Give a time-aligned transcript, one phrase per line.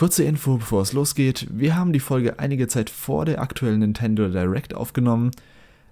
[0.00, 1.46] Kurze Info, bevor es losgeht.
[1.50, 5.30] Wir haben die Folge einige Zeit vor der aktuellen Nintendo Direct aufgenommen.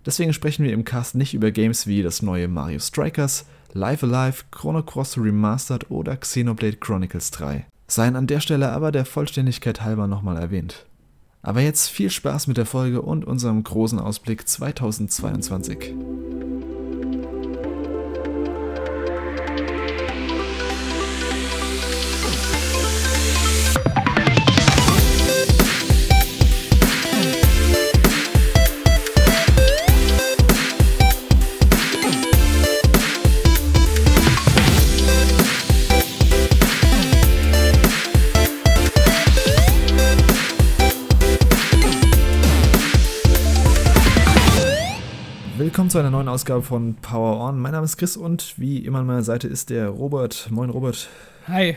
[0.07, 3.45] Deswegen sprechen wir im Cast nicht über Games wie das neue Mario Strikers,
[3.75, 7.67] Live Alive, Chrono Cross Remastered oder Xenoblade Chronicles 3.
[7.87, 10.87] Seien an der Stelle aber der Vollständigkeit halber nochmal erwähnt.
[11.43, 15.95] Aber jetzt viel Spaß mit der Folge und unserem großen Ausblick 2022.
[45.89, 47.59] Willkommen zu einer neuen Ausgabe von Power On.
[47.59, 50.51] Mein Name ist Chris und wie immer an meiner Seite ist der Robert.
[50.51, 51.09] Moin Robert.
[51.47, 51.77] Hi.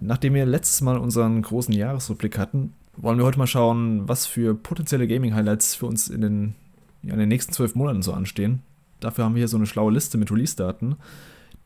[0.00, 4.54] Nachdem wir letztes Mal unseren großen Jahresrückblick hatten, wollen wir heute mal schauen, was für
[4.54, 6.54] potenzielle Gaming-Highlights für uns in den,
[7.02, 8.62] ja, in den nächsten zwölf Monaten so anstehen.
[9.00, 10.96] Dafür haben wir hier so eine schlaue Liste mit Release-Daten,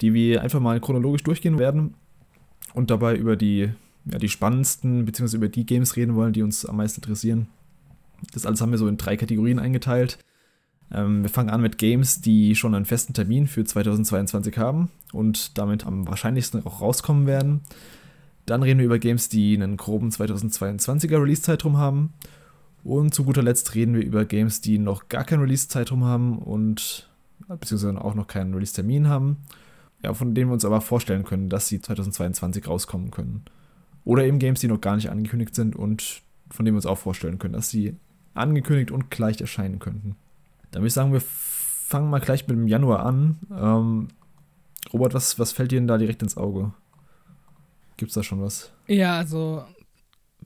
[0.00, 1.94] die wir einfach mal chronologisch durchgehen werden
[2.74, 3.70] und dabei über die,
[4.06, 5.36] ja, die spannendsten bzw.
[5.36, 7.46] über die Games reden wollen, die uns am meisten interessieren.
[8.32, 10.18] Das alles haben wir so in drei Kategorien eingeteilt.
[10.92, 15.58] Ähm, wir fangen an mit Games, die schon einen festen Termin für 2022 haben und
[15.58, 17.62] damit am wahrscheinlichsten auch rauskommen werden.
[18.46, 22.12] Dann reden wir über Games, die einen groben 2022er Release-Zeitraum haben.
[22.84, 27.10] Und zu guter Letzt reden wir über Games, die noch gar keinen Release-Zeitraum haben und
[27.48, 29.38] beziehungsweise auch noch keinen Release-Termin haben.
[30.04, 33.44] Ja, von denen wir uns aber vorstellen können, dass sie 2022 rauskommen können.
[34.04, 36.98] Oder eben Games, die noch gar nicht angekündigt sind und von denen wir uns auch
[36.98, 37.96] vorstellen können, dass sie
[38.34, 40.14] angekündigt und gleich erscheinen könnten.
[40.70, 43.38] Dann würde ich sagen, wir fangen mal gleich mit dem Januar an.
[43.50, 44.08] Ähm,
[44.92, 46.72] Robert, was, was fällt dir denn da direkt ins Auge?
[47.96, 48.72] Gibt es da schon was?
[48.86, 49.64] Ja, also,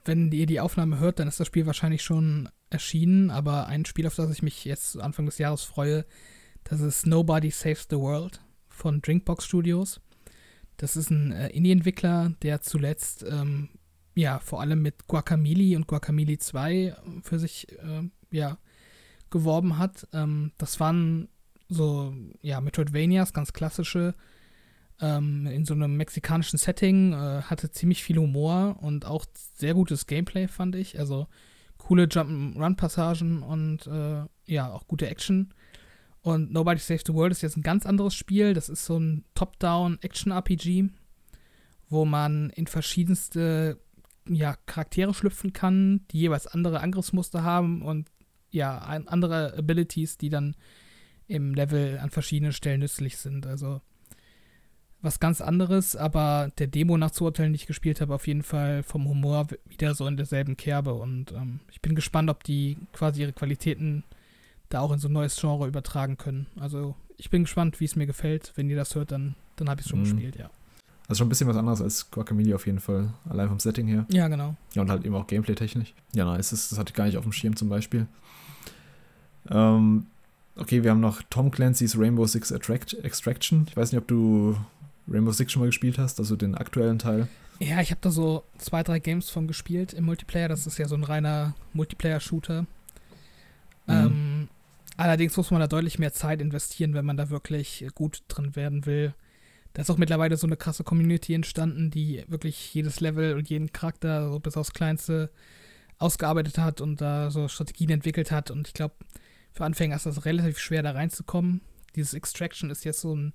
[0.04, 4.06] wenn ihr die Aufnahme hört, dann ist das Spiel wahrscheinlich schon erschienen, aber ein Spiel,
[4.06, 6.04] auf das ich mich jetzt Anfang des Jahres freue,
[6.64, 10.00] das ist Nobody Saves the World von Drinkbox Studios.
[10.76, 13.68] Das ist ein äh, Indie-Entwickler, der zuletzt ähm,
[14.14, 18.58] ja vor allem mit Guacamole und Guacamole 2 für sich äh, ja
[19.30, 20.06] geworben hat.
[20.12, 21.28] Ähm, das waren
[21.68, 24.14] so, ja, Metroidvanias, ganz klassische,
[25.00, 29.24] ähm, in so einem mexikanischen Setting, äh, hatte ziemlich viel Humor und auch
[29.54, 30.98] sehr gutes Gameplay, fand ich.
[30.98, 31.26] Also
[31.78, 35.54] coole Jump-Run-Passagen und äh, ja, auch gute Action.
[36.22, 38.52] Und Nobody Saves the World ist jetzt ein ganz anderes Spiel.
[38.52, 40.90] Das ist so ein Top-Down-Action-RPG,
[41.88, 43.80] wo man in verschiedenste
[44.28, 48.10] ja, Charaktere schlüpfen kann, die jeweils andere Angriffsmuster haben und
[48.50, 50.56] ja, andere Abilities, die dann
[51.26, 53.46] im Level an verschiedenen Stellen nützlich sind.
[53.46, 53.80] Also
[55.02, 58.42] was ganz anderes, aber der Demo nach zu urteilen, die ich gespielt habe, auf jeden
[58.42, 60.92] Fall vom Humor wieder so in derselben Kerbe.
[60.94, 64.04] Und ähm, ich bin gespannt, ob die quasi ihre Qualitäten
[64.68, 66.46] da auch in so ein neues Genre übertragen können.
[66.58, 68.52] Also ich bin gespannt, wie es mir gefällt.
[68.56, 70.04] Wenn ihr das hört, dann, dann habe ich es schon mhm.
[70.04, 70.50] gespielt, ja.
[71.08, 74.06] Also schon ein bisschen was anderes als Guacamole auf jeden Fall, allein vom Setting her.
[74.10, 74.54] Ja, genau.
[74.74, 75.92] Ja, und halt eben auch Gameplay-technisch.
[76.14, 78.06] Ja, nice, das hatte ich gar nicht auf dem Schirm zum Beispiel.
[79.50, 80.06] Ähm,
[80.56, 83.66] okay, wir haben noch Tom Clancy's Rainbow Six Attract Extraction.
[83.68, 84.56] Ich weiß nicht, ob du
[85.08, 87.28] Rainbow Six schon mal gespielt hast, also den aktuellen Teil.
[87.58, 90.48] Ja, ich habe da so zwei, drei Games von gespielt im Multiplayer.
[90.48, 92.62] Das ist ja so ein reiner Multiplayer-Shooter.
[92.62, 92.68] Mhm.
[93.88, 94.48] Ähm,
[94.96, 98.86] allerdings muss man da deutlich mehr Zeit investieren, wenn man da wirklich gut drin werden
[98.86, 99.14] will.
[99.74, 103.72] Da ist auch mittlerweile so eine krasse Community entstanden, die wirklich jedes Level und jeden
[103.72, 105.30] Charakter so bis aufs Kleinste
[105.98, 108.50] ausgearbeitet hat und da so Strategien entwickelt hat.
[108.50, 108.94] Und ich glaube,
[109.52, 111.60] für Anfänger ist das relativ schwer, da reinzukommen.
[111.96, 113.32] Dieses Extraction ist jetzt so ein,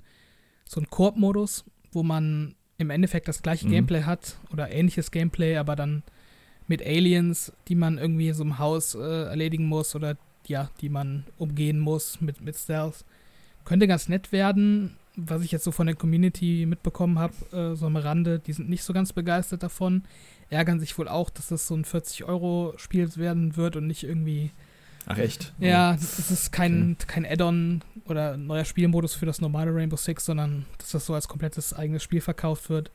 [0.67, 3.71] so ein Koop-Modus, wo man im Endeffekt das gleiche mhm.
[3.71, 6.03] Gameplay hat oder ähnliches Gameplay, aber dann
[6.67, 10.17] mit Aliens, die man irgendwie so im Haus äh, erledigen muss oder
[10.47, 13.05] ja, die man umgehen muss mit, mit Stealth.
[13.63, 17.85] Könnte ganz nett werden, was ich jetzt so von der Community mitbekommen habe, äh, so
[17.85, 20.03] am Rande, die sind nicht so ganz begeistert davon.
[20.49, 24.51] Ärgern sich wohl auch, dass das so ein 40-Euro-Spiel werden wird und nicht irgendwie.
[25.07, 25.53] Ach echt?
[25.59, 25.95] Ja, oh.
[25.95, 27.05] es ist kein, okay.
[27.07, 31.27] kein Add-on oder neuer Spielmodus für das normale Rainbow Six, sondern dass das so als
[31.27, 32.91] komplettes eigenes Spiel verkauft wird.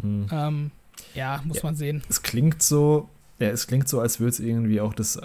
[0.00, 0.26] Hm.
[0.30, 0.70] Ähm,
[1.14, 2.02] ja, muss ja, man sehen.
[2.08, 3.08] Es klingt so,
[3.38, 5.20] ja, es klingt so, als würde es irgendwie auch das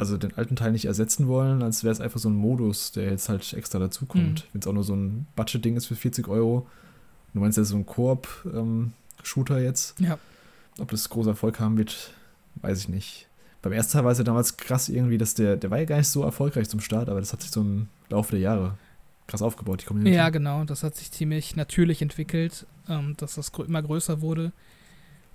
[0.00, 3.10] also den alten Teil nicht ersetzen wollen, als wäre es einfach so ein Modus, der
[3.10, 4.44] jetzt halt extra dazukommt.
[4.44, 4.48] Mhm.
[4.54, 6.66] Wenn es auch nur so ein Budget-Ding ist für 40 Euro.
[7.34, 10.00] Du meinst ja so ein Koop-Shooter ähm, jetzt.
[10.00, 10.18] Ja.
[10.78, 12.14] Ob das großer Erfolg haben wird,
[12.62, 13.28] weiß ich nicht.
[13.62, 15.98] Beim ersten Teil war es ja damals krass irgendwie, dass der, der war ja gar
[15.98, 18.78] nicht so erfolgreich zum Start, aber das hat sich so im Laufe der Jahre
[19.26, 20.16] krass aufgebaut, die Community.
[20.16, 20.64] Ja, genau.
[20.64, 24.52] Das hat sich ziemlich natürlich entwickelt, ähm, dass das immer größer wurde.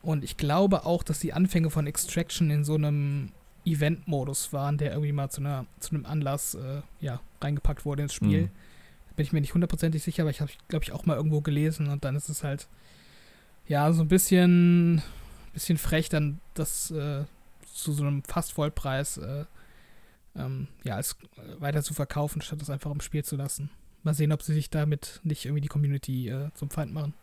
[0.01, 3.29] Und ich glaube auch, dass die Anfänge von Extraction in so einem
[3.65, 8.13] Event-Modus waren, der irgendwie mal zu, einer, zu einem Anlass äh, ja, reingepackt wurde ins
[8.13, 8.43] Spiel.
[8.43, 8.49] Mhm.
[9.07, 11.41] Da bin ich mir nicht hundertprozentig sicher, aber ich habe, glaube ich, auch mal irgendwo
[11.41, 12.67] gelesen und dann ist es halt,
[13.67, 15.01] ja, so ein bisschen,
[15.53, 17.23] bisschen frech, dann das äh,
[17.75, 19.45] zu so einem fast Vollpreis äh,
[20.35, 23.69] ähm, ja, als äh, weiter zu verkaufen, statt das einfach im Spiel zu lassen.
[24.03, 27.13] Mal sehen, ob sie sich damit nicht irgendwie die Community äh, zum Feind machen.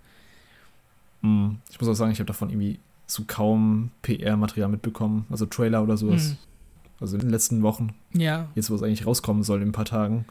[1.23, 1.59] Mhm.
[1.71, 5.97] Ich muss auch sagen, ich habe davon irgendwie so kaum PR-Material mitbekommen, also Trailer oder
[5.97, 6.31] sowas.
[6.31, 6.37] Mhm.
[7.01, 7.95] Also in den letzten Wochen.
[8.13, 8.49] Ja.
[8.55, 10.25] Jetzt, wo es eigentlich rauskommen soll in ein paar Tagen.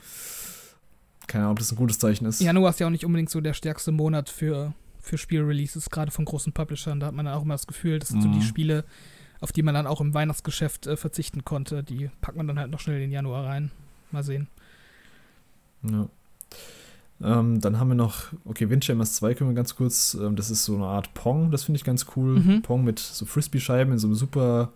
[1.28, 2.42] Keine Ahnung, ob das ein gutes Zeichen ist.
[2.42, 6.24] Januar ist ja auch nicht unbedingt so der stärkste Monat für, für Spielreleases, gerade von
[6.24, 7.00] großen Publishern.
[7.00, 8.24] Da hat man dann auch immer das Gefühl, das sind mhm.
[8.24, 8.44] so die mhm.
[8.44, 8.86] Spiele,
[9.42, 11.84] auf die man dann auch im Weihnachtsgeschäft äh, verzichten konnte.
[11.84, 13.72] Die packt man dann halt noch schnell in den Januar rein.
[14.12, 14.48] Mal sehen.
[15.84, 16.08] Ja.
[17.24, 20.66] Ähm, dann haben wir noch, okay, Windjammers 2 können wir ganz kurz, ähm, das ist
[20.66, 22.40] so eine Art Pong, das finde ich ganz cool.
[22.40, 22.62] Mhm.
[22.62, 24.72] Pong mit so Frisbee-Scheiben in so einem super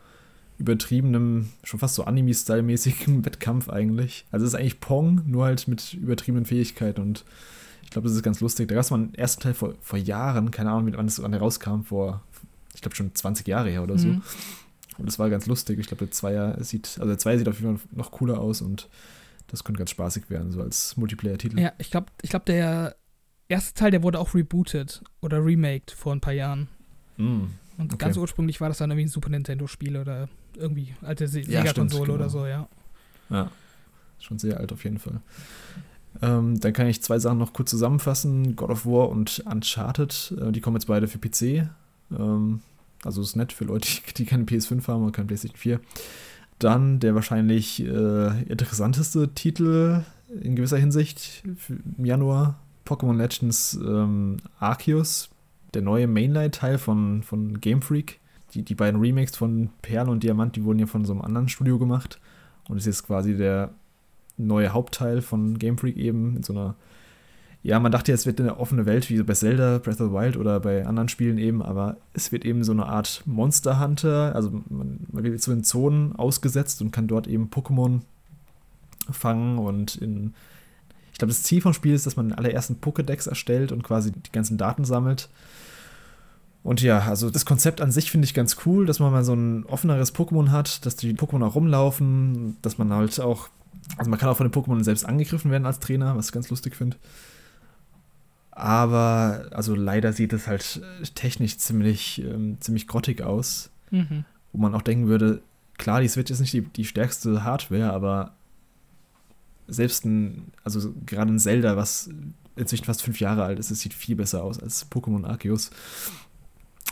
[0.58, 4.26] übertriebenem, schon fast so Anime-Style-mäßigen Wettkampf eigentlich.
[4.32, 7.26] Also es ist eigentlich Pong, nur halt mit übertriebenen Fähigkeiten und
[7.84, 8.68] ich glaube, das ist ganz lustig.
[8.68, 11.82] Da gab es mal einen ersten Teil vor, vor Jahren, keine Ahnung, wann das rauskam,
[11.82, 12.22] vor,
[12.75, 14.07] ich glaube schon 20 Jahre her oder so.
[14.07, 14.22] Mhm.
[14.98, 15.80] Und das war ganz lustig.
[15.80, 18.62] Ich glaube, der Zweier sieht, also der Zweier sieht auf jeden Fall noch cooler aus
[18.62, 18.89] und
[19.48, 21.60] das könnte ganz spaßig werden, so als Multiplayer-Titel.
[21.60, 22.95] Ja, ich glaube, ich glaub, der
[23.48, 26.68] erste Teil, der wurde auch rebooted oder remaked vor ein paar Jahren.
[27.18, 27.44] Mm,
[27.77, 27.98] Und okay.
[27.98, 32.06] ganz ursprünglich war das dann irgendwie ein Super Nintendo-Spiel oder irgendwie alte Se ja, Sega-Konsole
[32.06, 32.16] genau.
[32.16, 32.68] oder so, ja.
[33.30, 33.51] Ja,
[34.19, 35.22] schon sehr alt auf jeden Fall.
[36.22, 40.33] Ähm, dann kann ich zwei Sachen noch kurz zusammenfassen: God of War und Uncharted.
[40.39, 41.69] Äh, die kommen jetzt beide für PC.
[42.12, 42.62] Ähm,
[43.04, 43.88] also ist nett für Leute,
[44.18, 45.80] die keine PS5 haben oder keine PlayStation 4.
[46.60, 50.04] Dann der wahrscheinlich äh, interessanteste Titel
[50.42, 51.44] in gewisser Hinsicht
[51.98, 55.30] im Januar: Pokémon Legends ähm, Arceus,
[55.74, 58.19] der neue Mainline-Teil von, von Game Freak.
[58.54, 61.50] Die, die beiden Remakes von Perl und Diamant, die wurden ja von so einem anderen
[61.50, 62.22] Studio gemacht.
[62.69, 63.74] Und es ist quasi der
[64.38, 66.75] neue Hauptteil von Game Freak eben in so einer
[67.66, 70.38] ja, man dachte, es wird eine offene Welt wie bei Zelda, Breath of the Wild
[70.38, 74.36] oder bei anderen Spielen eben, aber es wird eben so eine Art Monster Hunter.
[74.36, 78.02] Also man, man wird so in Zonen ausgesetzt und kann dort eben Pokémon
[79.10, 80.36] fangen und in.
[81.12, 84.12] Ich glaube, das Ziel vom Spiel ist, dass man den allerersten Pokédex erstellt und quasi
[84.12, 85.28] die ganzen Daten sammelt.
[86.62, 89.34] Und ja, also das Konzept an sich finde ich ganz cool, dass man mal so
[89.34, 93.50] ein offeneres Pokémon hat, dass die Pokémon auch rumlaufen, dass man halt auch,
[93.98, 96.52] also man kann auch von den Pokémon selbst angegriffen werden als Trainer, was ich ganz
[96.52, 96.98] lustig finde.
[98.56, 100.81] Aber, also leider sieht es halt
[101.13, 103.69] technisch ziemlich, ähm, ziemlich grottig aus.
[103.92, 104.24] Mhm.
[104.54, 105.42] Wo man auch denken würde,
[105.78, 108.34] klar, die Switch ist nicht die, die stärkste Hardware, aber
[109.68, 112.10] selbst ein, also gerade ein Zelda, was
[112.56, 115.72] inzwischen fast fünf Jahre alt ist, es sieht viel besser aus als Pokémon Arceus.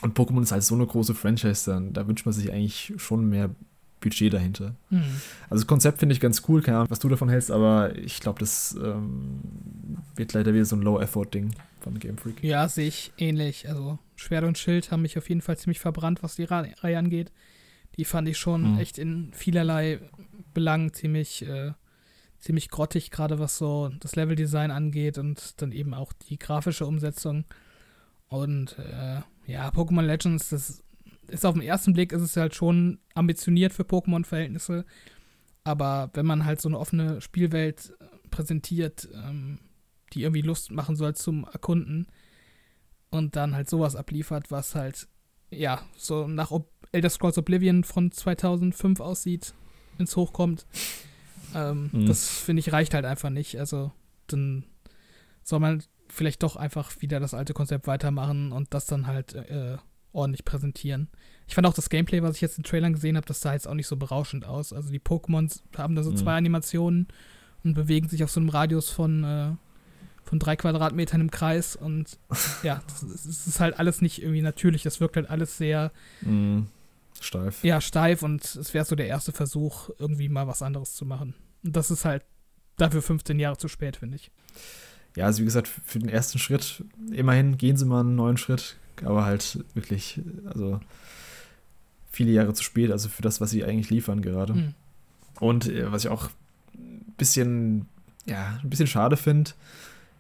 [0.01, 3.29] Und Pokémon ist halt so eine große Franchise, dann, da wünscht man sich eigentlich schon
[3.29, 3.51] mehr
[4.03, 4.75] Budget dahinter.
[4.89, 5.03] Mhm.
[5.49, 8.19] Also das Konzept finde ich ganz cool, keine Ahnung, was du davon hältst, aber ich
[8.19, 9.39] glaube, das ähm,
[10.15, 12.43] wird leider wieder so ein Low-Effort-Ding von Game Freak.
[12.43, 13.69] Ja, sehe ich ähnlich.
[13.69, 17.31] Also Schwert und Schild haben mich auf jeden Fall ziemlich verbrannt, was die Reihe angeht.
[17.97, 18.79] Die fand ich schon mhm.
[18.79, 19.99] echt in vielerlei
[20.53, 21.71] Belangen ziemlich, äh,
[22.39, 27.45] ziemlich grottig, gerade was so das Leveldesign angeht und dann eben auch die grafische Umsetzung.
[28.27, 30.83] Und äh, ja, Pokémon Legends, das
[31.27, 34.85] ist auf den ersten Blick ist es halt schon ambitioniert für Pokémon-Verhältnisse.
[35.63, 39.59] Aber wenn man halt so eine offene Spielwelt äh, präsentiert, ähm,
[40.13, 42.07] die irgendwie Lust machen soll zum Erkunden
[43.09, 45.07] und dann halt sowas abliefert, was halt,
[45.49, 49.53] ja, so nach Ob Elder Scrolls Oblivion von 2005 aussieht,
[49.97, 50.65] es hochkommt,
[51.55, 52.05] ähm, mhm.
[52.05, 53.59] das finde ich reicht halt einfach nicht.
[53.59, 53.91] Also
[54.27, 54.65] dann
[55.43, 59.77] soll man vielleicht doch einfach wieder das alte Konzept weitermachen und das dann halt äh,
[60.13, 61.09] ordentlich präsentieren.
[61.47, 63.67] Ich fand auch das Gameplay, was ich jetzt in Trailern gesehen habe, das sah jetzt
[63.67, 64.71] auch nicht so berauschend aus.
[64.71, 66.17] Also die Pokémons haben da so mhm.
[66.17, 67.07] zwei Animationen
[67.63, 69.51] und bewegen sich auf so einem Radius von, äh,
[70.23, 72.17] von drei Quadratmetern im Kreis und
[72.63, 74.83] ja, das ist, halt alles nicht irgendwie natürlich.
[74.83, 75.91] Das wirkt halt alles sehr
[76.21, 76.67] mhm.
[77.19, 77.63] steif.
[77.63, 81.33] Ja, steif und es wäre so der erste Versuch, irgendwie mal was anderes zu machen.
[81.63, 82.23] Und das ist halt
[82.77, 84.31] dafür 15 Jahre zu spät, finde ich.
[85.15, 88.77] Ja, also wie gesagt, für den ersten Schritt, immerhin gehen sie mal einen neuen Schritt,
[89.03, 90.79] aber halt wirklich, also
[92.11, 94.53] viele Jahre zu spät, also für das, was sie eigentlich liefern gerade.
[94.53, 94.73] Mhm.
[95.39, 96.29] Und äh, was ich auch
[96.75, 97.87] ein bisschen,
[98.25, 99.51] ja, ein bisschen schade finde,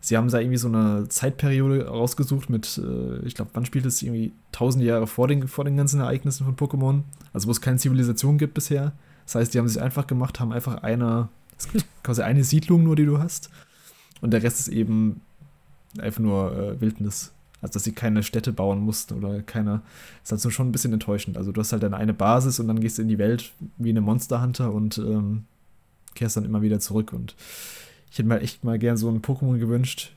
[0.03, 4.01] sie haben da irgendwie so eine Zeitperiode rausgesucht mit, äh, ich glaube, wann spielt es
[4.01, 7.77] irgendwie tausende Jahre vor den, vor den ganzen Ereignissen von Pokémon, also wo es keine
[7.77, 8.93] Zivilisation gibt bisher.
[9.25, 11.29] Das heißt, die haben sich einfach gemacht, haben einfach eine,
[12.03, 13.49] quasi eine Siedlung nur, die du hast.
[14.19, 15.21] Und der Rest ist eben
[15.97, 17.32] einfach nur äh, Wildnis.
[17.63, 19.81] Also, dass sie keine Städte bauen mussten oder keine.
[20.19, 21.37] Das ist halt so schon ein bisschen enttäuschend.
[21.37, 23.89] Also, du hast halt deine eine Basis und dann gehst du in die Welt wie
[23.89, 25.45] eine Monster Hunter und ähm,
[26.13, 27.13] kehrst dann immer wieder zurück.
[27.13, 27.35] Und
[28.11, 30.13] ich hätte mir echt mal gern so ein Pokémon gewünscht.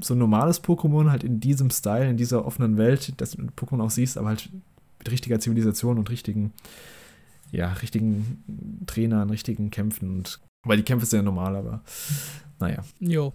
[0.00, 3.82] So ein normales Pokémon, halt in diesem Style, in dieser offenen Welt, dass du Pokémon
[3.82, 4.48] auch siehst, aber halt
[4.98, 6.52] mit richtiger Zivilisation und richtigen,
[7.50, 10.10] ja, richtigen Trainern, richtigen Kämpfen.
[10.10, 11.82] Und, weil die Kämpfe sind ja normal, aber
[12.60, 12.84] naja.
[13.00, 13.32] Jo.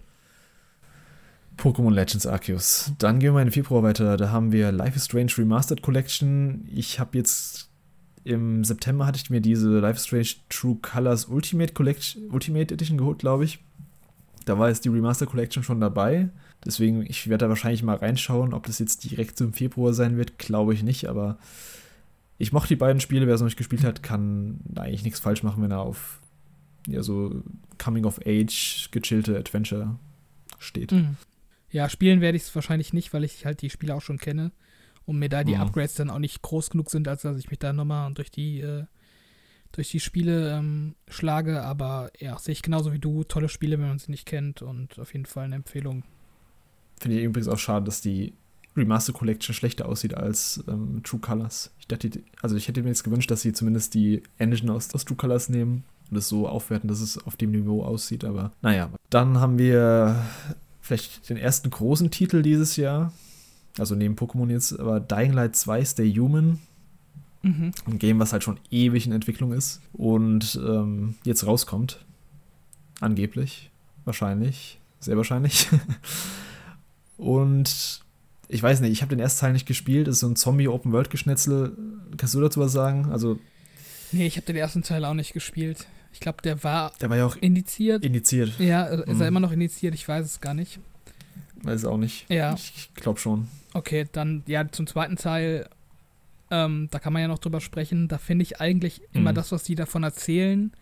[1.56, 2.92] Pokémon Legends Arceus.
[2.98, 4.16] Dann gehen wir in den Februar weiter.
[4.16, 6.68] Da haben wir Life is Strange Remastered Collection.
[6.72, 7.68] Ich habe jetzt
[8.24, 12.98] im September hatte ich mir diese Life is Strange True Colors Ultimate Collection, Ultimate Edition
[12.98, 13.58] geholt, glaube ich.
[14.44, 16.30] Da war jetzt die Remaster Collection schon dabei.
[16.64, 20.38] Deswegen, ich werde da wahrscheinlich mal reinschauen, ob das jetzt direkt zum Februar sein wird,
[20.38, 21.38] glaube ich nicht, aber
[22.38, 23.26] ich mochte die beiden Spiele.
[23.26, 26.20] Wer es noch nicht gespielt hat, kann eigentlich nichts falsch machen, wenn er auf
[26.86, 27.42] ja, so
[27.78, 29.96] Coming of Age, gechillte Adventure
[30.58, 30.92] steht.
[30.92, 31.16] Mhm.
[31.72, 34.52] Ja, spielen werde ich es wahrscheinlich nicht, weil ich halt die Spiele auch schon kenne
[35.06, 35.62] und mir da die mhm.
[35.62, 38.60] Upgrades dann auch nicht groß genug sind, als dass ich mich da nochmal durch die
[38.60, 38.84] äh,
[39.72, 41.62] durch die Spiele ähm, schlage.
[41.62, 43.24] Aber ja, sehe ich genauso wie du.
[43.24, 46.04] Tolle Spiele, wenn man sie nicht kennt und auf jeden Fall eine Empfehlung.
[47.00, 48.34] Finde ich übrigens auch schade, dass die
[48.76, 51.74] Remaster Collection schlechter aussieht als ähm, True Colors.
[51.78, 52.10] Ich dachte,
[52.40, 55.48] also ich hätte mir jetzt gewünscht, dass sie zumindest die Engine aus, aus True Colors
[55.48, 58.24] nehmen und es so aufwerten, dass es auf dem Niveau aussieht.
[58.24, 60.22] Aber naja, dann haben wir
[60.82, 63.12] vielleicht den ersten großen Titel dieses Jahr.
[63.78, 66.58] Also neben Pokémon jetzt, aber Dying Light 2 Stay Human.
[67.42, 67.72] Mhm.
[67.86, 72.04] Ein Game, was halt schon ewig in Entwicklung ist und ähm, jetzt rauskommt.
[73.00, 73.70] Angeblich.
[74.04, 74.78] Wahrscheinlich.
[75.00, 75.68] Sehr wahrscheinlich.
[77.16, 78.02] und
[78.48, 80.06] ich weiß nicht, ich habe den ersten Teil nicht gespielt.
[80.06, 81.76] Das ist so ein Zombie-Open-World-Geschnetzel.
[82.16, 83.10] Kannst du dazu was sagen?
[83.10, 83.38] Also.
[84.12, 85.86] Nee, ich habe den ersten Teil auch nicht gespielt.
[86.12, 88.04] Ich glaube, der war, der war ja auch indiziert.
[88.04, 88.58] Indiziert.
[88.58, 89.20] Ja, ist mhm.
[89.20, 89.94] er immer noch indiziert?
[89.94, 90.78] Ich weiß es gar nicht.
[91.62, 92.26] Weiß es auch nicht.
[92.28, 92.54] Ja.
[92.54, 93.48] Ich glaube schon.
[93.72, 95.68] Okay, dann ja zum zweiten Teil.
[96.50, 98.08] Ähm, da kann man ja noch drüber sprechen.
[98.08, 99.20] Da finde ich eigentlich mhm.
[99.20, 100.72] immer das, was die davon erzählen,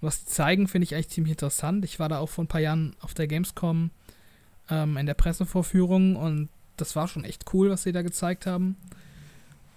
[0.00, 1.84] was die zeigen, finde ich eigentlich ziemlich interessant.
[1.84, 3.90] Ich war da auch vor ein paar Jahren auf der Gamescom
[4.68, 8.76] ähm, in der Pressevorführung und das war schon echt cool, was sie da gezeigt haben.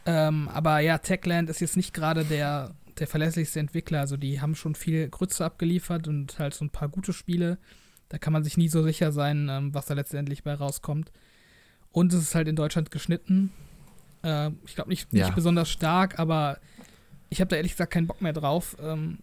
[0.07, 4.01] Ähm, aber ja, Techland ist jetzt nicht gerade der der verlässlichste Entwickler.
[4.01, 7.57] Also die haben schon viel Grütze abgeliefert und halt so ein paar gute Spiele.
[8.09, 11.11] Da kann man sich nie so sicher sein, ähm, was da letztendlich bei rauskommt.
[11.91, 13.51] Und es ist halt in Deutschland geschnitten.
[14.23, 15.33] Äh, ich glaube nicht, nicht ja.
[15.33, 16.59] besonders stark, aber
[17.29, 19.19] ich habe da ehrlich gesagt keinen Bock mehr drauf, ähm,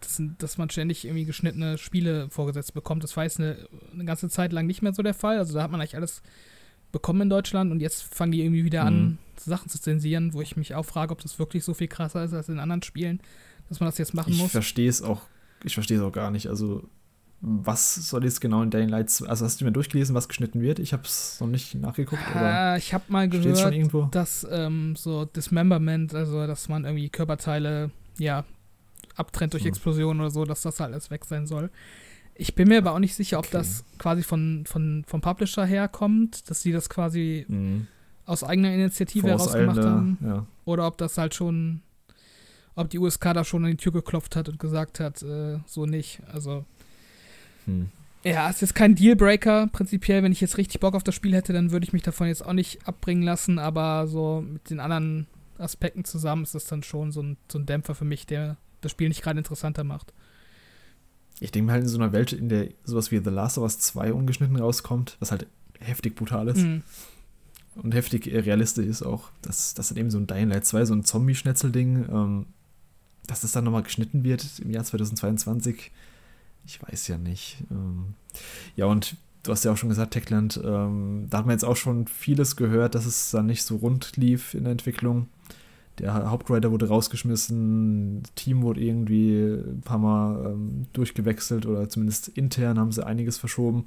[0.00, 3.04] dass, dass, man ständig irgendwie geschnittene Spiele vorgesetzt bekommt.
[3.04, 5.38] Das war jetzt eine, eine, ganze Zeit lang nicht mehr so der Fall.
[5.38, 6.22] Also da hat man eigentlich alles
[6.92, 8.86] bekommen in Deutschland und jetzt fangen die irgendwie wieder mhm.
[8.88, 12.24] an, Sachen zu zensieren, wo ich mich auch frage, ob das wirklich so viel krasser
[12.24, 13.20] ist als in anderen Spielen,
[13.68, 14.46] dass man das jetzt machen ich muss.
[14.46, 15.22] Ich verstehe es auch,
[15.64, 16.48] ich verstehe es auch gar nicht.
[16.48, 16.88] Also,
[17.40, 20.78] was soll jetzt genau in Dying Light, also hast du mir durchgelesen, was geschnitten wird?
[20.78, 22.22] Ich habe es noch nicht nachgeguckt.
[22.34, 28.44] Äh, ich habe mal gehört, dass ähm, so Dismemberment, also dass man irgendwie Körperteile, ja,
[29.16, 29.70] abtrennt durch hm.
[29.70, 31.70] Explosionen oder so, dass das alles weg sein soll.
[32.34, 33.58] Ich bin mir aber auch nicht sicher, ob okay.
[33.58, 37.86] das quasi von, von, vom Publisher herkommt, dass sie das quasi mhm.
[38.30, 40.18] Aus eigener Initiative herausgemacht haben.
[40.24, 40.46] Ja.
[40.64, 41.82] Oder ob das halt schon,
[42.74, 45.86] ob die USK da schon an die Tür geklopft hat und gesagt hat, äh, so
[45.86, 46.22] nicht.
[46.32, 46.64] Also.
[47.66, 47.90] Hm.
[48.22, 49.68] Ja, es ist kein Dealbreaker.
[49.68, 52.28] Prinzipiell, wenn ich jetzt richtig Bock auf das Spiel hätte, dann würde ich mich davon
[52.28, 53.58] jetzt auch nicht abbringen lassen.
[53.58, 55.26] Aber so mit den anderen
[55.58, 58.92] Aspekten zusammen ist das dann schon so ein, so ein Dämpfer für mich, der das
[58.92, 60.12] Spiel nicht gerade interessanter macht
[61.40, 63.62] ich denke mir halt in so einer Welt, in der sowas wie The Last of
[63.62, 65.46] Us 2 ungeschnitten rauskommt, was halt
[65.80, 66.82] heftig brutal ist mhm.
[67.76, 70.94] Und heftig realistisch ist auch, dass das dann eben so ein Dying Light 2, so
[70.94, 72.46] ein Zombie-Schnetzel-Ding, ähm,
[73.26, 75.90] dass das dann nochmal geschnitten wird im Jahr 2022,
[76.66, 77.58] ich weiß ja nicht.
[77.70, 78.14] Ähm,
[78.76, 81.76] ja, und du hast ja auch schon gesagt, Techland, ähm, da hat man jetzt auch
[81.76, 85.28] schon vieles gehört, dass es dann nicht so rund lief in der Entwicklung.
[85.98, 92.78] Der Hauptwriter wurde rausgeschmissen, Team wurde irgendwie ein paar Mal ähm, durchgewechselt oder zumindest intern
[92.78, 93.84] haben sie einiges verschoben.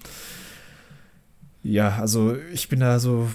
[1.63, 3.29] Ja, also ich bin da so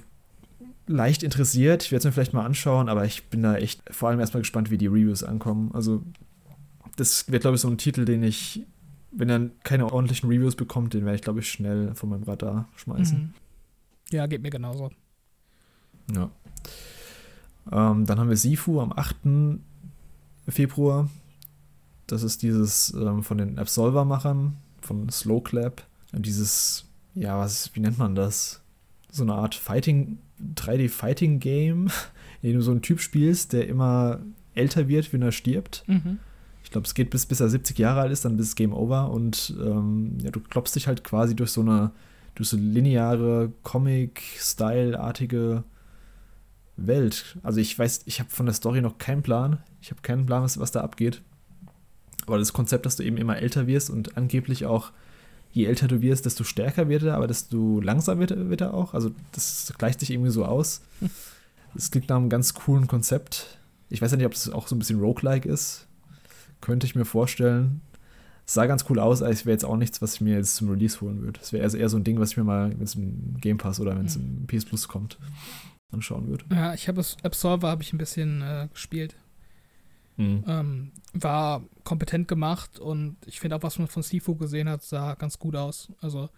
[0.89, 1.85] leicht interessiert.
[1.85, 4.41] Ich werde es mir vielleicht mal anschauen, aber ich bin da echt vor allem erstmal
[4.41, 5.71] gespannt, wie die Reviews ankommen.
[5.73, 6.03] Also,
[6.97, 8.67] das wird, glaube ich, so ein Titel, den ich,
[9.11, 12.69] wenn er keine ordentlichen Reviews bekommt, den werde ich, glaube ich, schnell von meinem Radar
[12.77, 13.19] schmeißen.
[13.19, 13.35] Mhm.
[14.11, 14.91] Ja, geht mir genauso.
[16.15, 16.31] Ja.
[17.71, 19.17] Ähm, dann haben wir Sifu am 8.
[20.49, 21.09] Februar.
[22.07, 25.83] Das ist dieses ähm, von den Absolver-Machern, von Slow Clap.
[26.13, 28.63] Dieses, ja, was, wie nennt man das?
[29.11, 30.19] So eine Art Fighting,
[30.57, 31.91] 3D-Fighting-Game,
[32.43, 34.21] in dem du so einen Typ spielst, der immer
[34.55, 35.85] älter wird, wenn er stirbt.
[35.87, 36.19] Mhm.
[36.65, 39.11] Ich glaube, es geht bis, bis er 70 Jahre alt ist, dann bis Game Over
[39.11, 41.93] und ähm, ja, du klopfst dich halt quasi durch so eine
[42.35, 45.65] durch so lineare Comic-Style-artige
[46.77, 47.37] Welt.
[47.43, 49.59] Also ich weiß, ich habe von der Story noch keinen Plan.
[49.81, 51.23] Ich habe keinen Plan, was, was da abgeht.
[52.27, 54.93] Aber das Konzept, dass du eben immer älter wirst und angeblich auch,
[55.59, 58.95] je älter du wirst, desto stärker wird er, aber desto langsamer wird, wird er auch.
[58.95, 60.83] Also das gleicht sich irgendwie so aus.
[61.75, 63.59] Das klingt nach einem ganz coolen Konzept.
[63.91, 65.89] Ich weiß ja nicht, ob das auch so ein bisschen roguelike ist.
[66.61, 67.81] Könnte ich mir vorstellen.
[68.47, 70.55] Es sah ganz cool aus, aber es wäre jetzt auch nichts, was ich mir jetzt
[70.55, 71.41] zum Release holen würde.
[71.43, 73.59] Es wäre also eher so ein Ding, was ich mir mal, wenn es im Game
[73.59, 75.19] Pass oder wenn es im PS Plus kommt,
[75.93, 76.45] anschauen würde.
[76.53, 79.17] Ja, ich habe Absolver habe ich ein bisschen äh, gespielt.
[80.19, 80.45] Mhm.
[80.47, 85.15] Ähm, war kompetent gemacht und ich finde auch, was man von Sifu gesehen hat, sah
[85.15, 85.91] ganz gut aus.
[86.01, 86.29] Also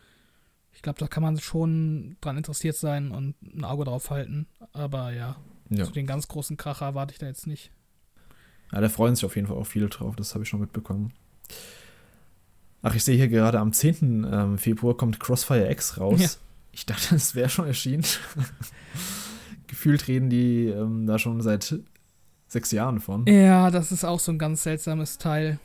[0.72, 4.46] ich glaube, da kann man schon dran interessiert sein und ein Auge drauf halten.
[4.72, 5.36] Aber ja,
[5.70, 5.84] ja.
[5.86, 7.72] so den ganz großen Kracher erwarte ich da jetzt nicht.
[8.70, 11.12] Ja, da freuen sich auf jeden Fall auch viele drauf, das habe ich schon mitbekommen.
[12.82, 14.26] Ach, ich sehe hier gerade am 10.
[14.30, 16.20] Ähm, Februar kommt Crossfire X raus.
[16.20, 16.28] Ja.
[16.72, 18.04] Ich dachte, es wäre schon erschienen.
[19.66, 21.80] Gefühlt reden die ähm, da schon seit
[22.50, 23.26] sechs Jahren von.
[23.26, 25.58] Ja, das ist auch so ein ganz seltsames Teil.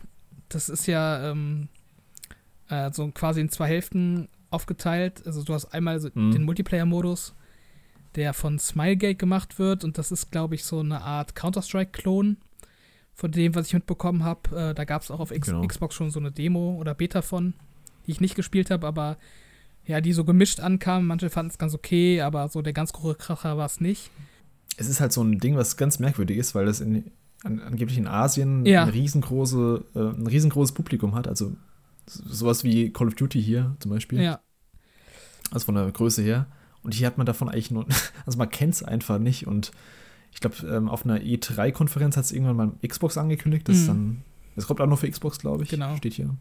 [0.49, 1.67] Das ist ja ähm,
[2.69, 5.23] äh, so quasi in zwei Hälften aufgeteilt.
[5.25, 6.31] Also du hast einmal mhm.
[6.31, 7.33] den Multiplayer-Modus,
[8.13, 12.37] der von Smilegate gemacht wird und das ist, glaube ich, so eine Art Counter-Strike-Klon
[13.15, 14.55] von dem, was ich mitbekommen habe.
[14.55, 15.65] Äh, da gab es auch auf X genau.
[15.65, 17.55] Xbox schon so eine Demo oder Beta von,
[18.05, 19.17] die ich nicht gespielt habe, aber
[19.87, 21.07] ja, die so gemischt ankam.
[21.07, 24.11] Manche fanden es ganz okay, aber so der ganz große Kracher war es nicht
[24.77, 27.12] es ist halt so ein Ding, was ganz merkwürdig ist, weil das in,
[27.44, 28.84] an, angeblich in Asien ja.
[28.84, 31.27] ein, riesengroße, äh, ein riesengroßes Publikum hat.
[31.27, 31.53] Also
[32.08, 34.22] sowas wie Call of Duty hier zum Beispiel.
[34.22, 34.39] Ja.
[35.51, 36.48] Also von der Größe her.
[36.84, 37.86] Und hier hat man davon eigentlich nur,
[38.25, 39.48] also man kennt es einfach nicht.
[39.48, 39.72] Und
[40.32, 43.67] ich glaube, ähm, auf einer E3-Konferenz hat es irgendwann mal Xbox angekündigt.
[43.70, 43.88] Das mhm.
[43.88, 44.22] dann,
[44.55, 45.70] das kommt auch nur für Xbox, glaube ich.
[45.70, 45.96] Genau.
[45.96, 46.36] Steht hier.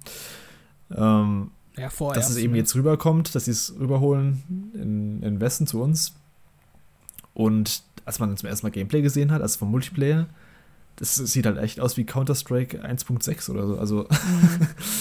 [0.91, 2.21] Ähm, ja, vorher.
[2.21, 6.15] Dass es eben jetzt rüberkommt, dass sie es rüberholen in, in Westen zu uns.
[7.33, 10.27] Und als man zum ersten Mal Gameplay gesehen hat, also vom Multiplayer,
[10.97, 13.79] das sieht halt echt aus wie Counter-Strike 1.6 oder so.
[13.79, 14.09] Also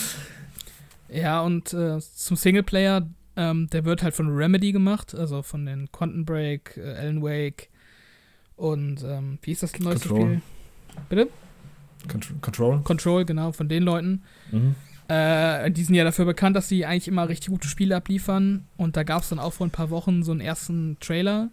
[1.09, 5.91] ja, und äh, zum Singleplayer, ähm, der wird halt von Remedy gemacht, also von den
[5.91, 7.69] Quantum Break, äh, Alan Wake
[8.55, 10.27] und ähm, wie ist das neueste Control.
[10.27, 10.41] Spiel?
[11.09, 11.29] Bitte?
[12.41, 12.81] Control.
[12.81, 14.23] Control, genau, von den Leuten.
[14.51, 14.75] Mhm.
[15.07, 18.65] Äh, die sind ja dafür bekannt, dass sie eigentlich immer richtig gute Spiele abliefern.
[18.77, 21.49] Und da gab es dann auch vor ein paar Wochen so einen ersten Trailer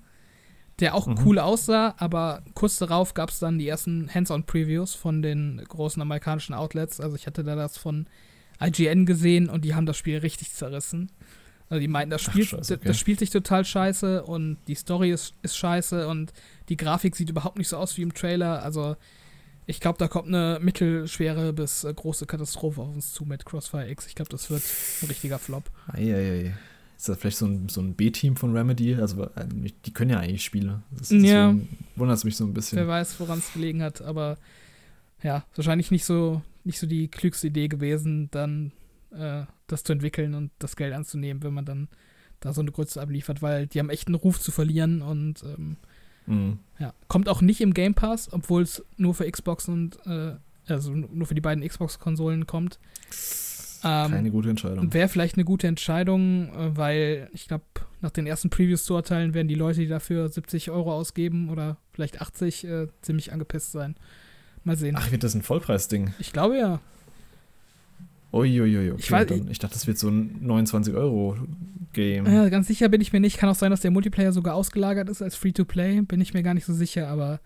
[0.81, 1.19] der auch mhm.
[1.25, 6.55] cool aussah, aber kurz darauf gab es dann die ersten Hands-on-Previews von den großen amerikanischen
[6.55, 7.01] Outlets.
[7.01, 8.07] Also ich hatte da das von
[8.63, 11.11] IGN gesehen und die haben das Spiel richtig zerrissen.
[11.69, 12.89] Also die meinten, das, Spiel, Ach, scheiße, okay.
[12.89, 16.33] das spielt sich total scheiße und die Story ist, ist scheiße und
[16.69, 18.63] die Grafik sieht überhaupt nicht so aus wie im Trailer.
[18.63, 18.97] Also
[19.67, 23.89] ich glaube, da kommt eine mittelschwere bis äh, große Katastrophe auf uns zu mit Crossfire
[23.89, 24.09] X.
[24.09, 24.63] Ich glaube, das wird
[25.03, 25.71] ein richtiger Flop.
[25.87, 26.55] Eieiei.
[27.01, 28.95] Ist das vielleicht so ein, so ein B-Team von Remedy?
[28.95, 29.47] Also, äh,
[29.87, 30.83] die können ja eigentlich Spiele.
[30.91, 31.57] Das, ja.
[31.97, 32.77] Wundert es mich so ein bisschen.
[32.77, 34.37] Wer weiß, woran es gelegen hat, aber
[35.23, 38.73] ja, wahrscheinlich nicht so, nicht so die klügste Idee gewesen, dann
[39.13, 41.89] äh, das zu entwickeln und das Geld anzunehmen, wenn man dann
[42.41, 45.77] da so eine Größe abliefert, weil die haben echt einen Ruf zu verlieren und ähm,
[46.27, 46.59] mhm.
[46.79, 50.35] ja, kommt auch nicht im Game Pass, obwohl es nur für Xbox und äh,
[50.69, 52.79] also nur für die beiden Xbox-Konsolen kommt.
[53.85, 54.93] Ähm, Keine gute Entscheidung.
[54.93, 57.65] Wäre vielleicht eine gute Entscheidung, äh, weil ich glaube,
[58.01, 61.77] nach den ersten Previews zu urteilen, werden die Leute, die dafür 70 Euro ausgeben oder
[61.93, 63.97] vielleicht 80, äh, ziemlich angepisst sein.
[64.65, 64.97] Mal sehen.
[64.99, 66.13] Ach, wird das ein Vollpreisding?
[66.19, 66.81] Ich glaube ja.
[68.33, 69.01] Uiuiui, okay.
[69.01, 71.37] Ich, weiß, ich, dachte, das wird so ein 29 Euro
[71.93, 72.27] Game.
[72.27, 73.39] Ja, ganz sicher bin ich mir nicht.
[73.39, 76.03] Kann auch sein, dass der Multiplayer sogar ausgelagert ist als Free-to-Play.
[76.03, 77.41] Bin ich mir gar nicht so sicher, aber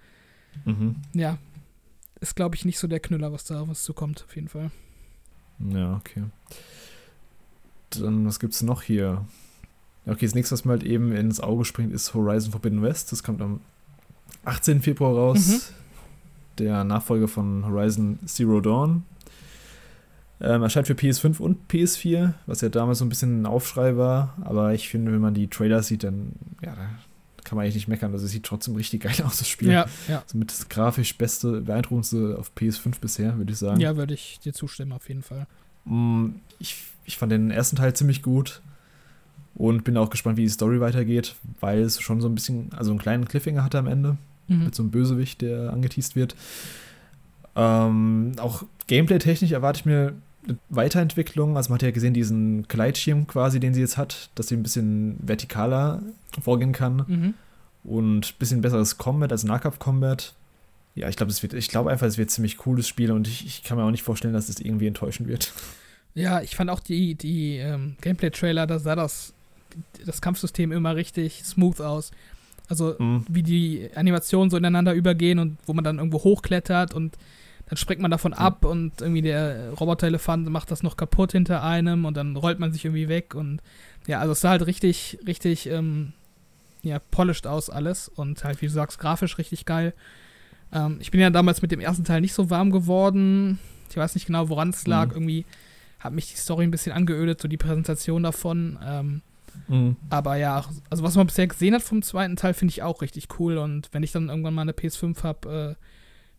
[0.67, 0.97] mhm.
[1.15, 1.39] ja,
[2.21, 4.71] ist, glaube ich, nicht so der Knüller, was da auf uns zukommt, auf jeden Fall.
[5.65, 6.25] Ja, okay.
[7.91, 9.25] Dann, was gibt's noch hier?
[10.07, 13.13] Okay, das nächste, was mir halt eben ins Auge springt, ist Horizon Forbidden West.
[13.13, 13.61] Das kommt am
[14.45, 14.83] 18.
[14.83, 15.49] Februar raus.
[15.49, 15.61] Mhm.
[16.59, 19.05] Der Nachfolger von Horizon Zero Dawn.
[20.41, 24.35] Ähm, erscheint für PS5 und PS4, was ja damals so ein bisschen ein Aufschrei war.
[24.43, 26.75] Aber ich finde, wenn man die Trailer sieht, dann ja,
[27.45, 28.13] kann man eigentlich nicht meckern.
[28.13, 29.71] Also es sieht trotzdem richtig geil aus, das Spiel.
[29.71, 30.23] Ja, ja.
[30.27, 33.81] Somit das grafisch beste, beeindruckendste auf PS5 bisher, würde ich sagen.
[33.81, 35.47] Ja, würde ich dir zustimmen, auf jeden Fall.
[35.85, 38.63] Mm, ich, ich fand den ersten Teil ziemlich gut
[39.55, 42.91] und bin auch gespannt, wie die Story weitergeht, weil es schon so ein bisschen, also
[42.91, 44.17] einen kleinen Cliffhanger hatte am Ende
[44.49, 44.65] mhm.
[44.65, 46.35] mit so einem Bösewicht, der angeteased wird.
[47.57, 50.15] Ähm, auch Gameplay-technisch erwarte ich mir
[50.69, 51.57] Weiterentwicklung.
[51.57, 54.63] Also man hat ja gesehen, diesen Gleitschirm quasi, den sie jetzt hat, dass sie ein
[54.63, 56.03] bisschen vertikaler
[56.41, 57.35] vorgehen kann mhm.
[57.85, 60.35] und ein bisschen besseres Combat, also Nahkampf-Combat.
[60.97, 63.65] Ja, ich glaube, ich glaube einfach, es wird ein ziemlich cooles Spiel und ich, ich
[63.65, 65.53] kann mir auch nicht vorstellen, dass es irgendwie enttäuschen wird.
[66.17, 69.35] Ja, ich fand auch die, die ähm, Gameplay-Trailer, da sah das
[70.05, 72.11] das Kampfsystem immer richtig smooth aus.
[72.69, 73.25] Also mhm.
[73.29, 77.17] wie die Animationen so ineinander übergehen und wo man dann irgendwo hochklettert und
[77.67, 82.05] dann springt man davon ab und irgendwie der Roboter-Elefant macht das noch kaputt hinter einem
[82.05, 83.61] und dann rollt man sich irgendwie weg und
[84.07, 86.13] ja, also es sah halt richtig, richtig, ähm,
[86.83, 89.95] ja, polished aus alles und halt, wie du sagst, grafisch richtig geil.
[90.73, 93.59] Ähm, ich bin ja damals mit dem ersten Teil nicht so warm geworden.
[93.89, 95.07] Ich weiß nicht genau, woran es lag.
[95.07, 95.13] Mhm.
[95.13, 95.47] Irgendwie
[96.01, 98.79] hat mich die Story ein bisschen angeödet, so die Präsentation davon.
[98.85, 99.23] Ähm,
[99.69, 99.97] mhm.
[100.11, 103.29] Aber ja, also was man bisher gesehen hat vom zweiten Teil, finde ich auch richtig
[103.39, 103.57] cool.
[103.57, 105.85] Und wenn ich dann irgendwann mal eine PS5 habe, äh,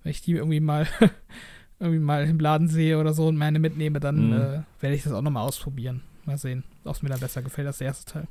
[0.05, 0.87] wenn ich die irgendwie mal
[1.79, 4.33] irgendwie mal im Laden sehe oder so und meine mitnehme, dann mhm.
[4.33, 6.01] äh, werde ich das auch nochmal ausprobieren.
[6.25, 8.27] Mal sehen, ob es mir da besser gefällt als der erste Teil.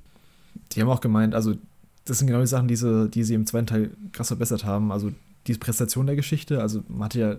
[0.72, 1.54] Die haben auch gemeint, also
[2.04, 4.92] das sind genau die Sachen, die sie, die sie im zweiten Teil krass verbessert haben.
[4.92, 5.12] Also
[5.48, 7.36] die Präsentation der Geschichte, also man hatte ja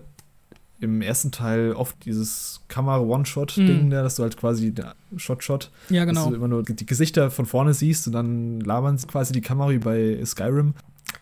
[0.80, 3.90] im ersten Teil oft dieses Kamera-One-Shot-Ding, mm.
[3.90, 4.74] dass du halt quasi
[5.16, 6.20] Shot-Shot, ja, genau.
[6.20, 9.40] dass du immer nur die Gesichter von vorne siehst und dann labern sie quasi die
[9.40, 10.74] Kamera wie bei Skyrim.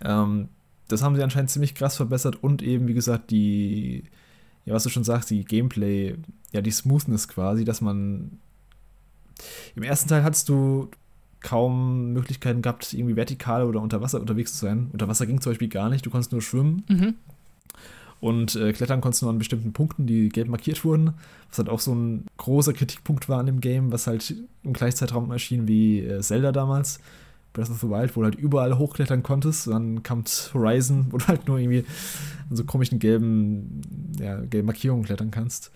[0.02, 0.48] Ähm,
[0.88, 4.04] das haben sie anscheinend ziemlich krass verbessert und eben, wie gesagt, die,
[4.64, 6.16] ja, was du schon sagst, die Gameplay,
[6.52, 8.38] ja, die Smoothness quasi, dass man.
[9.74, 10.90] Im ersten Teil hattest du
[11.40, 14.88] kaum Möglichkeiten gehabt, irgendwie vertikal oder unter Wasser unterwegs zu sein.
[14.92, 16.84] Unter Wasser ging zum Beispiel gar nicht, du konntest nur schwimmen.
[16.88, 17.14] Mhm.
[18.20, 21.12] Und äh, klettern konntest du nur an bestimmten Punkten, die gelb markiert wurden.
[21.50, 25.30] Was halt auch so ein großer Kritikpunkt war an dem Game, was halt im Gleichzeitraum
[25.30, 27.00] erschien wie äh, Zelda damals.
[27.54, 29.68] Breath of the Wild, wo du halt überall hochklettern konntest.
[29.68, 31.84] Dann kam Horizon, wo du halt nur irgendwie
[32.50, 33.80] an so komischen gelben,
[34.18, 35.72] ja, gelben Markierungen klettern kannst.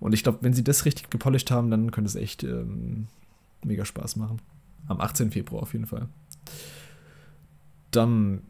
[0.00, 3.06] Und ich glaube, wenn sie das richtig gepolished haben, dann könnte es echt ähm,
[3.64, 4.40] mega Spaß machen.
[4.86, 5.30] Am 18.
[5.30, 6.08] Februar auf jeden Fall.
[7.90, 8.42] Dann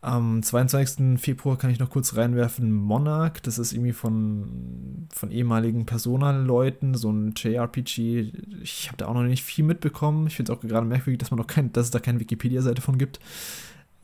[0.00, 1.18] am 22.
[1.18, 3.40] Februar kann ich noch kurz reinwerfen Monarch.
[3.42, 8.32] Das ist irgendwie von, von ehemaligen Persona-Leuten, so ein JRPG.
[8.62, 10.28] Ich habe da auch noch nicht viel mitbekommen.
[10.28, 12.80] Ich finde es auch gerade merkwürdig, dass, man noch kein, dass es da keine Wikipedia-Seite
[12.80, 13.18] von gibt.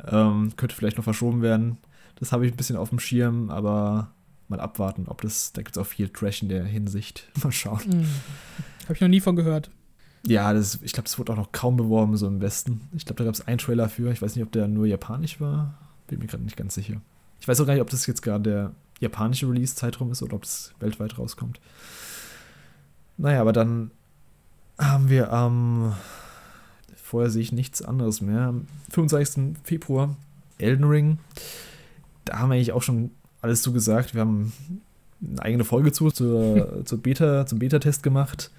[0.04, 1.78] Ähm, könnte vielleicht noch verschoben werden.
[2.16, 4.11] Das habe ich ein bisschen auf dem Schirm, aber
[4.48, 7.28] mal abwarten, ob das, da gibt es auch viel Trash in der Hinsicht.
[7.42, 7.80] Mal schauen.
[7.87, 8.07] Mhm.
[8.85, 9.70] Habe ich noch nie von gehört.
[10.26, 12.88] Ja, das, ich glaube, das wurde auch noch kaum beworben, so im Westen.
[12.94, 14.11] Ich glaube, da gab es einen Trailer für.
[14.11, 15.78] Ich weiß nicht, ob der nur japanisch war.
[16.07, 17.01] Bin mir gerade nicht ganz sicher.
[17.40, 20.45] Ich weiß auch gar nicht, ob das jetzt gerade der japanische Release-Zeitraum ist oder ob
[20.45, 21.61] es weltweit rauskommt.
[23.17, 23.90] Naja, aber dann
[24.79, 25.87] haben wir am.
[25.87, 25.93] Ähm,
[26.97, 28.49] vorher sehe ich nichts anderes mehr.
[28.49, 29.57] Am 25.
[29.62, 30.17] Februar
[30.59, 31.19] Elden Ring.
[32.25, 34.14] Da haben wir eigentlich auch schon alles zu gesagt.
[34.14, 34.53] Wir haben
[35.23, 38.51] eine eigene Folge zu, zur, zur Beta, zum Beta-Test gemacht.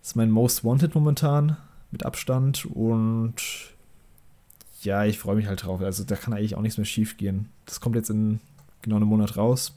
[0.00, 1.56] Das ist mein Most Wanted momentan,
[1.90, 2.64] mit Abstand.
[2.64, 3.34] Und
[4.84, 5.80] ja, ich freue mich halt drauf.
[5.80, 7.48] Also da kann eigentlich auch nichts mehr schief gehen.
[7.66, 8.40] Das kommt jetzt in
[8.82, 9.74] genau einem Monat raus.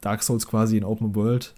[0.00, 1.54] Dark Souls quasi in Open World.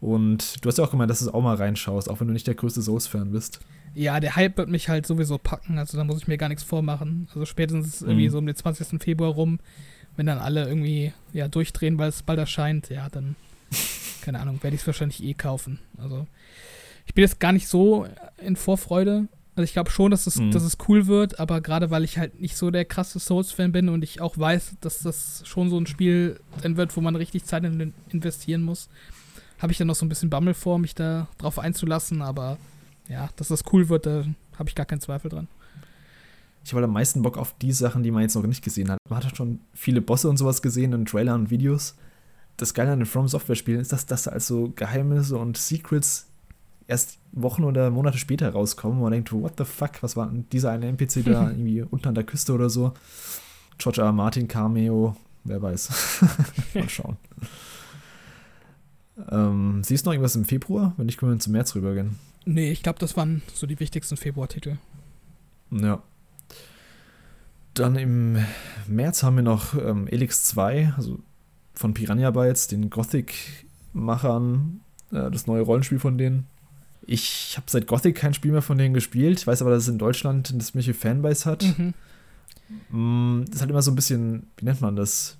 [0.00, 2.46] Und du hast ja auch gemeint, dass du auch mal reinschaust, auch wenn du nicht
[2.46, 3.60] der größte Souls-Fan bist.
[3.94, 6.62] Ja, der Hype wird mich halt sowieso packen, also da muss ich mir gar nichts
[6.62, 7.26] vormachen.
[7.34, 8.08] Also spätestens mhm.
[8.08, 9.02] irgendwie so um den 20.
[9.02, 9.58] Februar rum,
[10.16, 13.34] wenn dann alle irgendwie ja, durchdrehen, weil es bald erscheint, ja, dann,
[14.20, 15.80] keine Ahnung, werde ich es wahrscheinlich eh kaufen.
[15.96, 16.26] Also
[17.06, 18.06] ich bin jetzt gar nicht so
[18.36, 19.26] in Vorfreude,
[19.58, 20.52] also ich glaube schon, dass es, mhm.
[20.52, 23.88] dass es cool wird, aber gerade weil ich halt nicht so der krasse Souls-Fan bin
[23.88, 27.44] und ich auch weiß, dass das schon so ein Spiel sein wird, wo man richtig
[27.44, 28.88] Zeit in investieren muss,
[29.58, 32.56] habe ich dann noch so ein bisschen Bammel vor, mich da drauf einzulassen, aber
[33.08, 34.24] ja, dass das cool wird, da
[34.56, 35.48] habe ich gar keinen Zweifel dran.
[36.64, 38.98] Ich habe am meisten Bock auf die Sachen, die man jetzt noch nicht gesehen hat.
[39.08, 41.96] Man hat schon viele Bosse und sowas gesehen in Trailern und Videos.
[42.58, 46.27] Das Geile an den From Software Spielen ist, dass das also Geheimnisse und Secrets
[46.88, 50.46] erst Wochen oder Monate später rauskommen, wo man denkt, what the fuck, was war denn
[50.50, 52.94] dieser eine NPC da irgendwie unten an der Küste oder so?
[53.76, 54.10] George R.
[54.10, 56.24] Martin Cameo, wer weiß.
[56.74, 57.16] Mal schauen.
[59.30, 60.94] ähm, siehst du noch irgendwas im Februar?
[60.96, 62.18] Wenn nicht, können wir zum März rübergehen.
[62.44, 64.78] Nee, ich glaube, das waren so die wichtigsten Februartitel.
[65.70, 66.02] Ja.
[67.74, 68.38] Dann im
[68.88, 71.18] März haben wir noch ähm, Elix 2, also
[71.74, 74.80] von Piranha Bytes, den Gothic-Machern,
[75.12, 76.46] äh, das neue Rollenspiel von denen.
[77.10, 79.46] Ich habe seit Gothic kein Spiel mehr von denen gespielt.
[79.46, 81.64] Weiß aber, dass es in Deutschland eine ziemliche Fanbase hat.
[81.64, 81.94] Mhm.
[82.90, 85.38] Mm, das ist halt immer so ein bisschen, wie nennt man das?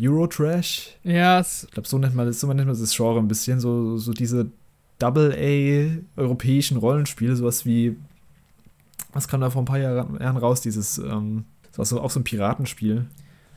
[0.00, 0.96] Eurotrash?
[1.04, 1.40] Ja.
[1.40, 3.60] Ich glaube, so nennt man das, so nennt man das Genre ein bisschen.
[3.60, 4.50] So, so diese
[4.98, 7.98] Double-A europäischen Rollenspiele, sowas wie,
[9.12, 11.44] was kam da vor ein paar Jahren, raus, dieses, ähm,
[11.76, 13.04] das war auch so ein Piratenspiel.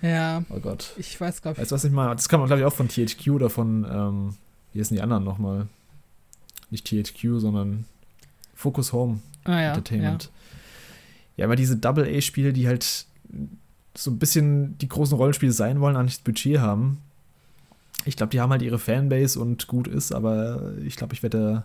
[0.02, 0.44] Ja.
[0.50, 0.94] Oh Gott.
[0.98, 1.62] Ich weiß, glaube ich.
[1.62, 2.14] Weißt du, was ich meine?
[2.14, 4.36] Das kam, glaube ich, auch von THQ oder von, ähm,
[4.74, 5.68] wie heißen die anderen nochmal?
[6.74, 7.86] Nicht THQ, sondern
[8.54, 10.24] Focus Home ah, ja, Entertainment.
[10.24, 10.30] Ja.
[11.38, 13.06] ja, aber diese Double-A-Spiele, die halt
[13.96, 17.00] so ein bisschen die großen Rollenspiele sein wollen, an nicht das Budget haben.
[18.06, 21.64] Ich glaube, die haben halt ihre Fanbase und gut ist, aber ich glaube, ich werde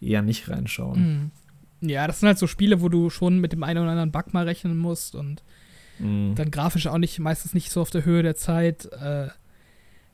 [0.00, 1.30] eher nicht reinschauen.
[1.80, 1.88] Mhm.
[1.88, 4.34] Ja, das sind halt so Spiele, wo du schon mit dem einen oder anderen Bug
[4.34, 5.42] mal rechnen musst und
[5.98, 6.34] mhm.
[6.34, 8.86] dann grafisch auch nicht, meistens nicht so auf der Höhe der Zeit.
[8.92, 9.28] Äh,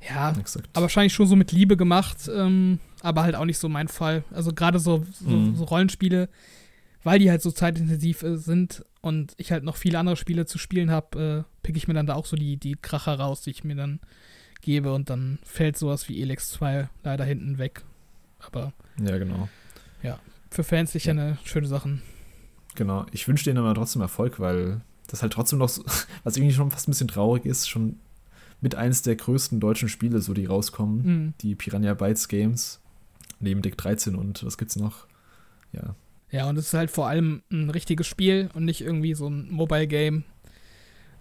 [0.09, 0.69] ja, Exakt.
[0.75, 4.25] aber wahrscheinlich schon so mit Liebe gemacht, ähm, aber halt auch nicht so mein Fall.
[4.31, 5.55] Also gerade so, so, mhm.
[5.55, 6.29] so, Rollenspiele,
[7.03, 10.57] weil die halt so zeitintensiv äh, sind und ich halt noch viele andere Spiele zu
[10.57, 13.51] spielen habe, äh, pick ich mir dann da auch so die, die Kracher raus, die
[13.51, 14.01] ich mir dann
[14.62, 17.83] gebe und dann fällt sowas wie Elex 2 leider hinten weg.
[18.40, 18.73] Aber.
[18.99, 19.49] Ja, genau.
[20.03, 20.19] Ja,
[20.51, 21.23] für Fans sicher ja.
[21.23, 21.99] eine schöne Sache.
[22.75, 25.85] Genau, ich wünsche denen aber trotzdem Erfolg, weil das halt trotzdem noch, so,
[26.25, 27.99] was irgendwie schon fast ein bisschen traurig ist, schon
[28.62, 31.35] mit eines der größten deutschen Spiele, so die rauskommen, mhm.
[31.43, 32.81] die Piranha Bytes Games,
[33.40, 35.07] neben Deck 13 und was gibt's noch?
[35.73, 35.94] Ja.
[36.31, 39.51] Ja, und es ist halt vor allem ein richtiges Spiel und nicht irgendwie so ein
[39.53, 40.25] Mobile-Game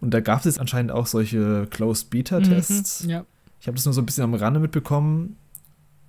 [0.01, 3.05] Und da gab es jetzt anscheinend auch solche Closed Beta-Tests.
[3.05, 3.25] Mhm, ja.
[3.61, 5.37] Ich habe das nur so ein bisschen am Rande mitbekommen.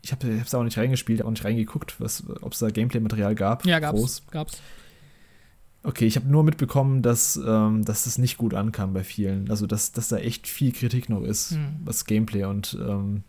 [0.01, 3.65] Ich habe es auch nicht reingespielt, auch nicht reingeguckt, ob es da Gameplay-Material gab.
[3.65, 3.99] Ja, gab's.
[3.99, 4.23] Groß.
[4.31, 4.61] gab's.
[5.81, 9.49] Okay, ich habe nur mitbekommen, dass, ähm, dass das nicht gut ankam bei vielen.
[9.49, 11.77] Also, dass, dass da echt viel Kritik noch ist, hm.
[11.85, 13.23] was Gameplay und ähm,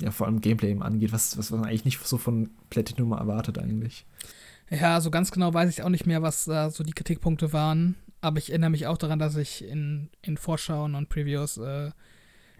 [0.00, 3.58] ja, vor allem Gameplay eben angeht, was, was man eigentlich nicht so von Platinum erwartet
[3.58, 4.04] eigentlich.
[4.70, 7.94] Ja, so ganz genau weiß ich auch nicht mehr, was da so die Kritikpunkte waren.
[8.20, 11.92] Aber ich erinnere mich auch daran, dass ich in, in Vorschauen und Previews äh,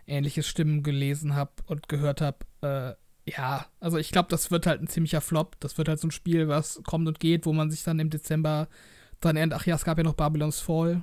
[0.07, 2.39] ähnliche Stimmen gelesen habe und gehört habe.
[2.63, 5.57] Äh, ja, also ich glaube, das wird halt ein ziemlicher Flop.
[5.61, 8.11] Das wird halt so ein Spiel, was kommt und geht, wo man sich dann im
[8.11, 8.69] Dezember
[9.21, 11.03] dann erinnert, ach ja, es gab ja noch Babylon's Fall.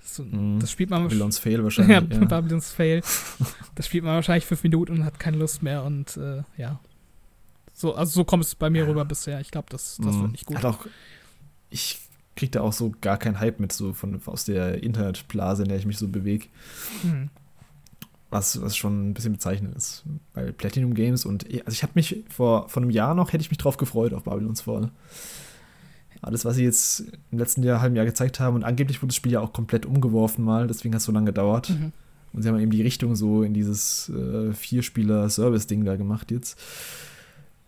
[0.00, 2.10] Das, mm, das spielt man Babylon's Fail wahrscheinlich.
[2.10, 2.24] ja, ja.
[2.24, 3.02] Babylon's Fail.
[3.74, 6.80] Das spielt man wahrscheinlich fünf Minuten und hat keine Lust mehr und äh, ja.
[7.74, 9.38] So, also so kommt es bei mir rüber bisher.
[9.40, 10.22] Ich glaube, das, das mm.
[10.22, 10.56] wird nicht gut.
[10.56, 10.86] Hat auch,
[11.68, 12.00] ich
[12.36, 15.76] kriege da auch so gar keinen Hype mit, so von, aus der Internetblase, in der
[15.76, 16.46] ich mich so bewege.
[17.02, 17.28] Mhm
[18.36, 20.04] was, was schon ein bisschen bezeichnend ist.
[20.32, 23.50] Bei Platinum Games und also ich habe mich vor, vor einem Jahr noch, hätte ich
[23.50, 24.90] mich drauf gefreut auf Babylon's Fall.
[26.22, 29.16] Alles, was sie jetzt im letzten Jahr, halben Jahr gezeigt haben und angeblich wurde das
[29.16, 31.70] Spiel ja auch komplett umgeworfen mal, deswegen hat es so lange gedauert.
[31.70, 31.92] Mhm.
[32.32, 36.58] Und sie haben eben die Richtung so in dieses äh, Vierspieler-Service-Ding da gemacht jetzt.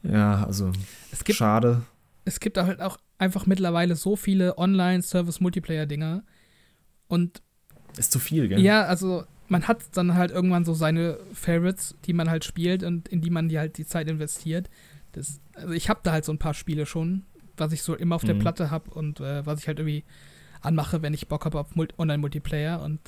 [0.02, 0.72] Ja, also
[1.11, 1.83] es gibt, schade.
[2.24, 6.22] Es gibt halt auch einfach mittlerweile so viele Online-Service-Multiplayer-Dinger
[7.07, 7.40] und
[7.96, 8.61] ist zu viel, gell?
[8.61, 13.08] Ja, also man hat dann halt irgendwann so seine Favorites, die man halt spielt und
[13.08, 14.68] in die man die halt die Zeit investiert.
[15.12, 17.22] Das, also ich habe da halt so ein paar Spiele schon,
[17.56, 18.28] was ich so immer auf mhm.
[18.28, 20.04] der Platte habe und äh, was ich halt irgendwie
[20.61, 22.82] anmache, wenn ich Bock habe auf Mul Online-Multiplayer.
[22.82, 23.00] Und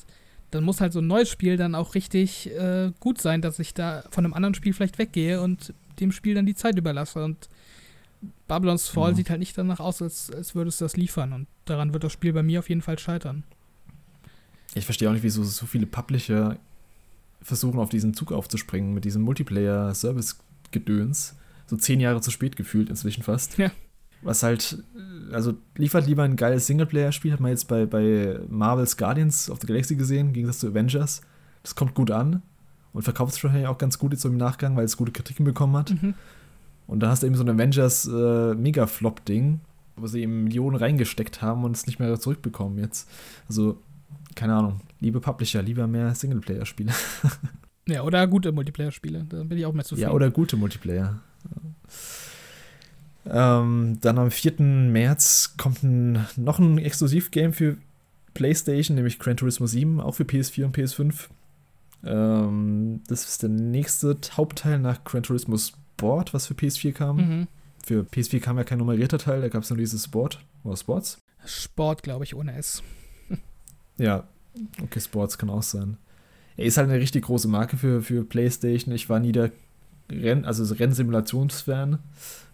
[0.49, 3.73] dann muss halt so ein neues Spiel dann auch richtig äh, gut sein, dass ich
[3.73, 7.23] da von einem anderen Spiel vielleicht weggehe und dem Spiel dann die Zeit überlasse.
[7.23, 7.49] Und
[8.47, 9.15] Babylon's Fall mhm.
[9.15, 11.33] sieht halt nicht danach aus, als, als würde es das liefern.
[11.33, 13.43] Und daran wird das Spiel bei mir auf jeden Fall scheitern.
[14.73, 16.57] Ich verstehe auch nicht, wieso so viele Publisher
[17.41, 21.35] versuchen, auf diesen Zug aufzuspringen mit diesem Multiplayer-Service-Gedöns.
[21.65, 23.57] So zehn Jahre zu spät gefühlt inzwischen fast.
[23.57, 23.71] Ja.
[24.21, 24.83] Was halt,
[25.31, 29.67] also liefert lieber ein geiles Singleplayer-Spiel, hat man jetzt bei, bei Marvel's Guardians of the
[29.67, 31.21] Galaxy gesehen, im Gegensatz zu Avengers.
[31.63, 32.43] Das kommt gut an
[32.93, 35.43] und verkauft es wahrscheinlich auch ganz gut jetzt so im Nachgang, weil es gute Kritiken
[35.43, 35.91] bekommen hat.
[35.91, 36.13] Mhm.
[36.87, 38.55] Und dann hast du eben so ein Avengers äh,
[39.95, 43.09] wo sie eben Millionen reingesteckt haben und es nicht mehr zurückbekommen jetzt.
[43.47, 43.81] Also
[44.35, 46.91] keine Ahnung, liebe Publisher, lieber mehr Singleplayer-Spiele.
[47.87, 50.09] ja, oder gute Multiplayer-Spiele, da bin ich auch mehr zufrieden.
[50.09, 51.19] Ja, oder gute Multiplayer.
[53.25, 54.59] Ähm, dann am 4.
[54.61, 57.77] März kommt ein, noch ein Exklusivgame für
[58.33, 61.27] PlayStation, nämlich Gran Turismo 7, auch für PS4 und PS5.
[62.03, 67.17] Ähm, das ist der nächste Hauptteil nach Gran Turismo Sport, was für PS4 kam.
[67.17, 67.47] Mhm.
[67.85, 71.19] Für PS4 kam ja kein nummerierter Teil, da gab es nur dieses Sport oder Sports.
[71.45, 72.81] Sport, glaube ich, ohne S.
[74.01, 74.23] Ja,
[74.81, 75.97] okay, Sports kann auch sein.
[76.57, 78.93] Er ist halt eine richtig große Marke für, für PlayStation.
[78.93, 79.51] Ich war nie der
[80.09, 81.99] Renn, also Rennsimulationsfan,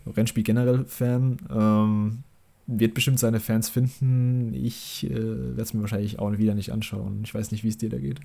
[0.05, 1.37] Rennspiel generell Fan.
[1.49, 2.23] Ähm,
[2.67, 4.53] wird bestimmt seine Fans finden.
[4.53, 7.21] Ich äh, werde es mir wahrscheinlich auch wieder nicht anschauen.
[7.23, 8.19] Ich weiß nicht, wie es dir da geht.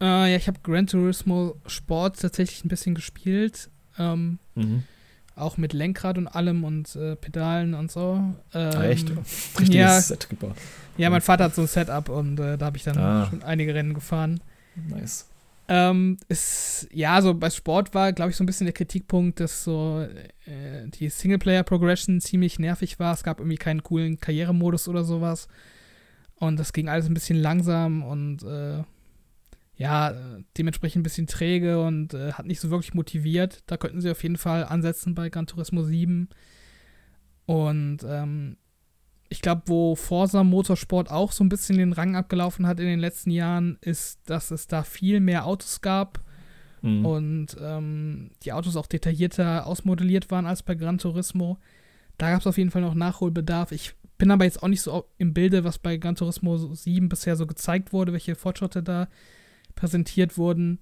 [0.00, 3.68] Äh, ja, ich habe Gran Turismo Sport tatsächlich ein bisschen gespielt.
[3.98, 4.84] Ähm, mhm.
[5.36, 8.22] Auch mit Lenkrad und allem und äh, Pedalen und so.
[8.52, 9.10] Ähm, ah, echt?
[9.58, 10.56] Richtiges ja, Set gebaut.
[10.98, 13.26] Ja, mein Vater hat so ein Setup und äh, da habe ich dann Ah.
[13.30, 14.40] schon einige Rennen gefahren.
[14.88, 15.26] Nice.
[15.68, 19.62] Ähm, ist, ja, so bei Sport war, glaube ich, so ein bisschen der Kritikpunkt, dass
[19.62, 20.04] so
[20.46, 23.14] äh, die Singleplayer-Progression ziemlich nervig war.
[23.14, 25.46] Es gab irgendwie keinen coolen Karrieremodus oder sowas.
[26.36, 28.82] Und das ging alles ein bisschen langsam und äh,
[29.80, 33.62] ja, äh, dementsprechend ein bisschen träge und äh, hat nicht so wirklich motiviert.
[33.66, 36.28] Da könnten sie auf jeden Fall ansetzen bei Gran Turismo 7.
[37.46, 38.56] Und ähm,
[39.30, 43.00] ich glaube, wo Forza Motorsport auch so ein bisschen den Rang abgelaufen hat in den
[43.00, 46.20] letzten Jahren, ist, dass es da viel mehr Autos gab
[46.82, 47.04] Mhm.
[47.04, 51.58] und ähm, die Autos auch detaillierter ausmodelliert waren als bei Gran Turismo.
[52.16, 53.72] Da gab es auf jeden Fall noch Nachholbedarf.
[53.72, 57.36] Ich bin aber jetzt auch nicht so im Bilde, was bei Gran Turismo 7 bisher
[57.36, 59.08] so gezeigt wurde, welche Fortschritte da
[59.74, 60.78] präsentiert wurden,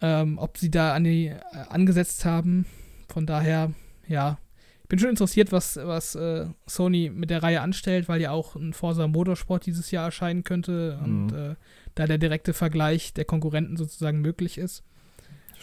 [0.00, 1.36] ähm, ob sie da an die, äh,
[1.68, 2.66] angesetzt haben.
[3.08, 3.72] Von daher,
[4.06, 4.38] ja,
[4.82, 8.54] ich bin schon interessiert, was, was äh, Sony mit der Reihe anstellt, weil ja auch
[8.56, 11.34] ein Forza Motorsport dieses Jahr erscheinen könnte und Mhm.
[11.34, 11.54] äh,
[11.94, 14.84] da der direkte Vergleich der Konkurrenten sozusagen möglich ist.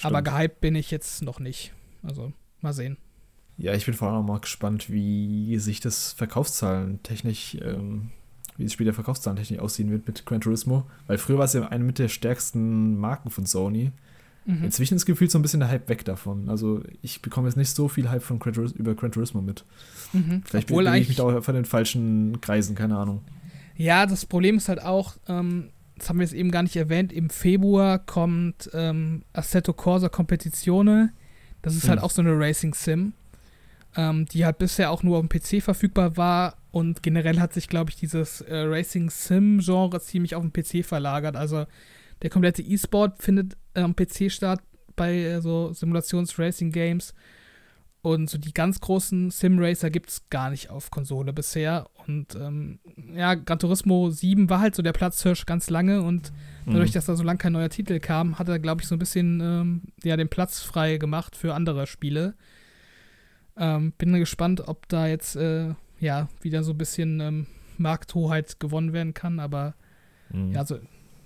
[0.01, 0.27] Aber Stimmt.
[0.37, 1.71] gehypt bin ich jetzt noch nicht.
[2.01, 2.97] Also, mal sehen.
[3.57, 8.09] Ja, ich bin vor allem auch mal gespannt, wie sich das Verkaufszahlen technisch, ähm,
[8.57, 10.85] wie das Spiel der Verkaufszahlen technisch aussehen wird mit Gran Turismo.
[11.07, 13.91] Weil früher war es ja eine mit der stärksten Marken von Sony.
[14.45, 14.65] Mhm.
[14.65, 16.49] Inzwischen ist gefühlt so ein bisschen der Hype weg davon.
[16.49, 19.63] Also ich bekomme jetzt nicht so viel Hype von Gran über Gran Turismo mit.
[20.11, 20.41] Mhm.
[20.45, 23.21] Vielleicht Obwohl bin ich mich auch von den falschen Kreisen, keine Ahnung.
[23.77, 27.13] ja, das Problem ist halt auch, ähm, das haben wir jetzt eben gar nicht erwähnt,
[27.13, 31.13] im Februar kommt ähm, Assetto Corsa Competizione.
[31.61, 32.05] Das ist halt Hm.
[32.05, 33.13] auch so eine Racing Sim,
[33.95, 37.67] ähm, die halt bisher auch nur auf dem PC verfügbar war und generell hat sich,
[37.67, 41.35] glaube ich, dieses äh, Racing Sim-Genre ziemlich auf den PC verlagert.
[41.35, 41.65] Also
[42.21, 44.61] der komplette E-Sport findet äh, am PC statt
[44.95, 47.13] bei äh, so Simulations-Racing-Games.
[48.01, 51.87] Und so die ganz großen Sim-Racer gibt es gar nicht auf Konsole bisher.
[52.05, 52.79] Und ähm,
[53.15, 56.33] ja, Gran Turismo 7 war halt so der Platzhirsch ganz lange und
[56.65, 56.93] dadurch, Mhm.
[56.95, 59.39] dass da so lange kein neuer Titel kam, hat er, glaube ich, so ein bisschen
[59.39, 62.33] ähm, ja, den Platz frei gemacht für andere Spiele.
[63.57, 68.93] Ähm, bin gespannt, ob da jetzt äh, ja wieder so ein bisschen ähm, Markthoheit gewonnen
[68.93, 69.75] werden kann, aber
[70.31, 70.51] Mhm.
[70.51, 70.79] ja, so,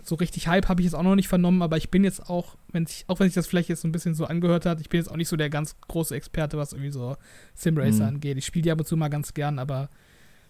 [0.03, 2.57] so richtig Hype habe ich jetzt auch noch nicht vernommen, aber ich bin jetzt auch,
[2.73, 4.89] wenn ich, auch wenn sich das vielleicht jetzt so ein bisschen so angehört hat, ich
[4.89, 7.15] bin jetzt auch nicht so der ganz große Experte, was irgendwie so
[7.55, 8.15] Simracer Mhm.
[8.15, 8.37] angeht.
[8.37, 9.89] Ich spiele die ab und zu mal ganz gern, aber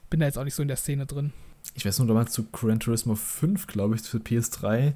[0.10, 1.34] bin da jetzt auch nicht so in der Szene drin.
[1.76, 4.94] Ich weiß nur, damals zu Gran Turismo 5, glaube ich, für PS3,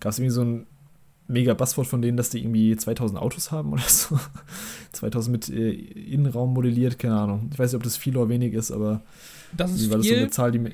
[0.00, 0.66] gab es irgendwie so ein
[1.28, 4.18] mega Buzzword von denen, dass die irgendwie 2000 Autos haben oder so.
[4.92, 7.50] 2000 mit äh, Innenraum modelliert, keine Ahnung.
[7.52, 9.02] Ich weiß nicht, ob das viel oder wenig ist, aber
[9.56, 10.72] Das ist war das so eine Zahl, die mir,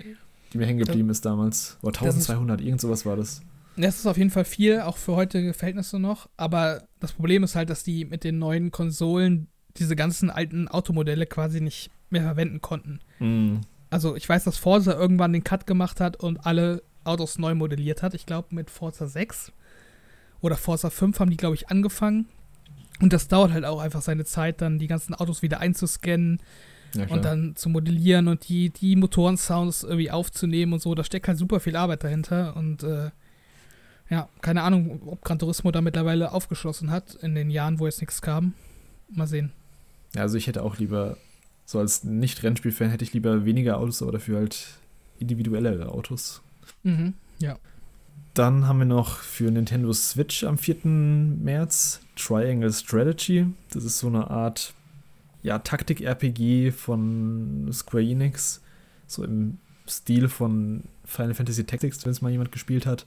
[0.52, 1.78] die mir hängen geblieben ist damals.
[1.82, 3.42] Oder Das ist- 1200, irgend sowas war das.
[3.76, 6.28] Das ist auf jeden Fall viel, auch für heutige Verhältnisse noch.
[6.36, 11.24] Aber das Problem ist halt, dass die mit den neuen Konsolen diese ganzen alten Automodelle
[11.24, 13.00] quasi nicht mehr verwenden konnten.
[13.18, 13.62] Mhm.
[13.88, 18.02] Also ich weiß, dass Forza irgendwann den Cut gemacht hat und alle Autos neu modelliert
[18.02, 18.12] hat.
[18.12, 19.52] Ich glaube mit Forza 6
[20.42, 22.26] oder Forza 5 haben die, glaube ich, angefangen.
[23.00, 26.40] Und das dauert halt auch einfach seine Zeit, dann die ganzen Autos wieder einzuscannen
[26.94, 30.94] Ja, und dann zu modellieren und die, die Motorensounds irgendwie aufzunehmen und so.
[30.94, 33.10] Da steckt halt super viel Arbeit dahinter und äh,
[34.10, 38.00] ja, keine Ahnung, ob Gran Turismo da mittlerweile aufgeschlossen hat in den Jahren, wo jetzt
[38.00, 38.52] nichts kam.
[39.08, 39.52] Mal sehen.
[40.14, 41.16] ja, also ich hätte auch lieber,
[41.64, 44.66] so als Nicht-Rennspiel-Fan, hätte ich lieber weniger Autos, aber dafür halt
[45.18, 46.42] individuellere Autos.
[46.82, 47.58] Mhm, ja.
[48.34, 50.86] Dann haben wir noch für Nintendo Switch am 4.
[50.86, 53.46] März Triangle Strategy.
[53.70, 54.72] Das ist so eine Art
[55.42, 58.62] ja, Taktik-RPG von Square Enix.
[59.06, 63.04] So im Stil von Final Fantasy Tactics, wenn es mal jemand gespielt hat.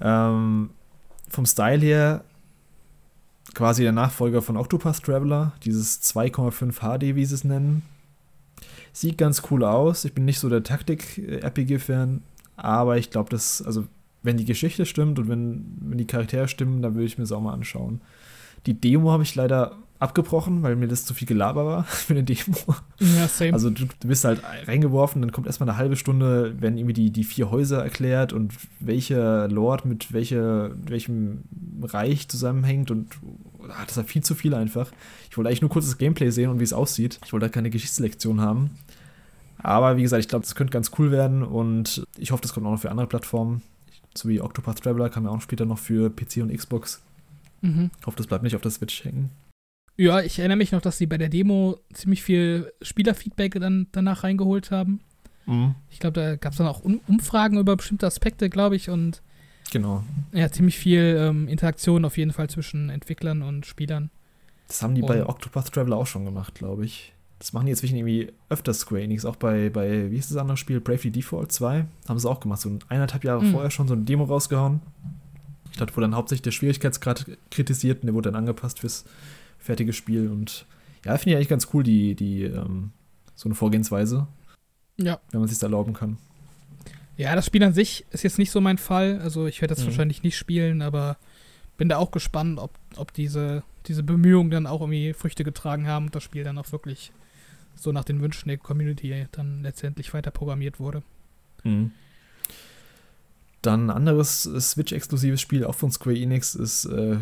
[0.00, 0.70] Ähm,
[1.28, 2.24] vom Style her
[3.54, 7.82] quasi der Nachfolger von Octopath Traveler, dieses 2,5 HD, wie sie es nennen.
[8.92, 10.04] Sieht ganz cool aus.
[10.04, 12.22] Ich bin nicht so der Taktik-RPG-Fan,
[12.56, 13.86] aber ich glaube, dass, also
[14.22, 17.32] wenn die Geschichte stimmt und wenn, wenn die Charaktere stimmen, dann würde ich mir das
[17.32, 18.00] auch mal anschauen.
[18.66, 22.22] Die Demo habe ich leider abgebrochen, weil mir das zu viel Gelaber war für eine
[22.22, 22.56] Demo.
[23.00, 23.52] Ja, same.
[23.52, 27.10] Also du, du bist halt reingeworfen, dann kommt erstmal eine halbe Stunde, werden irgendwie die,
[27.10, 31.44] die vier Häuser erklärt und welcher Lord mit welcher, welchem
[31.82, 33.08] Reich zusammenhängt und
[33.68, 34.90] ah, das war viel zu viel einfach.
[35.30, 37.18] Ich wollte eigentlich nur kurz das Gameplay sehen und wie es aussieht.
[37.24, 38.70] Ich wollte da keine Geschichtslektion haben.
[39.60, 42.66] Aber wie gesagt, ich glaube, das könnte ganz cool werden und ich hoffe, das kommt
[42.66, 43.62] auch noch für andere Plattformen.
[44.14, 47.02] So wie Octopath Traveler kam ja auch später noch für PC und Xbox.
[47.60, 47.90] mhm.
[48.00, 49.30] Ich hoffe, das bleibt nicht auf der Switch hängen.
[49.96, 54.22] Ja, ich erinnere mich noch, dass sie bei der Demo ziemlich viel Spielerfeedback dann danach
[54.22, 55.00] reingeholt haben.
[55.90, 59.22] Ich glaube, da gab es dann auch um Umfragen über bestimmte Aspekte, glaube ich, und
[59.70, 60.04] Genau.
[60.32, 64.10] ja, ziemlich viel ähm, Interaktion auf jeden Fall zwischen Entwicklern und Spielern.
[64.66, 67.14] Das haben die und bei Octopath Traveler auch schon gemacht, glaube ich.
[67.38, 70.56] Das machen die jetzt irgendwie öfter Square Enix, auch bei, bei, wie ist das andere
[70.56, 70.80] Spiel?
[70.80, 72.60] Bravely Default 2 haben sie auch gemacht.
[72.60, 73.52] So eineinhalb Jahre mhm.
[73.52, 74.80] vorher schon so eine Demo rausgehauen.
[75.70, 79.04] Ich glaube, wo dann hauptsächlich der Schwierigkeitsgrad kritisiert und der wurde dann angepasst fürs
[79.58, 80.28] fertige Spiel.
[80.28, 80.66] Und
[81.04, 82.90] ja, finde ich eigentlich ganz cool, die, die, ähm,
[83.36, 84.26] so eine Vorgehensweise.
[84.96, 85.20] Ja.
[85.30, 86.18] Wenn man sich erlauben kann.
[87.16, 89.20] Ja, das Spiel an sich ist jetzt nicht so mein Fall.
[89.20, 89.88] Also ich werde das mhm.
[89.88, 91.16] wahrscheinlich nicht spielen, aber
[91.76, 96.06] bin da auch gespannt, ob, ob diese, diese Bemühungen dann auch irgendwie Früchte getragen haben
[96.06, 97.12] und das Spiel dann auch wirklich
[97.80, 101.02] so nach den Wünschen der Community dann letztendlich weiter programmiert wurde.
[101.64, 101.92] Mhm.
[103.62, 107.18] Dann ein anderes Switch-exklusives Spiel, auch von Square Enix, ist äh,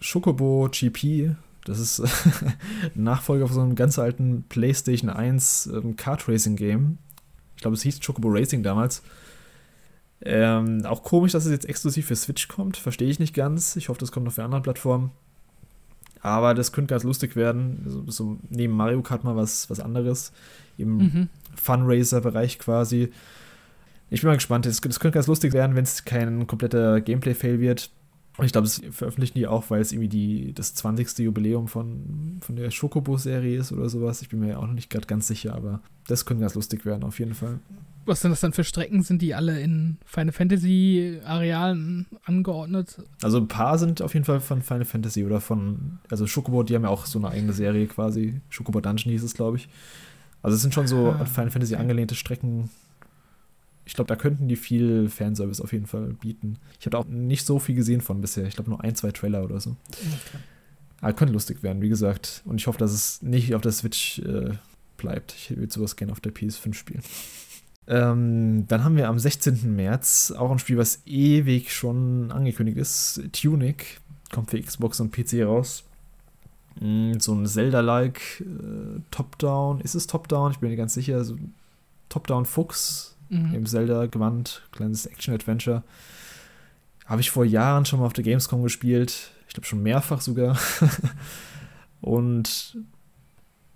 [0.00, 1.34] Chocobo GP.
[1.64, 2.02] Das ist
[2.94, 6.98] Nachfolger von so einem ganz alten PlayStation 1 ähm, Kart Racing Game.
[7.56, 9.02] Ich glaube, es hieß Chocobo Racing damals.
[10.22, 12.76] Ähm, auch komisch, dass es jetzt exklusiv für Switch kommt.
[12.76, 13.76] Verstehe ich nicht ganz.
[13.76, 15.10] Ich hoffe, das kommt noch für andere Plattformen.
[16.22, 17.82] Aber das könnte ganz lustig werden.
[17.86, 20.32] So, so neben Mario Kart mal was, was anderes.
[20.76, 21.28] Im mhm.
[21.56, 23.10] Funracer-Bereich quasi.
[24.10, 24.66] Ich bin mal gespannt.
[24.66, 27.90] Das, das könnte ganz lustig werden, wenn es kein kompletter Gameplay-Fail wird.
[28.36, 31.18] Und ich glaube, das veröffentlichen die auch, weil es irgendwie die, das 20.
[31.18, 34.22] Jubiläum von, von der Schokobo-Serie ist oder sowas.
[34.22, 37.04] Ich bin mir auch noch nicht gerade ganz sicher, aber das könnte ganz lustig werden,
[37.04, 37.58] auf jeden Fall.
[38.06, 39.02] Was sind das dann für Strecken?
[39.02, 42.98] Sind die alle in Final Fantasy Arealen angeordnet?
[43.22, 46.74] Also ein paar sind auf jeden Fall von Final Fantasy oder von, also Schokobo, die
[46.74, 48.40] haben ja auch so eine eigene Serie quasi.
[48.48, 49.68] Schokobo Dungeon hieß es, glaube ich.
[50.42, 52.70] Also es sind schon so ah, an Final Fantasy angelehnte Strecken.
[53.84, 56.56] Ich glaube, da könnten die viel Fanservice auf jeden Fall bieten.
[56.78, 58.46] Ich habe auch nicht so viel gesehen von bisher.
[58.46, 59.76] Ich glaube nur ein, zwei Trailer oder so.
[59.90, 60.38] Okay.
[61.00, 62.42] Aber könnte lustig werden, wie gesagt.
[62.44, 64.52] Und ich hoffe, dass es nicht auf der Switch äh,
[64.96, 65.34] bleibt.
[65.34, 67.02] Ich würde sowas gerne auf der PS5 spielen.
[67.90, 69.74] Ähm, dann haben wir am 16.
[69.74, 73.20] März auch ein Spiel, was ewig schon angekündigt ist.
[73.32, 74.00] Tunic
[74.32, 75.82] kommt für Xbox und PC raus.
[76.78, 79.80] Mm, so ein Zelda-like äh, Top-Down.
[79.80, 80.52] Ist es Top-Down?
[80.52, 81.24] Ich bin mir ganz sicher.
[81.24, 81.36] So
[82.10, 83.54] Top-Down-Fuchs mhm.
[83.54, 84.62] im Zelda-Gewand.
[84.70, 85.82] Kleines Action-Adventure.
[87.06, 89.32] Habe ich vor Jahren schon mal auf der Gamescom gespielt.
[89.48, 90.56] Ich glaube schon mehrfach sogar.
[92.00, 92.78] und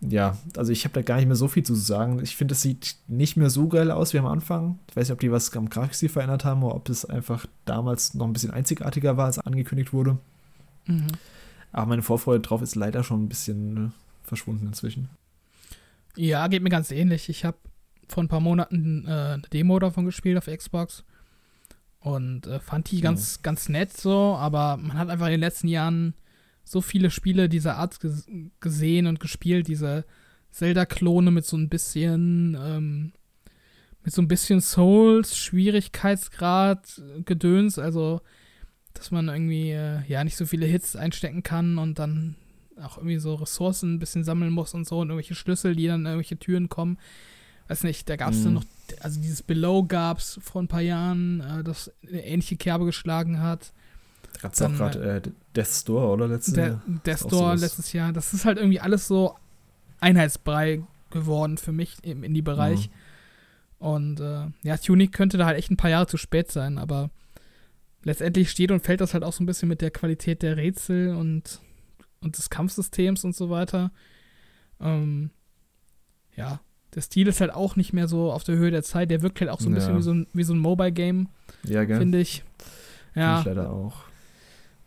[0.08, 2.20] ja, also ich habe da gar nicht mehr so viel zu sagen.
[2.22, 4.78] Ich finde, es sieht nicht mehr so geil aus wie am Anfang.
[4.90, 8.14] Ich weiß nicht, ob die was am Grafikstil verändert haben oder ob es einfach damals
[8.14, 10.18] noch ein bisschen einzigartiger war, als angekündigt wurde.
[10.86, 11.06] Mhm.
[11.72, 13.92] Aber meine Vorfreude drauf ist leider schon ein bisschen ne,
[14.22, 15.08] verschwunden inzwischen.
[16.16, 17.28] Ja, geht mir ganz ähnlich.
[17.28, 17.56] Ich habe
[18.08, 21.04] vor ein paar Monaten äh, eine Demo davon gespielt auf Xbox
[22.00, 23.42] und äh, fand die ganz, mhm.
[23.42, 26.14] ganz nett so, aber man hat einfach in den letzten Jahren
[26.64, 27.98] so viele Spiele dieser Art
[28.60, 30.04] gesehen und gespielt, diese
[30.50, 33.12] Zelda-Klone mit so ein bisschen, ähm,
[34.02, 38.20] mit so ein bisschen Souls, Schwierigkeitsgrad, Gedöns, also
[38.94, 42.36] dass man irgendwie äh, ja nicht so viele Hits einstecken kann und dann
[42.80, 46.00] auch irgendwie so Ressourcen ein bisschen sammeln muss und so und irgendwelche Schlüssel, die dann
[46.00, 46.98] in irgendwelche Türen kommen.
[47.68, 48.44] Weiß nicht, da gab es mhm.
[48.44, 48.64] dann noch,
[49.00, 53.40] also dieses Below gab es vor ein paar Jahren, äh, das eine ähnliche Kerbe geschlagen
[53.40, 53.72] hat.
[54.34, 56.28] Da gab es auch gerade äh, Death Store, oder?
[56.28, 56.82] Letztes Jahr.
[57.06, 58.12] Death Store letztes Jahr.
[58.12, 59.36] Das ist halt irgendwie alles so
[60.00, 62.88] Einheitsbrei geworden für mich im Indie-Bereich.
[62.88, 62.94] Mhm.
[63.86, 67.10] Und äh, ja, Tunic könnte da halt echt ein paar Jahre zu spät sein, aber
[68.02, 71.14] letztendlich steht und fällt das halt auch so ein bisschen mit der Qualität der Rätsel
[71.14, 71.60] und,
[72.20, 73.92] und des Kampfsystems und so weiter.
[74.80, 75.30] Ähm,
[76.34, 76.60] ja,
[76.94, 79.10] der Stil ist halt auch nicht mehr so auf der Höhe der Zeit.
[79.10, 79.78] Der wirkt halt auch so ein ja.
[79.78, 81.28] bisschen wie so ein, wie so ein Mobile-Game,
[81.64, 82.44] ja, finde ich.
[83.14, 83.42] Ja.
[83.42, 84.04] Find ich leider auch.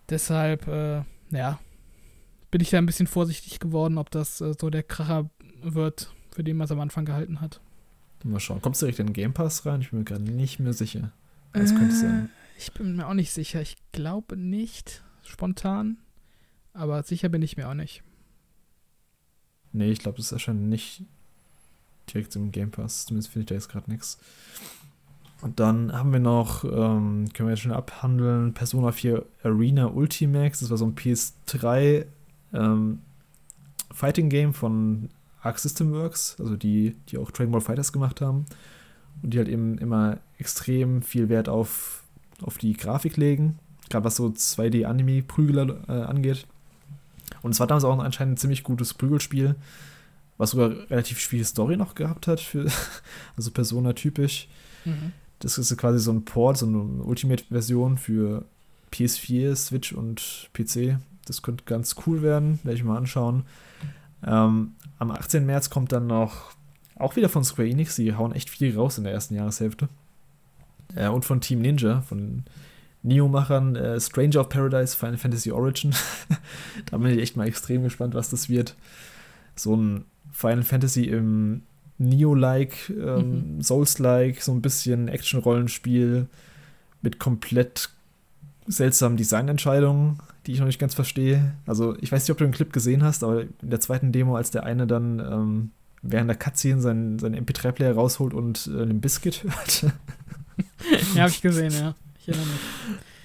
[0.10, 1.60] Deshalb, äh, ja,
[2.50, 5.30] bin ich da ein bisschen vorsichtig geworden, ob das äh, so der Kracher
[5.62, 7.60] wird, für den man es am Anfang gehalten hat.
[8.24, 8.62] Mal schauen.
[8.62, 9.82] Kommst du direkt in den Game Pass rein?
[9.82, 11.12] Ich bin mir gerade nicht mehr sicher.
[11.54, 12.30] Das äh, könnte sein.
[12.58, 13.62] Ich bin mir auch nicht sicher.
[13.62, 15.98] Ich glaube nicht spontan.
[16.74, 18.04] Aber sicher bin ich mir auch nicht.
[19.72, 21.04] Nee, ich glaube, das erscheint nicht
[22.10, 23.06] direkt im Game Pass.
[23.06, 24.18] Zumindest finde ich da jetzt gerade nichts.
[25.42, 30.60] Und dann haben wir noch, ähm, können wir jetzt schon abhandeln, Persona 4 Arena Ultimax.
[30.60, 32.06] Das war so ein PS3
[32.54, 33.00] ähm,
[33.94, 35.10] Fighting Game von
[35.42, 38.46] Arc System Works, also die, die auch Dragon Ball Fighters gemacht haben.
[39.22, 42.04] Und die halt eben immer extrem viel Wert auf,
[42.42, 43.60] auf die Grafik legen.
[43.90, 46.46] Gerade was so 2D-Anime-Prügler äh, angeht.
[47.42, 49.56] Und es war damals auch anscheinend ein ziemlich gutes Prügelspiel,
[50.38, 52.68] was sogar relativ viel Story noch gehabt hat, für,
[53.38, 54.48] also Persona-typisch.
[54.86, 55.14] Mhm.
[55.40, 58.46] Das ist quasi so ein Port, so eine Ultimate-Version für
[58.92, 60.98] PS4, Switch und PC.
[61.26, 63.44] Das könnte ganz cool werden, werde ich mal anschauen.
[64.26, 65.46] Ähm, am 18.
[65.46, 66.52] März kommt dann noch
[66.96, 67.96] auch wieder von Square Enix.
[67.96, 69.90] Sie hauen echt viel raus in der ersten Jahreshälfte.
[70.96, 72.44] Äh, und von Team Ninja, von
[73.04, 75.94] Neo-Machern äh, Stranger of Paradise Final Fantasy Origin.
[76.90, 78.76] da bin ich echt mal extrem gespannt, was das wird.
[79.56, 81.64] So ein Final Fantasy im
[81.98, 83.62] Neo-like, ähm, mhm.
[83.62, 86.28] Souls-like, so ein bisschen Action-Rollenspiel
[87.02, 87.90] mit komplett
[88.68, 91.56] seltsamen Designentscheidungen, die ich noch nicht ganz verstehe.
[91.66, 94.36] Also, ich weiß nicht, ob du den Clip gesehen hast, aber in der zweiten Demo,
[94.36, 95.72] als der eine dann ähm,
[96.02, 99.84] während der Cutscene seinen, seinen MP3-Player rausholt und äh, den Biscuit hört.
[101.16, 101.96] ja, habe ich gesehen, ja.
[102.20, 102.60] Ich erinnere mich.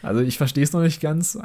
[0.03, 1.39] Also, ich verstehe es noch nicht ganz.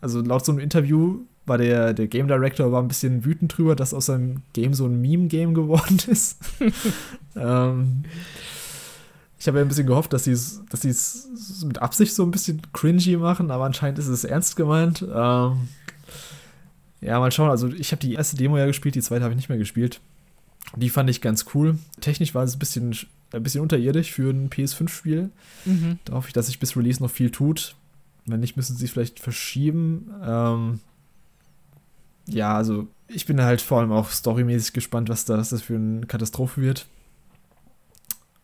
[0.00, 3.74] Also, laut so einem Interview war der, der Game Director war ein bisschen wütend drüber,
[3.74, 6.38] dass aus seinem Game so ein Meme-Game geworden ist.
[7.36, 8.04] ähm,
[9.38, 12.60] ich habe ja ein bisschen gehofft, dass sie es dass mit Absicht so ein bisschen
[12.72, 15.02] cringy machen, aber anscheinend ist es ernst gemeint.
[15.02, 15.68] Ähm,
[17.00, 17.48] ja, mal schauen.
[17.48, 20.00] Also, ich habe die erste Demo ja gespielt, die zweite habe ich nicht mehr gespielt.
[20.76, 21.78] Die fand ich ganz cool.
[22.00, 22.94] Technisch war es ein bisschen,
[23.32, 25.30] ein bisschen unterirdisch für ein PS5-Spiel.
[25.64, 25.98] Mhm.
[26.04, 27.74] Da hoffe ich, dass sich bis Release noch viel tut.
[28.26, 30.10] Wenn nicht, müssen sie es vielleicht verschieben.
[30.22, 30.80] Ähm,
[32.30, 35.74] ja, also ich bin halt vor allem auch storymäßig gespannt, was, da, was das für
[35.74, 36.86] eine Katastrophe wird.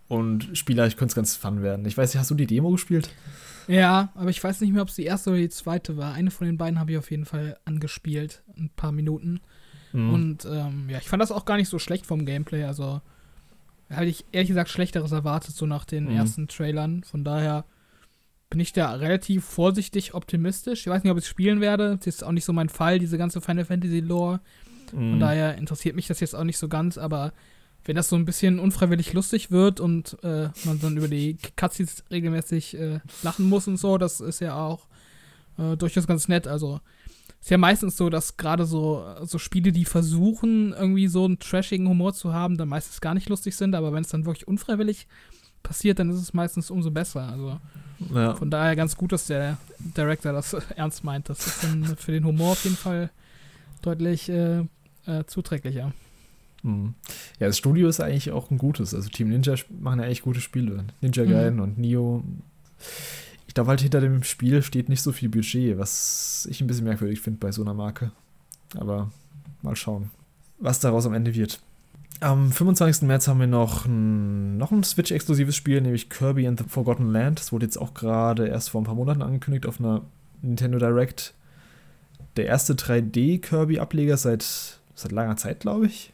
[0.09, 1.85] Und Spieler, ich könnte es ganz fun werden.
[1.87, 3.11] Ich weiß nicht, hast du die Demo gespielt?
[3.67, 6.15] Ja, aber ich weiß nicht mehr, ob es die erste oder die zweite war.
[6.15, 8.43] Eine von den beiden habe ich auf jeden Fall angespielt.
[8.57, 9.41] Ein paar Minuten.
[9.93, 10.15] Mhm.
[10.15, 12.65] Und ähm, ja, ich fand das auch gar nicht so schlecht vom Gameplay.
[12.65, 13.01] Also
[13.91, 16.17] hatte ich ehrlich gesagt Schlechteres erwartet, so nach den mhm.
[16.17, 17.03] ersten Trailern.
[17.03, 17.65] Von daher
[18.51, 20.81] bin ich da relativ vorsichtig optimistisch.
[20.81, 21.97] Ich weiß nicht, ob ich es spielen werde.
[21.97, 24.41] Das ist auch nicht so mein Fall, diese ganze Final Fantasy Lore.
[24.93, 25.11] Mhm.
[25.11, 27.33] Von daher interessiert mich das jetzt auch nicht so ganz, aber
[27.85, 32.05] wenn das so ein bisschen unfreiwillig lustig wird und äh, man dann über die Cutscenes
[32.11, 34.87] regelmäßig äh, lachen muss und so, das ist ja auch
[35.59, 36.47] äh, durchaus ganz nett.
[36.47, 36.81] Also
[37.41, 41.89] ist ja meistens so, dass gerade so, so Spiele, die versuchen, irgendwie so einen trashigen
[41.89, 45.07] Humor zu haben, dann meistens gar nicht lustig sind, aber wenn es dann wirklich unfreiwillig
[45.63, 47.23] passiert, dann ist es meistens umso besser.
[47.23, 47.61] Also
[48.15, 48.35] ja.
[48.35, 51.29] von daher ganz gut, dass der Director das ernst meint.
[51.29, 53.11] Das ist dann für den Humor auf jeden Fall
[53.83, 54.61] deutlich äh,
[55.07, 55.93] äh, zuträglicher.
[56.63, 56.95] Mhm.
[57.39, 58.95] Ja, das Studio ist eigentlich auch ein gutes.
[58.95, 60.85] Also Team Ninja machen ja echt gute Spiele.
[61.01, 61.31] Ninja mhm.
[61.31, 61.63] Gaiden mhm.
[61.63, 62.25] und Nio.
[63.47, 66.85] Ich glaube halt, hinter dem Spiel steht nicht so viel Budget, was ich ein bisschen
[66.85, 68.11] merkwürdig finde bei so einer Marke.
[68.75, 69.11] Aber
[69.63, 70.11] mal schauen,
[70.59, 71.61] was daraus am Ende wird.
[72.21, 73.03] Am 25.
[73.03, 77.41] März haben wir noch ein, noch ein Switch-exklusives Spiel, nämlich Kirby and the Forgotten Land.
[77.41, 80.03] Das wurde jetzt auch gerade erst vor ein paar Monaten angekündigt auf einer
[80.41, 81.35] Nintendo Direct.
[82.37, 86.13] Der erste 3D-Kirby-Ableger seit, seit langer Zeit, glaube ich.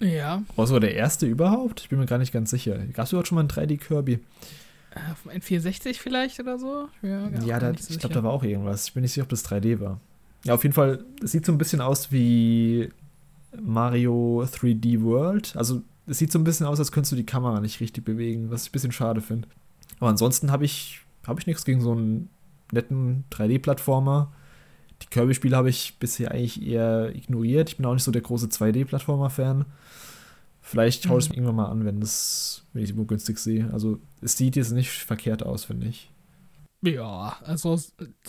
[0.00, 0.42] Ja.
[0.54, 1.80] War sogar der erste überhaupt?
[1.80, 2.78] Ich bin mir gar nicht ganz sicher.
[2.92, 4.12] Gab es überhaupt schon mal einen 3D-Kirby?
[4.12, 6.88] Äh, auf dem N64 vielleicht oder so?
[7.02, 8.86] Ja, ja da, so ich glaube, da war auch irgendwas.
[8.86, 10.00] Ich bin nicht sicher, ob das 3D war.
[10.44, 12.90] Ja, auf jeden Fall, es sieht so ein bisschen aus wie
[13.60, 15.56] Mario 3D World.
[15.56, 18.50] Also, es sieht so ein bisschen aus, als könntest du die Kamera nicht richtig bewegen,
[18.50, 19.48] was ich ein bisschen schade finde.
[20.00, 22.30] Aber ansonsten habe ich, hab ich nichts gegen so einen
[22.72, 24.32] netten 3D-Plattformer.
[25.02, 27.70] Die Kirby-Spiele habe ich bisher eigentlich eher ignoriert.
[27.70, 29.64] Ich bin auch nicht so der große 2D-Plattformer-Fan.
[30.60, 31.36] Vielleicht schaue ich es mhm.
[31.36, 33.70] mir irgendwann mal an, wenn, das, wenn ich es irgendwo günstig sehe.
[33.72, 36.10] Also, es sieht jetzt nicht verkehrt aus, finde ich.
[36.82, 37.80] Ja, also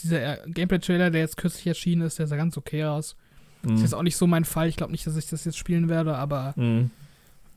[0.02, 3.16] dieser Gameplay-Trailer, der jetzt kürzlich erschienen ist, der sah ganz okay aus.
[3.64, 3.76] Mhm.
[3.76, 4.68] Ist jetzt auch nicht so mein Fall.
[4.68, 6.92] Ich glaube nicht, dass ich das jetzt spielen werde, aber mhm.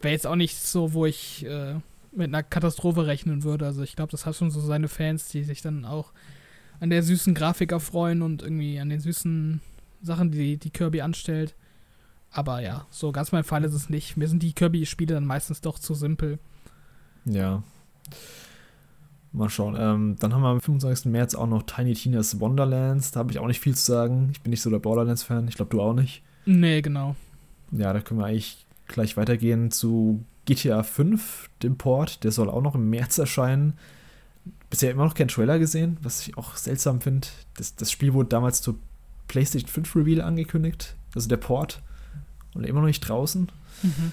[0.00, 1.74] wäre jetzt auch nicht so, wo ich äh,
[2.12, 3.66] mit einer Katastrophe rechnen würde.
[3.66, 6.12] Also ich glaube, das hat schon so seine Fans, die sich dann auch
[6.80, 9.60] an der süßen Grafik erfreuen und irgendwie an den süßen
[10.02, 11.54] Sachen, die die Kirby anstellt.
[12.30, 14.16] Aber ja, so ganz mein Fall ist es nicht.
[14.16, 16.38] Mir sind die Kirby-Spiele dann meistens doch zu simpel.
[17.24, 17.62] Ja.
[19.32, 19.76] Mal schauen.
[19.78, 21.06] Ähm, dann haben wir am 25.
[21.06, 23.12] März auch noch Tiny Tina's Wonderlands.
[23.12, 24.28] Da habe ich auch nicht viel zu sagen.
[24.32, 25.48] Ich bin nicht so der Borderlands-Fan.
[25.48, 26.22] Ich glaube, du auch nicht.
[26.44, 27.16] Nee, genau.
[27.70, 32.24] Ja, da können wir eigentlich gleich weitergehen zu GTA 5, dem Port.
[32.24, 33.74] Der soll auch noch im März erscheinen
[34.70, 37.28] bisher immer noch keinen Trailer gesehen, was ich auch seltsam finde.
[37.56, 38.76] Das, das Spiel wurde damals zur
[39.28, 41.82] PlayStation 5 Reveal angekündigt, also der Port,
[42.54, 43.50] und immer noch nicht draußen.
[43.82, 44.12] Mhm.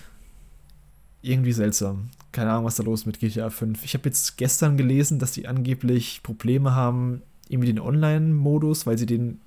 [1.21, 2.09] Irgendwie seltsam.
[2.31, 3.83] Keine Ahnung, was da los ist mit GTA 5.
[3.83, 9.07] Ich habe jetzt gestern gelesen, dass die angeblich Probleme haben, irgendwie den Online-Modus, weil sie
[9.07, 9.39] den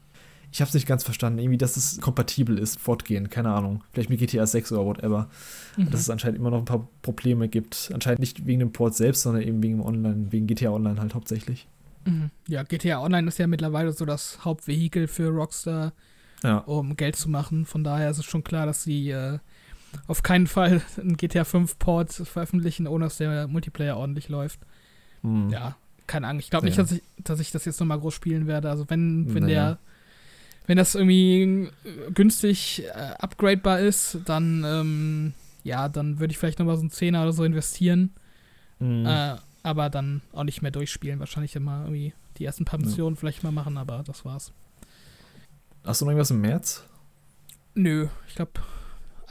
[0.52, 3.82] ich habe es nicht ganz verstanden, irgendwie, dass es kompatibel ist, fortgehend, keine Ahnung.
[3.92, 5.30] Vielleicht mit GTA 6 oder whatever.
[5.78, 5.90] Mhm.
[5.90, 7.90] Dass es anscheinend immer noch ein paar Probleme gibt.
[7.94, 11.66] Anscheinend nicht wegen dem Port selbst, sondern eben wegen Online, wegen GTA Online halt hauptsächlich.
[12.04, 12.30] Mhm.
[12.48, 15.94] Ja, GTA Online ist ja mittlerweile so das Hauptvehikel für Rockstar,
[16.42, 16.58] ja.
[16.58, 17.64] um Geld zu machen.
[17.64, 19.38] Von daher ist es schon klar, dass sie äh,
[20.06, 24.60] auf keinen Fall einen GTA 5 Port veröffentlichen, ohne dass der Multiplayer ordentlich läuft.
[25.22, 25.50] Mhm.
[25.50, 25.76] Ja,
[26.06, 26.40] keine Ahnung.
[26.40, 28.70] Ich glaube nicht, dass ich, dass ich das jetzt nochmal groß spielen werde.
[28.70, 29.68] Also wenn, wenn naja.
[29.68, 29.78] der
[30.66, 35.34] wenn das irgendwie äh, günstig äh, upgradebar ist, dann, ähm,
[35.64, 38.12] ja, dann würde ich vielleicht nochmal so einen Zehner oder so investieren.
[38.78, 39.06] Mhm.
[39.06, 41.20] Äh, aber dann auch nicht mehr durchspielen.
[41.20, 43.20] Wahrscheinlich immer irgendwie die ersten paar Missionen ja.
[43.20, 44.52] vielleicht mal machen, aber das war's.
[45.84, 46.84] Hast du noch irgendwas im März?
[47.74, 48.52] Nö, ich glaube,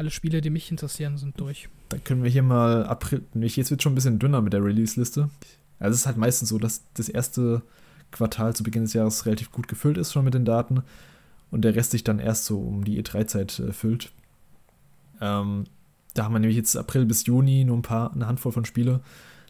[0.01, 1.69] alle Spiele, die mich interessieren, sind durch.
[1.89, 3.23] Dann können wir hier mal April.
[3.35, 5.29] Jetzt wird schon ein bisschen dünner mit der Release-Liste.
[5.77, 7.61] Also es ist halt meistens so, dass das erste
[8.09, 10.81] Quartal zu Beginn des Jahres relativ gut gefüllt ist schon mit den Daten
[11.51, 14.11] und der Rest sich dann erst so um die E3-Zeit äh, füllt.
[15.21, 15.65] Ähm,
[16.15, 19.01] da haben wir nämlich jetzt April bis Juni nur ein paar, eine Handvoll von Spiele.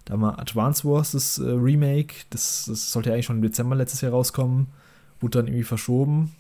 [0.04, 3.42] Da haben wir Advance Wars, das äh, Remake, das, das sollte ja eigentlich schon im
[3.42, 4.68] Dezember letztes Jahr rauskommen,
[5.22, 6.32] wurde dann irgendwie verschoben.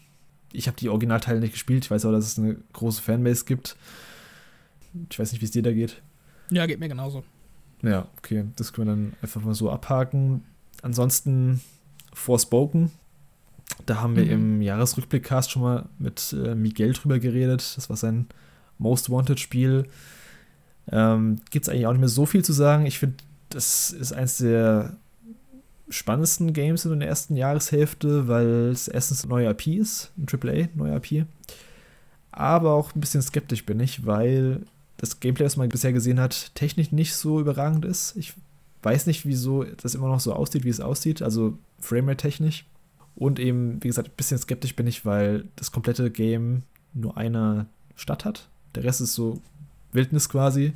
[0.53, 3.75] Ich habe die Originalteile nicht gespielt, ich weiß aber, dass es eine große Fanbase gibt.
[5.09, 6.01] Ich weiß nicht, wie es dir da geht.
[6.49, 7.23] Ja, geht mir genauso.
[7.81, 10.43] Ja, okay, das können wir dann einfach mal so abhaken.
[10.81, 11.61] Ansonsten
[12.13, 12.91] Forspoken,
[13.85, 14.31] da haben wir mhm.
[14.31, 17.73] im Jahresrückblickcast schon mal mit äh, Miguel drüber geredet.
[17.77, 18.27] Das war sein
[18.77, 19.87] Most Wanted Spiel.
[20.91, 22.85] Ähm, Gibt es eigentlich auch nicht mehr so viel zu sagen.
[22.85, 23.17] Ich finde,
[23.49, 24.97] das ist eins der
[25.91, 30.69] spannendsten Games in der ersten Jahreshälfte, weil es erstens ein neuer IP ist, ein AAA,
[30.73, 31.25] neuer IP.
[32.31, 34.61] Aber auch ein bisschen skeptisch bin ich, weil
[34.97, 38.15] das Gameplay, was man bisher gesehen hat, technisch nicht so überragend ist.
[38.15, 38.33] Ich
[38.83, 42.65] weiß nicht, wieso das immer noch so aussieht, wie es aussieht, also Framerate-technisch.
[43.15, 46.63] Und eben, wie gesagt, ein bisschen skeptisch bin ich, weil das komplette Game
[46.93, 48.47] nur eine Stadt hat.
[48.75, 49.41] Der Rest ist so
[49.91, 50.73] Wildnis quasi.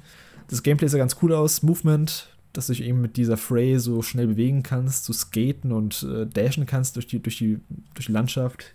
[0.49, 1.63] Das Gameplay sah ganz cool aus.
[1.63, 6.03] Movement, dass du dich eben mit dieser Fray so schnell bewegen kannst, so skaten und
[6.03, 7.59] äh, dashen kannst durch die, durch, die,
[7.93, 8.73] durch die Landschaft.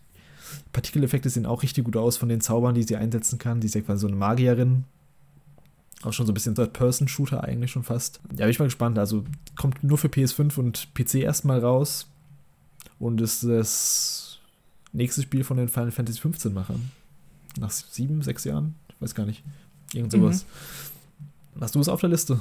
[0.72, 3.60] Partikeleffekte sehen auch richtig gut aus von den Zaubern, die sie einsetzen kann.
[3.60, 4.84] Die ist ja quasi so eine Magierin.
[6.02, 8.20] Auch schon so ein bisschen Third-Person-Shooter eigentlich schon fast.
[8.32, 8.98] Ja, bin ich mal gespannt.
[8.98, 9.24] Also
[9.56, 12.08] kommt nur für PS5 und PC erstmal raus.
[12.98, 14.38] Und ist das
[14.92, 16.90] nächste Spiel von den Final Fantasy 15 Machern.
[17.58, 18.74] Nach sieben, sechs Jahren?
[18.88, 19.42] Ich weiß gar nicht.
[19.92, 20.44] Irgend sowas.
[21.54, 21.62] Mhm.
[21.62, 22.40] Hast du es auf der Liste?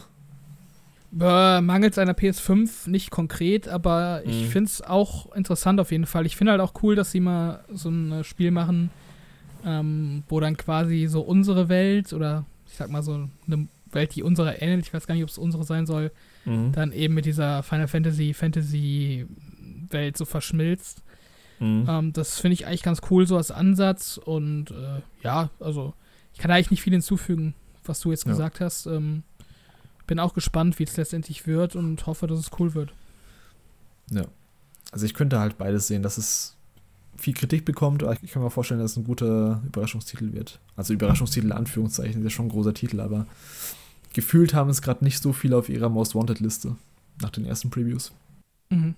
[1.11, 4.47] Äh, mangels einer PS5 nicht konkret, aber ich mhm.
[4.47, 6.25] finde es auch interessant auf jeden Fall.
[6.25, 8.91] Ich finde halt auch cool, dass sie mal so ein Spiel machen,
[9.65, 14.23] ähm, wo dann quasi so unsere Welt oder ich sag mal so eine Welt, die
[14.23, 16.11] unserer ähnelt, ich weiß gar nicht, ob es unsere sein soll,
[16.45, 16.71] mhm.
[16.73, 19.25] dann eben mit dieser Final Fantasy Fantasy
[19.89, 21.01] Welt so verschmilzt.
[21.59, 21.85] Mhm.
[21.87, 24.17] Ähm, das finde ich eigentlich ganz cool, so als Ansatz.
[24.17, 25.93] Und äh, ja, also
[26.33, 28.31] ich kann eigentlich nicht viel hinzufügen, was du jetzt ja.
[28.31, 28.85] gesagt hast.
[28.85, 29.23] Ähm,
[30.09, 32.91] bin auch gespannt, wie es letztendlich wird und hoffe, dass es cool wird.
[34.09, 34.25] Ja.
[34.91, 36.57] Also ich könnte halt beides sehen, dass es
[37.15, 40.59] viel Kritik bekommt, aber ich kann mir vorstellen, dass es ein guter Überraschungstitel wird.
[40.75, 43.27] Also Überraschungstitel in Anführungszeichen ist ja schon ein großer Titel, aber
[44.11, 46.75] gefühlt haben es gerade nicht so viele auf ihrer Most Wanted Liste
[47.21, 48.11] nach den ersten Previews.
[48.71, 48.95] Mhm.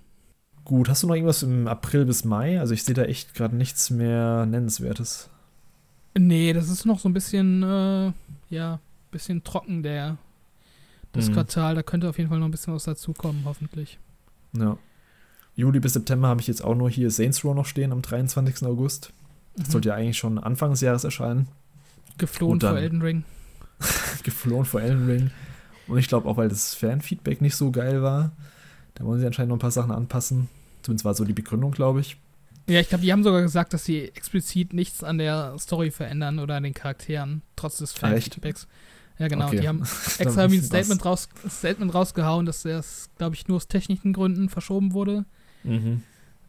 [0.64, 2.58] Gut, hast du noch irgendwas im April bis Mai?
[2.58, 5.30] Also ich sehe da echt gerade nichts mehr Nennenswertes.
[6.18, 8.14] Nee, das ist noch so ein bisschen, äh,
[8.50, 8.80] ja,
[9.12, 10.18] bisschen trocken, der,
[11.14, 11.34] das mhm.
[11.34, 11.76] Quartal.
[11.76, 14.00] Da könnte auf jeden Fall noch ein bisschen was dazukommen, hoffentlich.
[14.54, 14.78] Ja.
[15.56, 18.66] Juli bis September habe ich jetzt auch nur hier Saints Row noch stehen am 23.
[18.66, 19.14] August.
[19.56, 19.72] Das mhm.
[19.72, 21.48] sollte ja eigentlich schon Anfang des Jahres erscheinen.
[22.18, 23.24] Geflohen vor Elden Ring.
[24.24, 25.32] geflohen vor Elden Ring.
[25.88, 28.32] Und ich glaube auch, weil das Fanfeedback nicht so geil war,
[28.96, 30.50] da wollen sie anscheinend noch ein paar Sachen anpassen.
[30.84, 32.18] Zumindest war so die Begründung, glaube ich.
[32.68, 36.40] Ja, ich glaube, die haben sogar gesagt, dass sie explizit nichts an der Story verändern
[36.40, 38.68] oder an den Charakteren, trotz des Fanfeedbacks.
[39.22, 39.48] Ja, genau.
[39.48, 39.60] Okay.
[39.62, 39.82] Die haben
[40.18, 44.94] extra ein Statement, raus, Statement rausgehauen, dass das, glaube ich, nur aus technischen Gründen verschoben
[44.94, 45.26] wurde.
[45.64, 46.02] Mhm.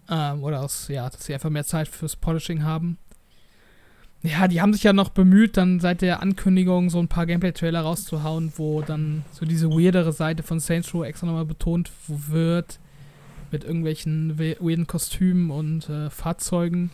[0.08, 2.96] Ähm, oder aus, ja, dass sie einfach mehr Zeit fürs Polishing haben.
[4.22, 7.80] Ja, die haben sich ja noch bemüht, dann seit der Ankündigung so ein paar Gameplay-Trailer
[7.80, 12.78] rauszuhauen, wo dann so diese weirdere Seite von Saints Row extra nochmal betont wird,
[13.50, 16.90] mit irgendwelchen weirden Kostümen und äh, Fahrzeugen.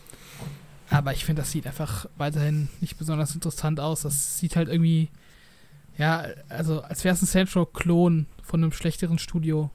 [0.90, 4.02] Aber ich finde, das sieht einfach weiterhin nicht besonders interessant aus.
[4.02, 5.10] Das sieht halt irgendwie,
[5.98, 9.70] ja, also als wäre es ein Saints Row-Klon von einem schlechteren Studio.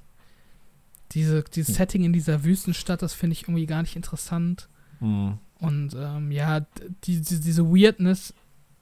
[1.11, 1.76] Diese, dieses hm.
[1.76, 4.69] Setting in dieser Wüstenstadt, das finde ich irgendwie gar nicht interessant.
[4.99, 5.38] Mhm.
[5.59, 6.61] Und ähm, ja,
[7.03, 8.34] die, die, diese Weirdness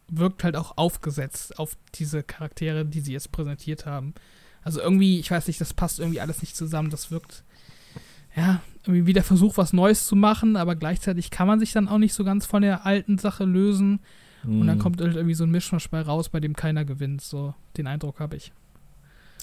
[0.08, 4.14] wirkt halt auch aufgesetzt auf diese Charaktere, die sie jetzt präsentiert haben.
[4.64, 6.90] Also irgendwie, ich weiß nicht, das passt irgendwie alles nicht zusammen.
[6.90, 7.44] Das wirkt,
[8.36, 11.88] ja, irgendwie wie der Versuch, was Neues zu machen, aber gleichzeitig kann man sich dann
[11.88, 14.00] auch nicht so ganz von der alten Sache lösen.
[14.44, 14.62] Mhm.
[14.62, 14.82] Und dann hm.
[14.82, 17.22] kommt halt irgendwie so ein Mischmasch bei raus, bei dem keiner gewinnt.
[17.22, 18.52] So, den Eindruck habe ich.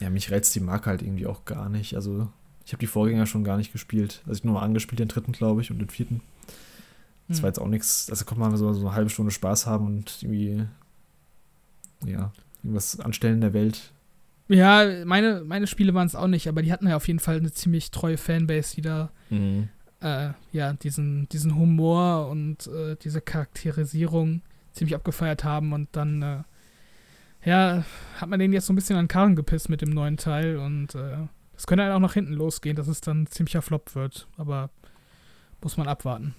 [0.00, 1.94] Ja, mich reizt die Marke halt irgendwie auch gar nicht.
[1.94, 2.28] Also,
[2.64, 4.22] ich habe die Vorgänger schon gar nicht gespielt.
[4.26, 6.20] Also, ich nur mal angespielt, den dritten, glaube ich, und den vierten.
[7.28, 7.42] Das hm.
[7.42, 10.22] war jetzt auch nichts, also konnte man so, so eine halbe Stunde Spaß haben und
[10.22, 10.64] irgendwie,
[12.06, 12.32] ja,
[12.62, 13.92] irgendwas anstellen in der Welt.
[14.48, 17.36] Ja, meine, meine Spiele waren es auch nicht, aber die hatten ja auf jeden Fall
[17.36, 19.68] eine ziemlich treue Fanbase, die da mhm.
[20.00, 24.40] äh, ja, diesen, diesen Humor und äh, diese Charakterisierung
[24.78, 26.42] ziemlich abgefeiert haben und dann äh,
[27.44, 27.84] ja,
[28.16, 30.94] hat man den jetzt so ein bisschen an Karren gepisst mit dem neuen Teil und
[30.94, 34.26] äh, Das könnte halt auch nach hinten losgehen, dass es dann ziemlicher Flop wird.
[34.36, 34.70] Aber
[35.62, 36.34] muss man abwarten.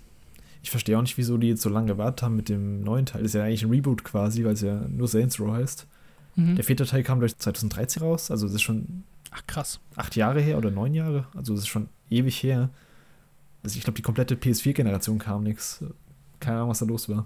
[0.62, 3.22] Ich verstehe auch nicht, wieso die jetzt so lange gewartet haben mit dem neuen Teil.
[3.22, 5.88] Das ist ja eigentlich ein Reboot quasi, weil es ja nur Saints Row heißt.
[6.36, 6.56] Mhm.
[6.56, 9.80] Der vierte Teil kam durch 2013 raus, also das ist schon Ach, krass.
[9.96, 11.28] acht Jahre her oder neun Jahre.
[11.36, 12.70] Also das ist schon ewig her.
[13.64, 15.84] Also ich glaube, die komplette PS4-Generation kam nichts.
[16.40, 17.26] Keine Ahnung, was da los war.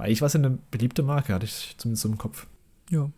[0.00, 2.46] Eigentlich war es ja eine beliebte Marke, hatte ich zumindest so im Kopf.
[2.90, 3.10] Ja.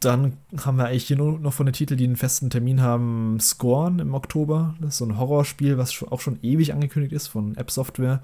[0.00, 3.38] Dann haben wir eigentlich hier nur noch von den Titeln, die einen festen Termin haben,
[3.40, 4.74] Scorn im Oktober.
[4.80, 8.22] Das ist so ein Horrorspiel, was auch schon ewig angekündigt ist von App Software.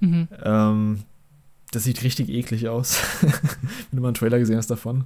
[0.00, 0.28] Mhm.
[0.42, 1.02] Ähm,
[1.70, 3.32] das sieht richtig eklig aus, wenn
[3.92, 5.04] du mal einen Trailer gesehen hast davon.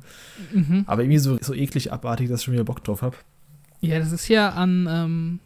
[0.53, 0.85] Mhm.
[0.87, 3.17] Aber irgendwie so, so eklig abartig, dass ich schon wieder Bock drauf habe.
[3.81, 5.41] Ja, das ist ja an, ähm,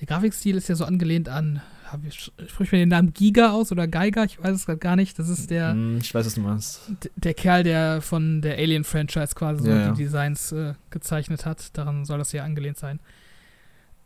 [0.00, 1.62] der Grafikstil ist ja so angelehnt an,
[2.06, 5.18] ich, sprich mir den Namen Giga aus oder Geiger, ich weiß es gerade gar nicht.
[5.18, 6.80] Das ist der, Hm, ich weiß, was du meinst.
[7.16, 11.76] der Kerl, der von der Alien-Franchise quasi so Ja, die Designs äh, gezeichnet hat.
[11.76, 13.00] Daran soll das ja angelehnt sein.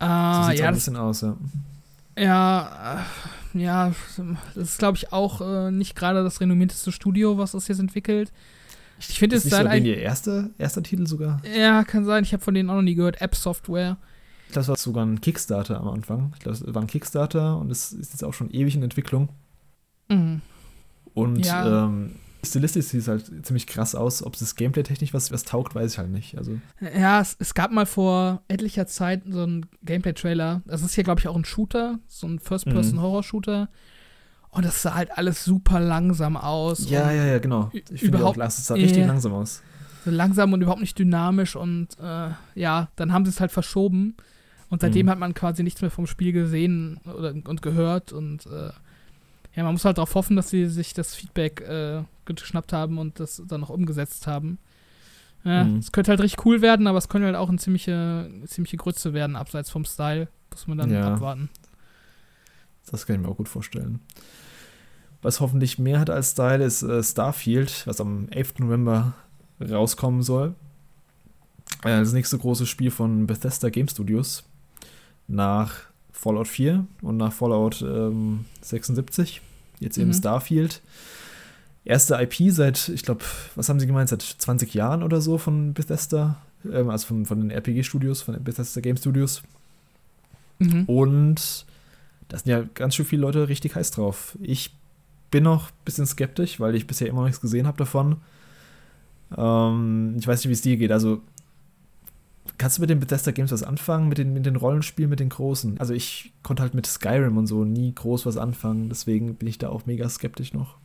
[0.01, 1.37] So Ah, sieht's auch ja, ein das, bisschen aus, ja.
[2.19, 3.05] ja,
[3.55, 3.93] äh, ja,
[4.55, 8.33] das ist, glaube ich, auch äh, nicht gerade das renommierteste Studio, was das jetzt entwickelt.
[8.99, 11.41] Ich finde Ist es nicht so sein denen ihr erster, erster Titel sogar?
[11.57, 12.23] Ja, kann sein.
[12.25, 13.21] Ich habe von denen auch noch nie gehört.
[13.21, 13.97] App Software.
[14.53, 16.33] Ich glaube, es war sogar ein Kickstarter am Anfang.
[16.35, 19.31] Ich glaube, es war ein Kickstarter und es ist jetzt auch schon ewig in Entwicklung.
[20.11, 20.43] Mhm.
[21.15, 21.87] Und Ja.
[21.87, 24.23] ähm, stilistisch sieht es halt ziemlich krass aus.
[24.23, 26.37] Ob es Gameplay-technisch was, was taugt, weiß ich halt nicht.
[26.37, 30.61] Also, Ja, es, es gab mal vor etlicher Zeit so einen Gameplay-Trailer.
[30.67, 33.71] Das ist hier, glaube ich, auch ein Shooter, so ein First-Person-Horror-Shooter.
[34.51, 36.91] Und das sah halt alles super langsam aus.
[36.91, 37.71] ja, ja, ja, genau.
[37.73, 39.63] Ich finde auch, es sah richtig langsam aus.
[40.05, 41.57] So langsam und überhaupt nicht dynamisch.
[41.57, 44.15] Und äh, ja, dann haben sie es halt verschoben.
[44.73, 45.11] Und seitdem Mhm.
[45.11, 48.11] hat man quasi nichts mehr vom Spiel gesehen oder, und gehört.
[48.13, 48.71] Und äh,
[49.55, 53.21] ja, man muss halt darauf hoffen, dass sie sich das Feedback äh, geschnappt haben und
[53.21, 54.57] das dann noch umgesetzt haben.
[55.45, 55.77] Ja, Mhm.
[55.77, 59.13] Es könnte halt richtig cool werden, aber es könnte halt auch eine ziemliche, ziemliche Grütze
[59.13, 60.29] werden, abseits vom Style.
[60.51, 61.13] Muss man dann Ja.
[61.15, 61.51] abwarten.
[62.91, 64.01] Das kann ich mir auch gut vorstellen.
[65.21, 68.55] Was hoffentlich mehr hat als Style ist äh, Starfield, was am 11.
[68.61, 69.13] November
[69.61, 70.55] rauskommen soll.
[71.85, 74.45] Äh, das nächste große Spiel von Bethesda Game Studios
[75.33, 75.75] nach
[76.13, 79.41] Fallout 4 und nach Fallout ähm, 76.
[79.81, 80.15] Jetzt eben Mhm.
[80.15, 80.83] Starfield.
[81.85, 83.25] Erste IP seit, ich glaube,
[83.57, 86.37] was haben sie gemeint, seit 20 Jahren oder so von Bethesda,
[86.71, 89.43] ähm, also von, von den RPG-Studios, von den Bethesda Game Studios.
[90.61, 90.85] Mhm.
[90.85, 91.67] Und
[92.29, 94.39] da sind ja ganz schön viele Leute richtig heiß drauf.
[94.41, 94.75] Ich
[95.33, 98.19] bin noch ein bisschen skeptisch, weil ich bisher immer noch nichts gesehen habe davon.
[99.37, 100.93] Ähm, ich weiß nicht, wie es dir geht.
[100.93, 101.21] Also,
[102.59, 104.09] kannst du mit den Bethesda Games was anfangen?
[104.09, 105.79] Mit den, mit den Rollenspielen, mit den großen?
[105.79, 108.89] Also, ich konnte halt mit Skyrim und so nie groß was anfangen.
[108.89, 110.77] Deswegen bin ich da auch mega skeptisch noch.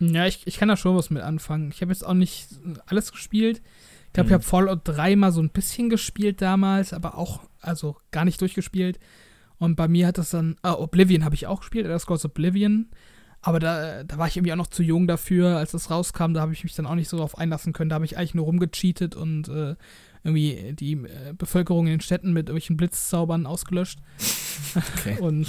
[0.00, 1.70] Ja, ich, ich kann da schon was mit anfangen.
[1.72, 2.48] Ich habe jetzt auch nicht
[2.86, 3.62] alles gespielt.
[4.08, 4.30] Ich glaube, Mhm.
[4.30, 8.40] ich habe Fallout 3 mal so ein bisschen gespielt damals, aber auch, also gar nicht
[8.40, 8.98] durchgespielt.
[9.58, 12.88] Und bei mir hat das dann, ah, Oblivion habe ich auch gespielt, Elder Scrolls Oblivion.
[13.40, 16.32] Aber da, da war ich irgendwie auch noch zu jung dafür, als das rauskam.
[16.32, 17.90] Da habe ich mich dann auch nicht so drauf einlassen können.
[17.90, 19.76] Da habe ich eigentlich nur rumgecheatet und äh,
[20.24, 24.00] irgendwie die äh, Bevölkerung in den Städten mit irgendwelchen Blitzzaubern ausgelöscht.
[24.98, 25.18] Okay.
[25.20, 25.46] Und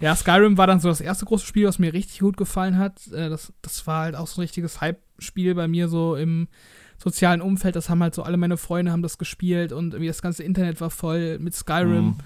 [0.00, 3.06] ja, Skyrim war dann so das erste große Spiel, was mir richtig gut gefallen hat.
[3.08, 6.48] Äh, Das, das war halt auch so ein richtiges Hype-Spiel bei mir so im
[6.96, 7.76] sozialen Umfeld.
[7.76, 10.80] Das haben halt so alle meine Freunde haben das gespielt und irgendwie das ganze Internet
[10.80, 12.16] war voll mit Skyrim.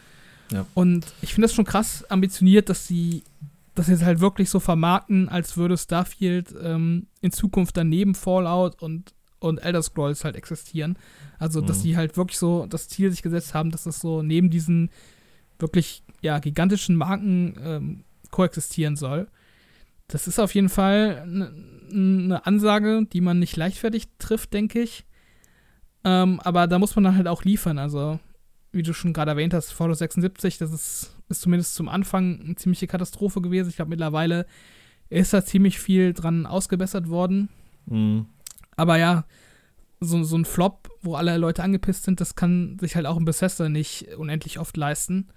[0.51, 0.67] Mhm.
[0.75, 3.23] Und ich finde das schon krass ambitioniert, dass sie
[3.75, 9.15] das jetzt halt wirklich so vermarkten, als würde Starfield ähm, in Zukunft daneben Fallout und,
[9.43, 10.97] und Elder Scrolls halt existieren.
[11.39, 11.83] Also, dass Mhm.
[11.83, 14.91] sie halt wirklich so das Ziel sich gesetzt haben, dass das so neben diesen
[15.59, 19.29] wirklich ja, gigantischen Marken ähm, koexistieren soll.
[20.09, 21.53] Das ist auf jeden Fall eine
[21.91, 25.05] ne Ansage, die man nicht leichtfertig trifft, denke ich.
[26.05, 27.79] Ähm, aber da muss man dann halt auch liefern.
[27.79, 28.19] Also,
[28.73, 32.55] wie du schon gerade erwähnt hast, Fallout 76, das ist, ist zumindest zum Anfang eine
[32.57, 33.69] ziemliche Katastrophe gewesen.
[33.69, 34.47] Ich glaube, mittlerweile
[35.11, 37.49] ist da ziemlich viel dran ausgebessert worden.
[37.87, 38.27] Mhm.
[38.77, 39.25] Aber ja,
[40.01, 43.25] so, so ein Flop, wo alle Leute angepisst sind, das kann sich halt auch ein
[43.25, 45.29] Bethesda nicht unendlich oft leisten.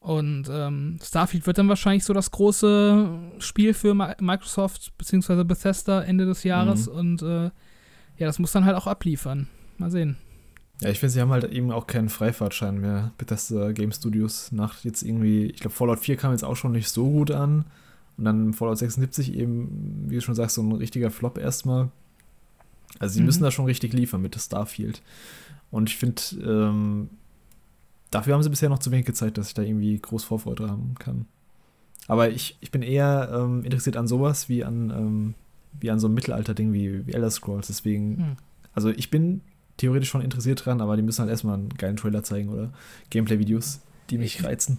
[0.00, 5.44] Und ähm, Starfield wird dann wahrscheinlich so das große Spiel für Mi- Microsoft bzw.
[5.44, 6.88] Bethesda Ende des Jahres.
[6.88, 6.92] Mhm.
[6.92, 9.46] Und äh, ja, das muss dann halt auch abliefern.
[9.78, 10.16] Mal sehen.
[10.80, 14.50] Ja, ich finde, sie haben halt eben auch keinen Freifahrtschein mehr, Bethesda Game Studios.
[14.50, 17.64] Nach jetzt irgendwie, ich glaube, Fallout 4 kam jetzt auch schon nicht so gut an.
[18.18, 21.90] Und dann Fallout 76 eben, wie du schon sagst, so ein richtiger Flop erstmal.
[22.98, 23.26] Also sie Mhm.
[23.26, 25.02] müssen da schon richtig liefern mit Starfield.
[25.70, 27.10] Und ich finde, ähm,
[28.10, 30.94] dafür haben sie bisher noch zu wenig gezeigt, dass ich da irgendwie groß Vorfreude haben
[30.98, 31.26] kann.
[32.08, 35.34] Aber ich, ich bin eher ähm, interessiert an sowas wie an, ähm,
[35.80, 37.68] wie an so einem Mittelalter-Ding wie, wie Elder Scrolls.
[37.68, 38.36] Deswegen Hm.
[38.74, 39.40] also ich bin
[39.78, 42.70] theoretisch schon interessiert dran, aber die müssen halt erstmal einen geilen Trailer zeigen oder
[43.10, 43.80] Gameplay-Videos,
[44.10, 44.78] die mich reizen.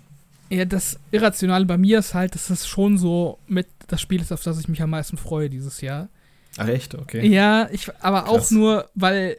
[0.50, 4.32] Ja, das Irrationale bei mir ist halt, dass es schon so mit das Spiel ist,
[4.32, 6.10] auf das ich mich am meisten freue dieses Jahr.
[6.58, 7.26] Ach echt, okay.
[7.28, 8.30] Ja, ich, aber Krass.
[8.30, 9.38] auch nur, weil,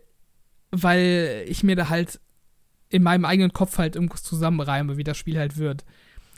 [0.70, 2.20] weil ich mir da halt
[2.88, 5.84] in meinem eigenen Kopf halt irgendwas zusammenreime, wie das Spiel halt wird.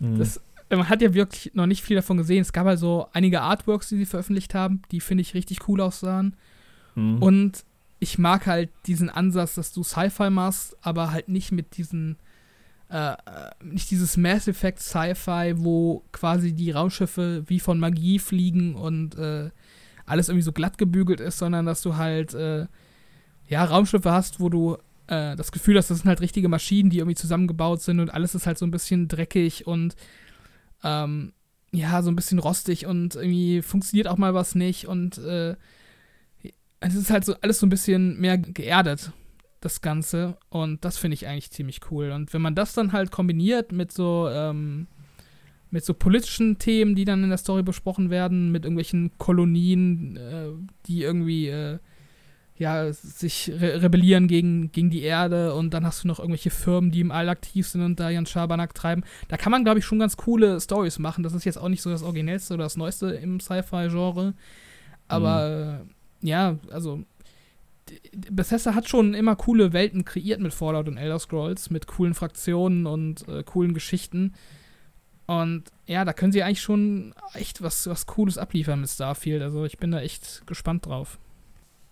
[0.01, 0.19] Mhm.
[0.19, 2.43] Das, man hat ja wirklich noch nicht viel davon gesehen.
[2.43, 5.81] Es gab halt so einige Artworks, die sie veröffentlicht haben, die finde ich richtig cool
[5.81, 6.37] aussahen.
[6.95, 7.23] Mhm.
[7.23, 7.65] Und
[7.99, 12.17] ich mag halt diesen Ansatz, dass du Sci-Fi machst, aber halt nicht mit diesen,
[12.91, 13.17] äh, äh,
[13.63, 19.51] nicht dieses Mass Effect Sci-Fi, wo quasi die Raumschiffe wie von Magie fliegen und äh,
[20.07, 22.67] alles irgendwie so glatt gebügelt ist, sondern dass du halt, äh,
[23.49, 24.77] ja, Raumschiffe hast, wo du
[25.07, 28.35] äh, das Gefühl hast, das sind halt richtige Maschinen, die irgendwie zusammengebaut sind und alles
[28.35, 29.95] ist halt so ein bisschen dreckig und
[30.83, 31.33] ähm,
[31.73, 35.57] ja, so ein bisschen rostig und irgendwie funktioniert auch mal was nicht und äh,
[36.81, 39.13] es ist halt so alles so ein bisschen mehr geerdet,
[39.61, 40.37] das Ganze.
[40.49, 42.11] Und das finde ich eigentlich ziemlich cool.
[42.11, 44.87] Und wenn man das dann halt kombiniert mit so, ähm,
[45.77, 50.49] mit so politischen Themen, die dann in der Story besprochen werden, mit irgendwelchen Kolonien, äh,
[50.87, 51.79] die irgendwie äh,
[52.57, 56.93] ja, sich re rebellieren gegen, gegen die Erde und dann hast du noch irgendwelche Firmen,
[56.93, 59.05] die im All aktiv sind und da ihren Schabernack treiben.
[59.29, 61.23] Da kann man, glaube ich, schon ganz coole Stories machen.
[61.23, 64.33] Das ist jetzt auch nicht so das Originellste oder das Neueste im Sci-Fi-Genre.
[65.09, 66.27] Aber mhm.
[66.27, 67.05] ja, also
[68.31, 72.87] Bethesda hat schon immer coole Welten kreiert mit Fallout und Elder Scrolls, mit coolen Fraktionen
[72.87, 74.33] und äh, coolen Geschichten.
[75.27, 79.43] Und ja, da können sie eigentlich schon echt was, was Cooles abliefern mit Starfield.
[79.43, 81.19] Also ich bin da echt gespannt drauf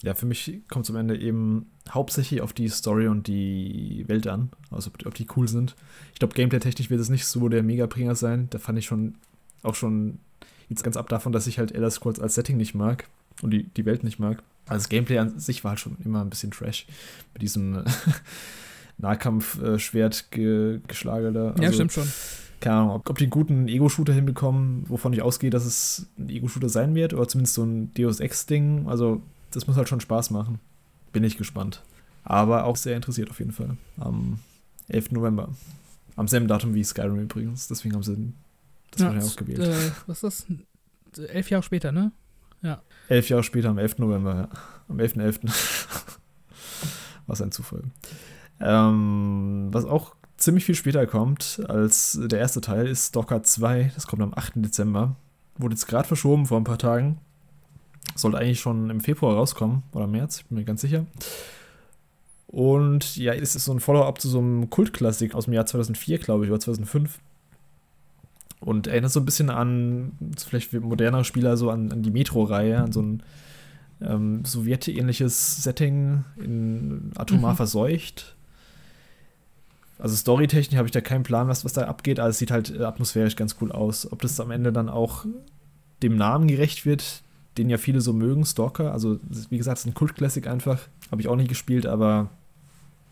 [0.04, 4.26] ja, für mich kommt es am Ende eben hauptsächlich auf die Story und die Welt
[4.26, 5.74] an, also ob, die cool sind.
[6.12, 8.48] Ich glaube, gameplay-technisch wird es nicht so der Mega-Bringer sein.
[8.50, 9.14] Da fand ich schon
[9.62, 10.18] auch schon
[10.68, 13.08] jetzt ganz ab davon, dass ich halt Elder Scrolls als Setting nicht mag
[13.40, 14.42] und die, die Welt nicht mag.
[14.66, 16.84] Also das Gameplay an sich war halt schon immer ein bisschen trash
[17.32, 17.82] mit diesem
[18.98, 21.52] Nahkampf-Schwert-Geschlage da.
[21.52, 22.12] Also, ja, stimmt schon.
[22.64, 26.30] Keine Ahnung, ob, ob die einen guten Ego-Shooter hinbekommen, wovon ich ausgehe, dass es ein
[26.30, 28.88] Ego-Shooter sein wird, oder zumindest so ein Deus Ex-Ding.
[28.88, 30.60] Also das muss halt schon Spaß machen.
[31.12, 31.82] Bin ich gespannt.
[32.22, 33.76] Aber auch sehr interessiert auf jeden Fall.
[33.98, 34.38] Am
[34.88, 35.10] 11.
[35.10, 35.50] November.
[36.16, 37.68] Am selben Datum wie Skyrim übrigens.
[37.68, 38.32] Deswegen haben sie
[38.92, 39.60] das ja, wahrscheinlich auch gewählt.
[39.60, 40.48] Äh, was ist
[41.12, 41.28] das?
[41.28, 42.12] Elf Jahre später, ne?
[42.62, 42.80] Ja.
[43.10, 43.98] Elf Jahre später, am 11.
[43.98, 44.48] November, ja.
[44.88, 45.50] Am 11.11.
[45.50, 46.18] .11.
[47.26, 47.82] was ein Zufall.
[48.58, 53.92] Ähm, was auch ziemlich viel später kommt als der erste Teil, ist Stalker 2.
[53.94, 54.52] Das kommt am 8.
[54.56, 55.16] Dezember.
[55.56, 57.18] Wurde jetzt gerade verschoben vor ein paar Tagen.
[58.14, 61.06] Sollte eigentlich schon im Februar rauskommen oder März, ich bin mir ganz sicher.
[62.54, 66.18] Und ja, es ist so ein Follow-up zu so einem Kultklassik aus dem Jahr 2004,
[66.18, 67.18] glaube ich, oder 2005.
[68.60, 72.92] Und erinnert so ein bisschen an, vielleicht modernere Spieler, so an, an die Metro-Reihe, an
[72.92, 73.22] so ein
[74.00, 77.56] ähm, sowjetähnliches Setting, in atomar mhm.
[77.56, 78.33] verseucht.
[79.98, 82.80] Also storytechnisch habe ich da keinen Plan, was, was da abgeht, aber es sieht halt
[82.80, 84.10] atmosphärisch ganz cool aus.
[84.10, 85.24] Ob das am Ende dann auch
[86.02, 87.22] dem Namen gerecht wird,
[87.56, 88.92] den ja viele so mögen, Stalker.
[88.92, 89.20] Also,
[89.50, 90.80] wie gesagt, es ist ein Kult-Classic einfach.
[91.10, 92.28] Habe ich auch nicht gespielt, aber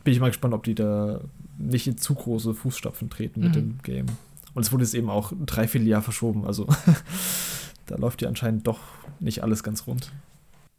[0.02, 1.20] bin ich mal gespannt, ob die da
[1.58, 3.46] nicht in zu große Fußstapfen treten mhm.
[3.46, 4.06] mit dem Game.
[4.54, 6.44] Und es wurde jetzt eben auch ein Dreivierteljahr verschoben.
[6.44, 6.66] Also,
[7.86, 8.80] da läuft ja anscheinend doch
[9.20, 10.10] nicht alles ganz rund.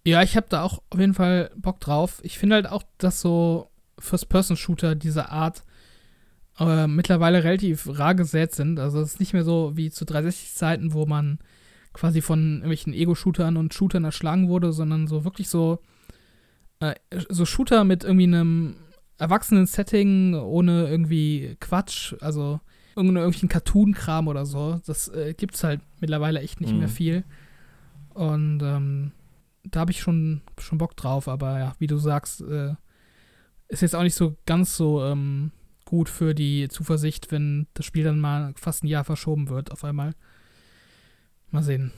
[0.05, 2.19] Ja, ich habe da auch auf jeden Fall Bock drauf.
[2.23, 5.63] Ich finde halt auch, dass so First-Person-Shooter dieser Art
[6.59, 8.79] äh, mittlerweile relativ rar gesät sind.
[8.79, 11.39] Also es ist nicht mehr so wie zu 360-Zeiten, wo man
[11.93, 15.79] quasi von irgendwelchen Ego-Shootern und Shootern erschlagen wurde, sondern so wirklich so,
[16.79, 16.95] äh,
[17.29, 18.75] so Shooter mit irgendwie einem
[19.17, 22.59] erwachsenen Setting, ohne irgendwie Quatsch, also
[22.95, 24.81] irgendwelchen Cartoon-Kram oder so.
[24.85, 26.79] Das äh, gibt's halt mittlerweile echt nicht mhm.
[26.79, 27.23] mehr viel.
[28.13, 29.11] Und ähm,
[29.63, 32.73] da habe ich schon, schon Bock drauf, aber ja, wie du sagst, äh,
[33.69, 35.51] ist jetzt auch nicht so ganz so ähm,
[35.93, 39.83] gut für die Zuversicht, wenn das Spiel dann mal fast ein Jahr verschoben wird auf
[39.83, 40.15] einmal.
[41.51, 41.91] Mal sehen.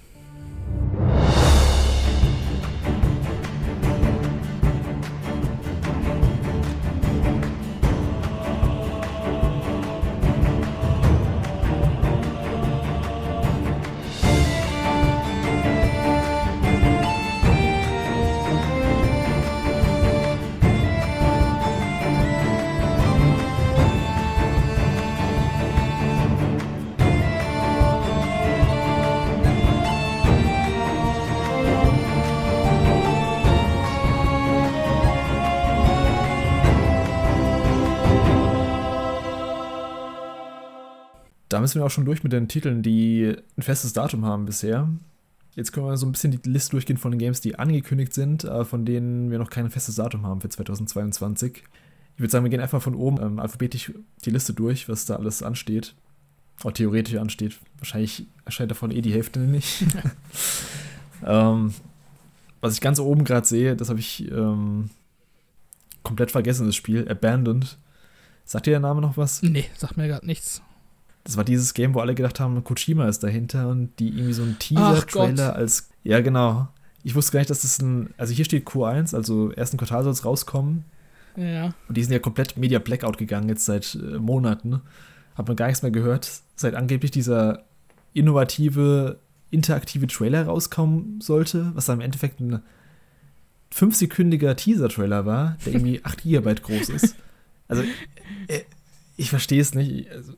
[41.66, 44.88] Da müssen wir auch schon durch mit den Titeln, die ein festes Datum haben bisher.
[45.56, 48.46] Jetzt können wir so ein bisschen die Liste durchgehen von den Games, die angekündigt sind,
[48.46, 51.64] aber von denen wir noch kein festes Datum haben für 2022.
[52.14, 53.94] Ich würde sagen, wir gehen einfach von oben ähm, alphabetisch
[54.26, 55.96] die Liste durch, was da alles ansteht.
[56.64, 57.58] Oder theoretisch ansteht.
[57.80, 59.86] Wahrscheinlich erscheint davon eh die Hälfte nicht.
[61.26, 61.74] ähm,
[62.62, 64.92] was ich ganz oben gerade sehe, das habe ich ähm,
[66.04, 67.10] komplett vergessen, das Spiel.
[67.10, 67.80] Abandoned.
[68.44, 69.42] Sagt dir der Name noch was?
[69.42, 70.62] Nee, sagt mir gerade nichts.
[71.26, 74.44] Das war dieses Game, wo alle gedacht haben, Kojima ist dahinter und die irgendwie so
[74.44, 75.90] einen Teaser-Trailer als.
[76.04, 76.70] Ja, genau.
[77.04, 78.14] Ich wusste gar nicht, dass das ein.
[78.16, 80.86] Also hier steht Q1, also ersten Quartal soll es rauskommen.
[81.36, 81.74] Ja.
[81.88, 84.82] Und die sind ja komplett Media Blackout gegangen jetzt seit äh, Monaten.
[85.36, 87.64] Hat man gar nichts mehr gehört, seit angeblich dieser
[88.14, 89.20] innovative,
[89.52, 92.62] interaktive Trailer rauskommen sollte, was dann im Endeffekt ein
[93.72, 97.16] fünfsekündiger Teaser-Trailer war, der irgendwie 8 GB groß ist.
[97.68, 97.84] Also,
[98.48, 98.62] äh,
[99.18, 100.10] ich verstehe es nicht.
[100.12, 100.34] Also,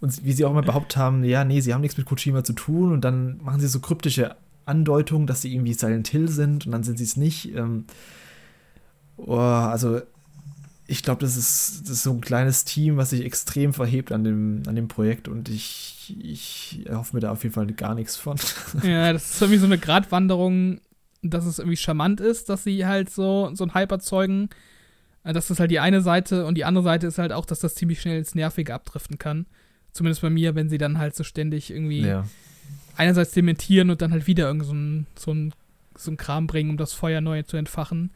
[0.00, 2.54] und wie sie auch immer behauptet haben, ja, nee, sie haben nichts mit Kojima zu
[2.54, 6.72] tun und dann machen sie so kryptische Andeutungen, dass sie irgendwie Silent Hill sind und
[6.72, 7.54] dann sind sie es nicht.
[7.54, 7.84] Ähm,
[9.16, 10.00] oh, also
[10.86, 14.24] ich glaube, das ist, das ist so ein kleines Team, was sich extrem verhebt an
[14.24, 18.16] dem, an dem Projekt und ich, ich hoffe mir da auf jeden Fall gar nichts
[18.16, 18.36] von.
[18.82, 20.80] Ja, das ist irgendwie so eine Gratwanderung,
[21.22, 24.48] dass es irgendwie charmant ist, dass sie halt so, so ein Hype erzeugen.
[25.22, 27.74] Das ist halt die eine Seite und die andere Seite ist halt auch, dass das
[27.74, 29.46] ziemlich schnell ins Nervige abdriften kann.
[29.92, 32.24] Zumindest bei mir, wenn sie dann halt so ständig irgendwie Ja.
[32.96, 35.52] einerseits dementieren und dann halt wieder irgend so ein, so ein,
[35.96, 38.10] so ein Kram bringen, um das Feuer neu zu entfachen.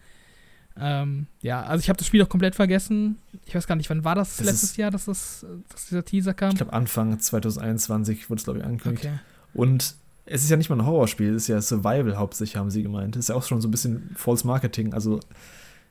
[0.76, 3.16] Ähm, ja, also ich habe das Spiel auch komplett vergessen.
[3.46, 6.04] Ich weiß gar nicht, wann war das, Das letztes ist- Jahr, dass, das, dass dieser
[6.04, 6.50] Teaser kam?
[6.50, 9.04] Ich glaube, Anfang 2021 wurde es, glaube ich, angekündigt.
[9.06, 9.18] okay.
[9.52, 9.94] Und
[10.26, 13.14] es ist ja nicht mal ein Horrorspiel, es ist ja Survival hauptsächlich, haben sie gemeint.
[13.14, 14.94] Es ist ja auch schon so ein bisschen False Marketing.
[14.94, 15.20] Also,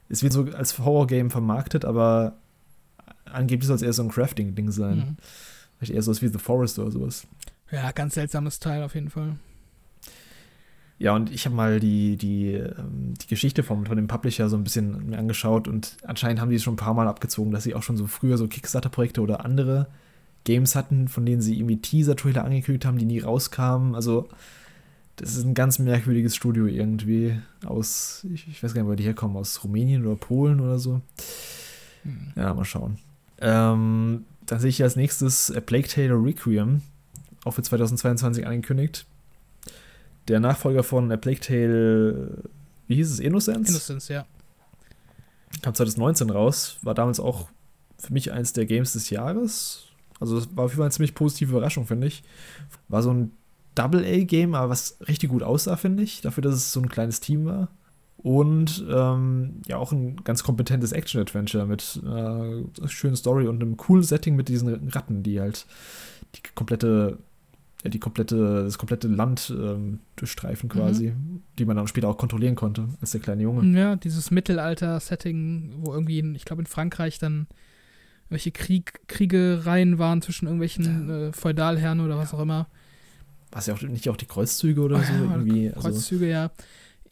[0.09, 2.35] es wird so als Horror-Game vermarktet, aber
[3.25, 4.97] angeblich soll es eher so ein Crafting-Ding sein.
[4.97, 5.17] Mhm.
[5.83, 7.27] Vielleicht eher sowas wie The Forest oder sowas.
[7.69, 9.35] Ja, ganz seltsames Teil auf jeden Fall.
[10.97, 14.55] Ja, und ich habe mal die, die, ähm, die Geschichte vom, von dem Publisher so
[14.55, 17.63] ein bisschen mir angeschaut und anscheinend haben die es schon ein paar Mal abgezogen, dass
[17.63, 19.87] sie auch schon so früher so Kickstarter-Projekte oder andere
[20.45, 23.95] Games hatten, von denen sie irgendwie Teaser-Trailer angekündigt haben, die nie rauskamen.
[23.95, 24.29] Also,
[25.17, 29.03] das ist ein ganz merkwürdiges Studio irgendwie aus, ich, ich weiß gar nicht, wo die
[29.03, 31.01] herkommen, aus Rumänien oder Polen oder so.
[32.03, 32.31] Hm.
[32.35, 32.97] Ja, mal schauen.
[33.41, 36.81] Ähm, dann sehe ich als nächstes A Plague Tale Requiem,
[37.43, 39.05] auch für 2022 angekündigt.
[40.27, 42.43] Der Nachfolger von A Plague Tale,
[42.87, 43.69] wie hieß es, Innocence?
[43.69, 44.25] Innocence, ja.
[45.61, 47.49] Kam 2019 raus, war damals auch
[47.97, 49.83] für mich eins der Games des Jahres.
[50.19, 52.23] Also es war auf jeden Fall eine ziemlich positive Überraschung, finde ich.
[52.87, 53.31] War so ein
[53.75, 57.45] Double-A-Game, aber was richtig gut aussah, finde ich, dafür, dass es so ein kleines Team
[57.45, 57.69] war.
[58.17, 64.03] Und ähm, ja, auch ein ganz kompetentes Action-Adventure mit einer schönen Story und einem coolen
[64.03, 65.65] Setting mit diesen Ratten, die halt
[66.35, 67.17] die komplette,
[67.83, 71.13] ja, die komplette, das komplette Land ähm, durchstreifen quasi,
[71.59, 73.77] die man dann später auch kontrollieren konnte, als der kleine Junge.
[73.77, 77.47] Ja, dieses Mittelalter-Setting, wo irgendwie, in, ich glaube in Frankreich dann
[78.29, 82.67] welche Krieg, Kriegereien waren zwischen irgendwelchen äh, Feudalherren oder was auch immer.
[83.51, 85.67] Was ja auch nicht auch die Kreuzzüge oder so Ja, irgendwie.
[85.69, 86.51] Also, Kreuzzüge, ja.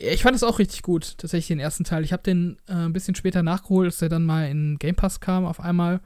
[0.04, 2.04] Ich fand es auch richtig gut, tatsächlich den ersten Teil.
[2.04, 5.20] Ich habe den äh, ein bisschen später nachgeholt, als der dann mal in Game Pass
[5.20, 5.99] kam auf einmal.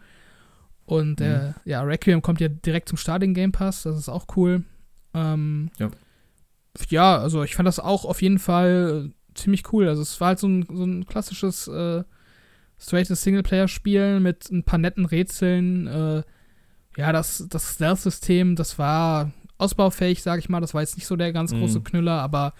[0.85, 4.25] Und äh, ja, Requiem kommt ja direkt zum Start in Game Pass, das ist auch
[4.35, 4.63] cool.
[5.13, 5.89] Ähm, Ja.
[6.89, 9.87] Ja, also ich fand das auch auf jeden Fall ziemlich cool.
[9.87, 12.03] Also es war halt so ein, so ein klassisches äh,
[12.77, 15.87] straightes Singleplayer-Spiel mit ein paar netten Rätseln.
[15.87, 16.23] Äh,
[16.97, 20.59] ja, das, das Stealth-System, das war ausbaufähig, sag ich mal.
[20.59, 21.59] Das war jetzt nicht so der ganz Mhm.
[21.59, 22.53] große Knüller, aber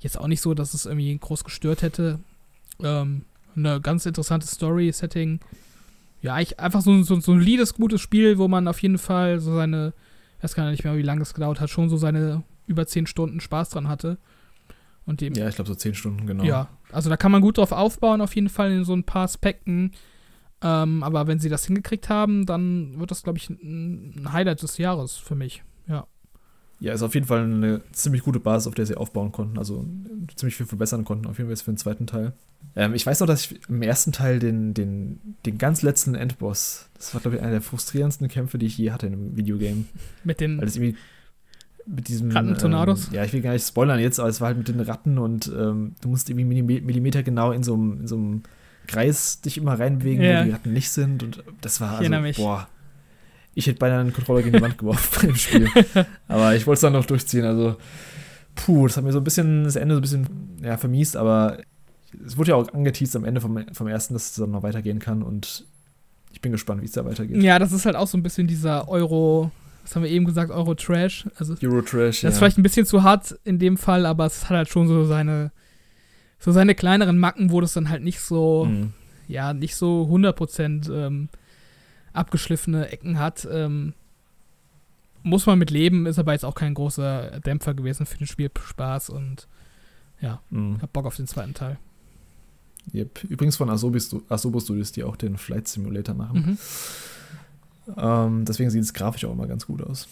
[0.00, 2.18] jetzt auch nicht so, dass es irgendwie groß gestört hätte.
[2.82, 3.22] Ähm,
[3.56, 5.40] eine ganz interessante Story-Setting.
[6.22, 9.40] Ja, ich, einfach so, ein- so ein solides, gutes Spiel, wo man auf jeden Fall
[9.40, 9.92] so seine,
[10.38, 13.06] ich weiß gar nicht mehr, wie lange es gedauert hat, schon so seine über 10
[13.06, 14.18] Stunden Spaß dran hatte.
[15.06, 16.44] Und dem, ja, ich glaube so zehn Stunden, genau.
[16.44, 19.22] ja, also da kann man gut drauf aufbauen, auf jeden Fall in so ein paar
[19.22, 19.92] Aspekten.
[20.60, 24.76] Ähm, aber wenn sie das hingekriegt haben, dann wird das, glaube ich, ein Highlight des
[24.76, 25.62] Jahres für mich.
[25.86, 26.06] Ja.
[26.80, 29.58] Ja, ist auf jeden Fall eine ziemlich gute Basis, auf der sie aufbauen konnten.
[29.58, 29.84] Also
[30.36, 32.32] ziemlich viel verbessern konnten, auf jeden Fall jetzt für den zweiten Teil.
[32.76, 36.88] Ähm, ich weiß noch, dass ich im ersten Teil den, den, den ganz letzten Endboss,
[36.94, 39.86] das war, glaube ich, einer der frustrierendsten Kämpfe, die ich je hatte in einem Videogame.
[40.22, 40.96] Mit den Weil irgendwie
[41.86, 42.30] mit diesem.
[42.30, 43.08] Rattentornados?
[43.08, 45.18] Ähm, ja, ich will gar nicht spoilern jetzt, aber es war halt mit den Ratten
[45.18, 48.42] und ähm, du musst irgendwie Millime- Millimeter genau in so einem, in so einem
[48.86, 50.40] Kreis dich immer reinbewegen, Ja.
[50.40, 51.22] wo die Ratten nicht sind.
[51.22, 52.68] Und das war also, boah.
[53.58, 55.68] Ich hätte beinahe einen Controller gegen die Wand geworfen bei dem Spiel.
[56.28, 57.44] Aber ich wollte es dann noch durchziehen.
[57.44, 57.76] Also,
[58.54, 61.58] puh, das hat mir so ein bisschen das Ende so ein bisschen ja, vermiest, aber
[62.24, 65.00] es wurde ja auch angeteased am Ende vom, vom ersten, dass es dann noch weitergehen
[65.00, 65.64] kann und
[66.32, 67.42] ich bin gespannt, wie es da weitergeht.
[67.42, 71.26] Ja, das ist halt auch so ein bisschen dieser was haben wir eben gesagt, Euro-Trash.
[71.36, 74.56] Also, Euro-Trash, Das ist vielleicht ein bisschen zu hart in dem Fall, aber es hat
[74.56, 75.50] halt schon so seine,
[76.38, 78.92] so seine kleineren Macken, wo das dann halt nicht so, Mhm.
[79.26, 81.28] ja, nicht so 100% ähm,
[82.18, 83.46] abgeschliffene Ecken hat.
[83.50, 83.94] Ähm,
[85.22, 89.10] muss man mit leben, ist aber jetzt auch kein großer Dämpfer gewesen für den Spielspaß
[89.10, 89.46] und
[90.50, 90.80] Mhm.
[90.82, 91.78] hab Bock auf den zweiten Teil.
[92.92, 93.24] Yep.
[93.24, 96.58] Übrigens von Asobi, Stu- Asobo Studios, die auch den Flight Simulator machen.
[97.86, 97.94] Mhm.
[97.96, 100.08] Ähm, deswegen sieht es grafisch auch immer ganz gut aus.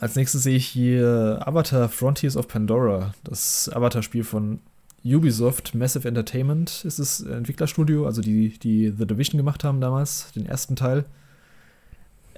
[0.00, 4.60] Als nächstes sehe ich hier Avatar Frontiers of Pandora, das Avatar-Spiel von
[5.14, 10.46] Ubisoft Massive Entertainment ist das Entwicklerstudio, also die, die The Division gemacht haben damals, den
[10.46, 11.04] ersten Teil.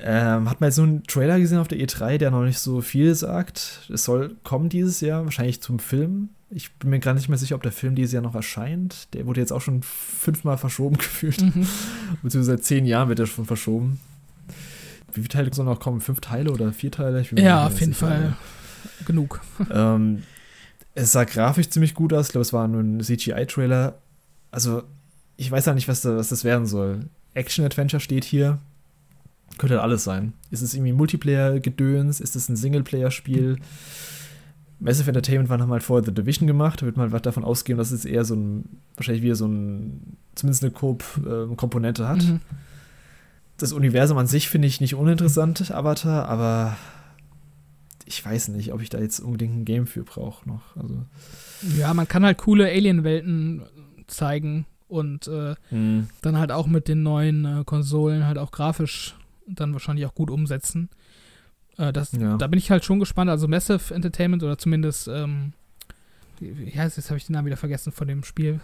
[0.01, 2.81] Ähm, hat man jetzt so einen Trailer gesehen auf der E3, der noch nicht so
[2.81, 3.89] viel sagt.
[3.93, 6.29] Es soll kommen dieses Jahr, wahrscheinlich zum Film.
[6.51, 9.13] Ich bin mir gar nicht mehr sicher, ob der Film dieses Jahr noch erscheint.
[9.15, 11.41] Der wurde jetzt auch schon fünfmal verschoben gefühlt.
[11.41, 11.67] Mhm.
[12.23, 14.01] Beziehungsweise seit zehn Jahren wird er schon verschoben.
[15.13, 16.01] Wie viele Teile sollen noch kommen?
[16.01, 17.25] Fünf Teile oder vier Teile?
[17.33, 18.07] Ja, auf jeden sicher.
[18.07, 18.37] Fall
[19.05, 19.41] genug.
[19.71, 20.23] Ähm,
[20.99, 22.27] es sah grafisch ziemlich gut aus.
[22.27, 23.99] Ich glaube, es war nur ein CGI-Trailer.
[24.51, 24.83] Also,
[25.37, 27.07] ich weiß ja nicht, was, da, was das werden soll.
[27.35, 28.59] Action-Adventure steht hier.
[29.59, 30.33] Könnte halt alles sein.
[30.51, 32.21] Ist es irgendwie Multiplayer-Gedöns?
[32.21, 33.59] Ist es ein Singleplayer-Spiel?
[34.81, 36.83] Massive Entertainment waren haben halt vorher The Division gemacht.
[36.83, 38.65] Da wird man halt davon ausgehen, dass es eher so ein,
[38.97, 42.23] wahrscheinlich wieder so ein, zumindest eine Coop-Komponente hat.
[42.25, 42.41] Mhm.
[43.57, 46.77] Das Universum an sich finde ich nicht uninteressant, Avatar, aber
[48.09, 50.77] ich weiß nicht, ob ich da jetzt unbedingt ein Game für brauche noch.
[50.77, 51.05] Also,
[51.77, 53.63] Ja, man kann halt coole Alien-Welten
[54.07, 59.15] zeigen und äh, dann halt auch mit den neuen äh, Konsolen halt auch grafisch
[59.47, 60.89] dann wahrscheinlich auch gut umsetzen.
[61.77, 62.37] Äh, das, Ja.
[62.37, 63.31] Da bin ich halt schon gespannt.
[63.31, 65.53] Also Massive Entertainment oder zumindest, ähm,
[66.41, 68.61] wie, heißt es, jetzt habe ich den Namen wieder vergessen von dem Spiel,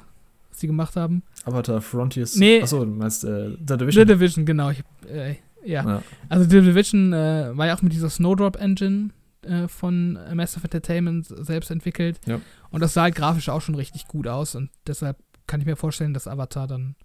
[0.50, 1.22] was sie gemacht haben.
[1.44, 2.36] Avatar Frontiers.
[2.36, 2.62] Nee.
[2.62, 4.06] Achso, du meinst äh, The The Division.
[4.08, 4.70] Division, genau.
[4.70, 5.84] Ich, äh, ja.
[5.84, 6.02] ja.
[6.30, 9.10] Also The Division äh, war ja auch mit dieser Snowdrop Engine
[9.44, 12.20] äh, von Massive Entertainment selbst entwickelt.
[12.26, 12.40] Ja.
[12.70, 15.76] Und das sah halt grafisch auch schon richtig gut aus und deshalb kann ich mir
[15.76, 16.96] vorstellen, dass Avatar dann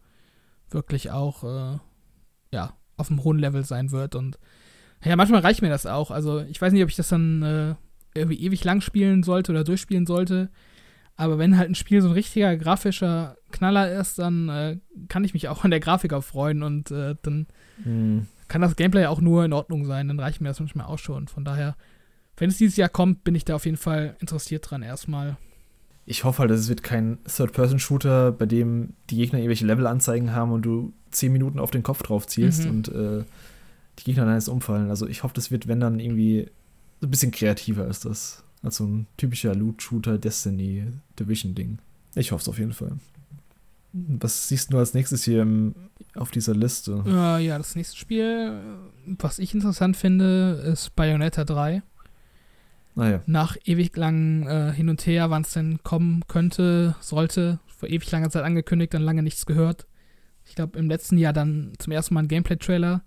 [0.69, 1.77] wirklich auch äh,
[2.51, 4.39] ja, auf einem hohen Level sein wird und
[5.03, 6.11] ja, manchmal reicht mir das auch.
[6.11, 7.75] Also ich weiß nicht, ob ich das dann äh,
[8.13, 10.49] irgendwie ewig lang spielen sollte oder durchspielen sollte.
[11.15, 14.77] Aber wenn halt ein Spiel so ein richtiger grafischer Knaller ist, dann äh,
[15.09, 17.47] kann ich mich auch an der Grafik freuen und äh, dann
[17.83, 18.27] Hm.
[18.47, 21.27] kann das Gameplay auch nur in Ordnung sein, dann reicht mir das manchmal auch schon.
[21.27, 21.75] Von daher,
[22.39, 25.37] wenn es dieses Jahr kommt, bin ich da auf jeden Fall interessiert dran erstmal.
[26.05, 30.51] Ich hoffe halt, dass es wird kein Third-Person-Shooter, bei dem die Gegner irgendwelche Level-Anzeigen haben
[30.51, 32.69] und du zehn Minuten auf den Kopf drauf zielst Mhm.
[32.69, 33.23] und äh,
[33.99, 34.89] die Gegner dann erst umfallen.
[34.89, 36.47] Also ich hoffe, das wird, wenn dann irgendwie
[37.01, 38.43] so ein bisschen kreativer als das.
[38.63, 40.85] Als so ein typischer Loot-Shooter, Destiny,
[41.19, 41.77] Division-Ding.
[42.15, 42.93] Ich hoffe es auf jeden Fall.
[43.93, 45.73] Was siehst du als nächstes hier im,
[46.15, 47.03] auf dieser Liste?
[47.07, 48.59] Äh, ja, das nächste Spiel,
[49.05, 51.81] was ich interessant finde, ist Bayonetta 3.
[52.99, 57.89] Naja, Nach ewig langen äh, Hin und Her, wann es denn kommen könnte, sollte, vor
[57.89, 59.87] ewig langer Zeit angekündigt, dann lange nichts gehört.
[60.45, 63.01] Ich glaube, im letzten Jahr dann zum ersten Mal ein Gameplay-Trailer.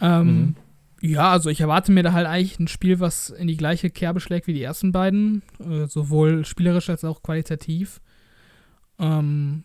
[0.00, 0.56] Ähm, Mhm.
[1.04, 4.20] Ja, also ich erwarte mir da halt eigentlich ein Spiel, was in die gleiche Kerbe
[4.20, 8.00] schlägt wie die ersten beiden, äh, sowohl spielerisch als auch qualitativ.
[9.00, 9.64] Ähm,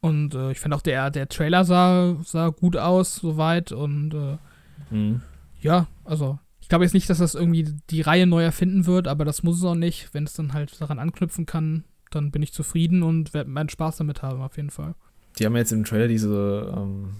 [0.00, 3.72] und äh, ich finde auch der, der Trailer sah, sah gut aus, soweit.
[3.72, 5.22] Und äh, mhm.
[5.62, 9.24] ja, also ich glaube jetzt nicht, dass das irgendwie die Reihe neu erfinden wird, aber
[9.24, 10.08] das muss es auch nicht.
[10.12, 13.98] Wenn es dann halt daran anknüpfen kann, dann bin ich zufrieden und werde meinen Spaß
[13.98, 14.96] damit haben, auf jeden Fall.
[15.38, 17.10] Die haben jetzt im Trailer diese, ähm,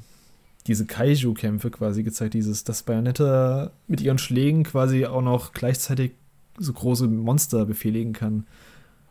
[0.67, 6.11] diese Kaiju-Kämpfe quasi gezeigt, dieses, dass Bayonetta mit ihren Schlägen quasi auch noch gleichzeitig
[6.59, 8.39] so große Monster befehligen kann.
[8.39, 8.47] Bin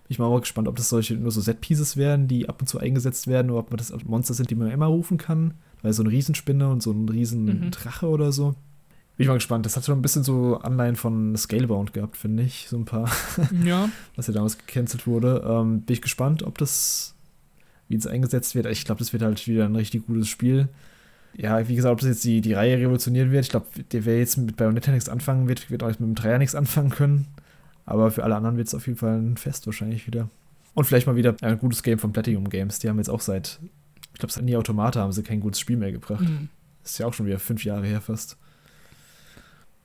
[0.09, 2.77] ich mal auch gespannt, ob das solche nur so Set-Pieces werden, die ab und zu
[2.77, 5.53] eingesetzt werden, oder ob das Monster sind, die man immer rufen kann.
[5.81, 7.71] Weil so eine Riesenspinne und so ein riesen Mhm.
[8.01, 8.55] Oder so.
[9.17, 9.65] Bin ich mal gespannt.
[9.65, 12.67] Das hat schon ein bisschen so Anleihen von Scalebound gehabt, finde ich.
[12.69, 13.09] So ein paar
[13.63, 15.43] ja, was ja damals gecancelt wurde.
[15.47, 17.15] Ähm, bin ich gespannt, ob das,
[17.87, 18.65] wie es eingesetzt wird.
[18.65, 20.67] Ich glaube, das wird halt wieder ein richtig gutes Spiel.
[21.37, 23.45] Ja, wie gesagt, ob das jetzt die, die Reihe revolutionieren wird.
[23.45, 26.37] Ich glaube, der, wer jetzt mit Bayonetta nichts anfangen wird, wird auch mit dem Dreier
[26.37, 27.27] nichts anfangen können.
[27.85, 30.29] Aber für alle anderen wird es auf jeden Fall ein Fest wahrscheinlich wieder.
[30.73, 32.79] Und vielleicht mal wieder ein gutes Game von Platinum Games.
[32.79, 33.59] Die haben jetzt auch seit,
[34.13, 36.21] ich glaube, seit Nie Automata haben sie kein gutes Spiel mehr gebracht.
[36.21, 36.49] mhm.
[36.83, 38.37] Ist ja auch schon wieder fünf Jahre her fast.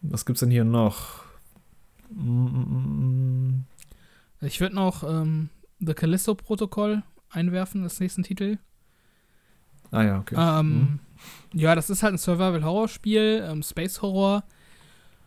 [0.03, 1.25] Was gibt's denn hier noch?
[4.41, 8.59] Ich würde noch ähm, The Callisto-Protokoll einwerfen als nächsten Titel.
[9.91, 10.35] Ah ja, okay.
[10.39, 10.99] Ähm, Mhm.
[11.53, 14.43] Ja, das ist halt ein Survival-Horror-Spiel, ähm, Space-Horror.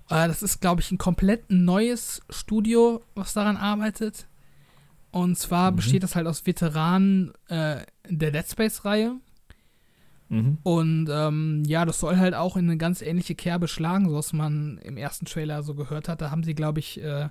[0.10, 4.28] Äh, das ist, glaube ich, ein komplett neues Studio, was daran arbeitet.
[5.12, 5.76] Und zwar Mhm.
[5.76, 9.18] besteht das halt aus Veteranen äh, der Dead Space-Reihe.
[10.30, 10.58] Mhm.
[10.64, 14.34] Und ähm, ja, das soll halt auch in eine ganz ähnliche Kerbe schlagen, so was
[14.34, 16.22] man im ersten Trailer so gehört hat.
[16.22, 17.30] Da haben sie, glaube ich, äh,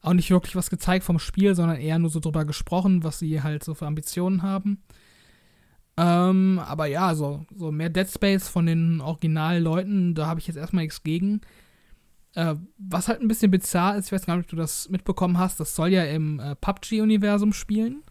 [0.00, 3.42] auch nicht wirklich was gezeigt vom Spiel, sondern eher nur so drüber gesprochen, was sie
[3.42, 4.82] halt so für Ambitionen haben.
[5.96, 10.56] Ähm, aber ja, so, so mehr Dead Space von den Originalleuten, da habe ich jetzt
[10.56, 11.42] erstmal nichts gegen.
[12.34, 15.38] Äh, was halt ein bisschen bizarr ist, ich weiß gar nicht, ob du das mitbekommen
[15.38, 18.02] hast, das soll ja im äh, PUBG-Universum spielen.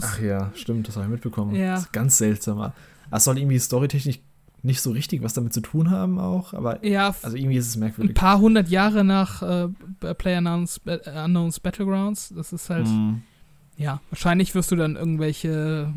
[0.00, 1.56] Ach ja, stimmt, das habe ich mitbekommen.
[1.56, 1.74] Ja.
[1.74, 2.72] Das ist ganz seltsam.
[3.10, 4.20] Ah, Es soll irgendwie storytechnisch
[4.62, 7.76] nicht so richtig was damit zu tun haben auch, aber Ja, also irgendwie ist es
[7.76, 8.14] ein merkwürdig.
[8.14, 9.68] paar hundert Jahre nach äh,
[10.14, 10.80] PlayerUnknown's
[11.24, 12.32] Unknown's Battlegrounds.
[12.36, 13.22] Das ist halt, Mhm.
[13.78, 15.94] ja, wahrscheinlich wirst du dann irgendwelche,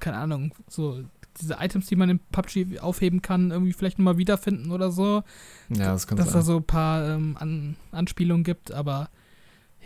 [0.00, 1.00] keine Ahnung, so
[1.38, 5.22] diese Items, die man im PUBG aufheben kann, irgendwie vielleicht nochmal wiederfinden oder so.
[5.68, 6.42] Ja, das kann dass da sein.
[6.42, 9.10] so ein paar ähm, An Anspielungen gibt, aber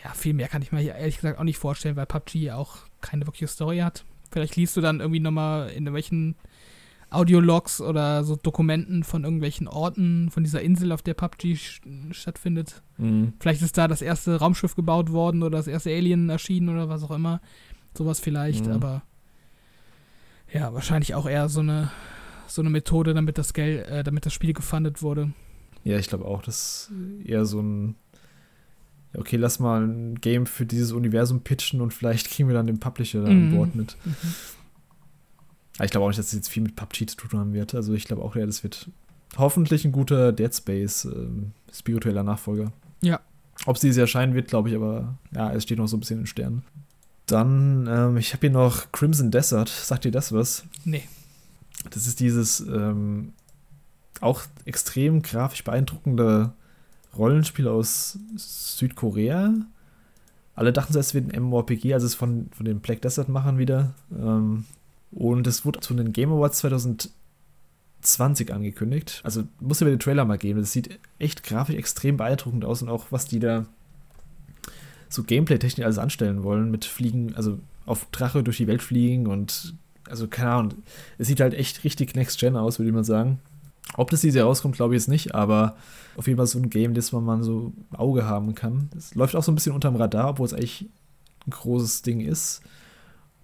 [0.05, 2.77] ja, viel mehr kann ich mir hier ehrlich gesagt auch nicht vorstellen, weil PUBG auch
[3.01, 4.05] keine wirkliche Story hat.
[4.31, 6.37] Vielleicht liest du dann irgendwie nochmal in irgendwelchen
[7.13, 11.57] Audiologs oder so Dokumenten von irgendwelchen Orten, von dieser Insel, auf der PUBG
[12.13, 12.83] stattfindet.
[12.99, 13.35] Mhm.
[13.41, 17.03] Vielleicht ist da das erste Raumschiff gebaut worden oder das erste Alien erschienen oder was
[17.03, 17.41] auch immer.
[17.97, 18.73] Sowas vielleicht, Mhm.
[18.73, 19.03] aber
[20.53, 21.91] ja, wahrscheinlich auch eher so eine,
[22.47, 25.33] so eine Methode, damit das Geld, äh, damit das Spiel gefundet wurde.
[25.85, 26.91] Ja, ich glaube auch, das
[27.21, 27.97] ist eher so ein
[29.15, 32.81] okay, lass mal ein Game für dieses Universum pitchen und vielleicht kriegen wir dann den
[32.81, 33.55] Publisher da an Mhm.
[33.57, 33.97] Bord mit.
[34.05, 34.15] Mhm.
[35.81, 37.75] Ich glaube auch nicht, dass es jetzt viel mit PUBG zu tun haben wird.
[37.75, 38.91] Also ich glaube auch, ja, das wird
[39.37, 42.73] hoffentlich ein guter Dead Space ähm, spiritueller Nachfolger.
[43.01, 43.21] Ja.
[43.67, 46.01] Ob es dieses Jahr erscheinen wird, glaube ich, aber ja, es steht noch so ein
[46.01, 46.63] bisschen in Sternen.
[47.27, 49.69] Dann, ähm, ich habe hier noch Crimson Desert.
[49.69, 50.65] Sagt dir das was?
[50.85, 51.05] Nee.
[51.91, 53.33] Das ist dieses ähm,
[54.21, 56.53] auch extrem grafisch beeindruckende
[57.17, 59.55] Rollenspiel aus Südkorea.
[60.55, 63.59] Alle dachten zuerst, es wird ein MMORPG, also es ist von, von den Black Desert-Machern
[63.59, 63.95] wieder.
[64.11, 64.65] Ähm,
[65.13, 69.21] und es wurde zu den Game Awards 2020 angekündigt.
[69.25, 70.61] Also muss ja den Trailer mal geben.
[70.61, 73.67] Das sieht echt grafisch extrem beeindruckend aus und auch was die da
[75.09, 79.75] so Gameplay-technisch alles anstellen wollen mit Fliegen, also auf Drache durch die Welt fliegen und
[80.09, 80.75] also keine Ahnung.
[81.19, 83.39] Es sieht halt echt richtig Next Gen aus, würde ich mal sagen.
[83.95, 85.77] Ob das dieses Jahr rauskommt, glaube ich jetzt nicht, aber
[86.17, 88.89] auf jeden Fall so ein Game, das man mal so im Auge haben kann.
[88.97, 90.89] Es läuft auch so ein bisschen unterm Radar, obwohl es eigentlich
[91.47, 92.63] ein großes Ding ist.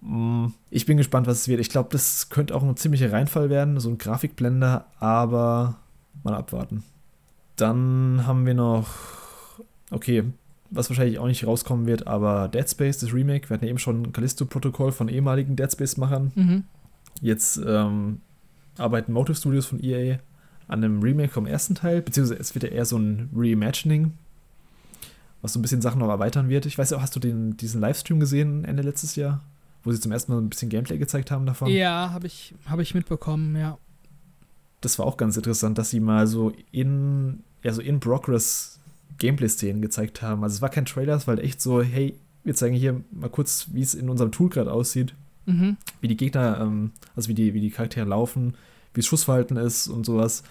[0.01, 1.61] Mm, Ich bin gespannt, was es wird.
[1.61, 5.77] Ich glaube, das könnte auch ein ziemlicher Reinfall werden, so ein Grafikblender, aber
[6.23, 6.85] mal abwarten.
[7.57, 8.89] Dann haben wir noch,
[9.91, 10.25] okay,
[10.71, 13.49] was wahrscheinlich auch nicht rauskommen wird, aber Dead Space, das Remake.
[13.49, 16.33] Wir hatten ja eben schon ein Callisto-Protokoll von ehemaligen Dead Space-Machern.
[16.35, 16.65] Mhm.
[17.21, 18.21] Jetzt ähm,
[18.77, 20.19] arbeiten Motive Studios von EA
[20.69, 24.13] an einem Remake vom ersten Teil, beziehungsweise es wird ja eher so ein Reimagining,
[25.41, 26.67] was so ein bisschen Sachen noch erweitern wird.
[26.67, 29.41] Ich weiß ja, hast du den, diesen Livestream gesehen Ende letztes Jahr,
[29.89, 31.69] wo sie zum ersten Mal ein bisschen Gameplay gezeigt haben davon?
[31.69, 33.79] Ja, habe ich, hab ich mitbekommen, ja.
[34.83, 38.79] Das war auch ganz interessant, dass sie mal so in, ja, so in Progress
[39.17, 40.45] Gameplay-Szenen gezeigt haben.
[40.45, 43.31] Also es war kein Trailer, es war halt echt so, hey, wir zeigen hier mal
[43.31, 45.15] kurz, wie es in unserem Tool gerade aussieht.
[45.47, 45.79] Mhm.
[46.03, 48.53] wie die Gegner, ähm, also wie die, wie die Charaktere laufen,
[48.93, 50.43] wie das Schussverhalten ist und sowas.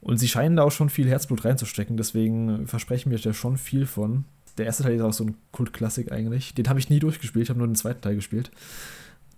[0.00, 3.84] Und sie scheinen da auch schon viel Herzblut reinzustecken, deswegen versprechen wir da schon viel
[3.84, 4.24] von.
[4.60, 6.54] Der erste Teil ist auch so ein Kultklassik eigentlich.
[6.54, 8.50] Den habe ich nie durchgespielt, ich habe nur den zweiten Teil gespielt.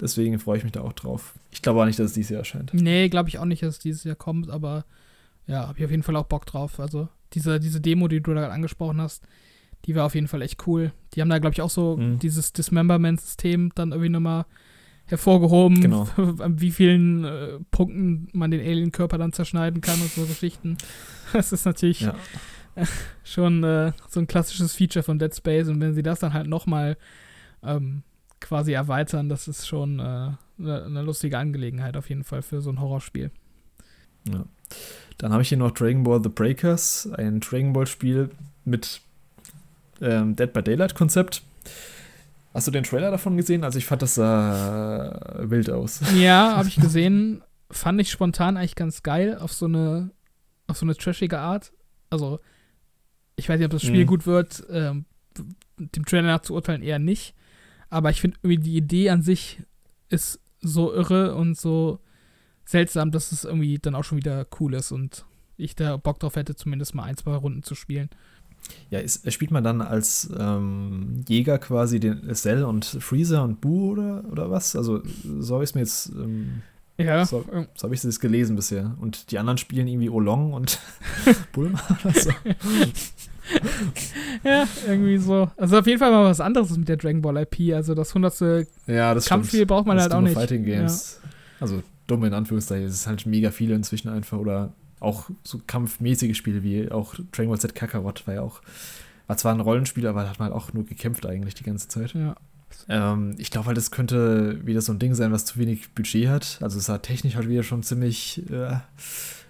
[0.00, 1.34] Deswegen freue ich mich da auch drauf.
[1.52, 2.74] Ich glaube auch nicht, dass es dieses Jahr erscheint.
[2.74, 4.84] Nee, glaube ich auch nicht, dass es dieses Jahr kommt, aber
[5.46, 6.80] ja, habe ich auf jeden Fall auch Bock drauf.
[6.80, 9.22] Also diese, diese Demo, die du da gerade angesprochen hast,
[9.86, 10.92] die war auf jeden Fall echt cool.
[11.14, 12.18] Die haben da, glaube ich, auch so Mhm.
[12.18, 14.44] dieses Dismemberment-System dann irgendwie nochmal
[15.06, 16.08] hervorgehoben, Genau.
[16.38, 20.76] an wie vielen äh, Punkten man den Alien-Körper dann zerschneiden kann und so Geschichten.
[21.32, 22.14] Das ist natürlich Ja.
[23.24, 26.46] schon äh, so ein klassisches Feature von Dead Space und wenn sie das dann halt
[26.46, 26.96] nochmal
[27.62, 28.02] ähm,
[28.40, 32.70] quasi erweitern, das ist schon eine äh, ne lustige Angelegenheit auf jeden Fall für so
[32.70, 33.30] ein Horrorspiel.
[34.28, 34.44] Ja.
[35.18, 38.30] Dann habe ich hier noch Dragon Ball The Breakers, ein Dragon Ball Spiel
[38.64, 39.00] mit
[40.00, 41.42] ähm, Dead by Daylight Konzept.
[42.54, 43.64] Hast du den Trailer davon gesehen?
[43.64, 46.00] Also ich fand das sah wild aus.
[46.16, 47.42] Ja, habe ich gesehen.
[47.70, 50.10] Fand ich spontan eigentlich ganz geil auf so eine,
[50.66, 51.72] auf so eine trashige Art.
[52.10, 52.40] Also,
[53.36, 54.08] ich weiß nicht, ob das Spiel Mhm.
[54.08, 54.62] gut wird.
[54.70, 55.04] Ähm,
[55.78, 57.34] dem Trailer nach zu urteilen eher nicht.
[57.90, 59.62] Aber ich finde irgendwie die Idee an sich
[60.08, 61.98] ist so irre und so
[62.64, 65.24] seltsam, dass es irgendwie dann auch schon wieder cool ist und
[65.56, 68.08] ich da Bock drauf hätte, zumindest mal ein, zwei Runden zu spielen.
[68.90, 73.90] Ja, ist, spielt man dann als ähm, Jäger quasi den Cell und Freezer und Boo
[73.92, 74.76] oder, oder was?
[74.76, 75.02] Also
[75.40, 76.62] so habe ich es mir jetzt, ähm,
[76.96, 77.44] Ja, So.
[77.74, 78.96] so habe ich es gelesen bisher.
[79.00, 80.78] Und die anderen spielen irgendwie Olong und
[81.52, 82.30] Bulma oder so.
[84.44, 85.50] ja, irgendwie so.
[85.56, 87.74] Also auf jeden Fall mal was anderes mit der Dragon Ball IP.
[87.74, 90.34] Also das hundertste Ja, das Kampfspiel braucht man Das halt auch nicht.
[90.34, 91.20] Fighting Games.
[91.60, 92.86] Also dumm in Anführungszeichen.
[92.86, 97.48] Es ist halt mega viele inzwischen einfach oder auch so kampfmäßige Spiele wie auch Dragon
[97.50, 98.62] Ball Z Kakarot war ja auch,
[99.26, 102.14] war zwar ein Rollenspiel, aber hat man halt auch nur gekämpft eigentlich die ganze Zeit.
[102.14, 102.36] Ja.
[102.88, 106.28] Ähm, ich glaube halt, das könnte wieder so ein Ding sein, was zu wenig Budget
[106.28, 106.58] hat.
[106.60, 108.76] Also es sah technisch halt wieder schon ziemlich äh,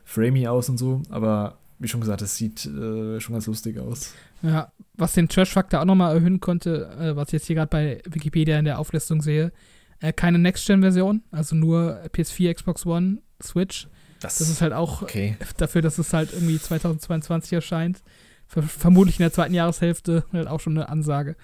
[0.05, 4.15] framey aus und so, aber wie schon gesagt, es sieht äh, schon ganz lustig aus.
[4.43, 8.03] Ja, was den Trash-Faktor auch nochmal erhöhen konnte, äh, was ich jetzt hier gerade bei
[8.09, 9.53] Wikipedia in der Auflistung sehe,
[10.01, 13.89] äh, keine Next-Gen-Version, also nur PS4, Xbox One, Switch.
[14.21, 15.37] Das, das ist halt auch okay.
[15.57, 18.03] dafür, dass es halt irgendwie 2022 erscheint,
[18.47, 21.37] ver vermutlich in der zweiten Jahreshälfte halt auch schon eine Ansage,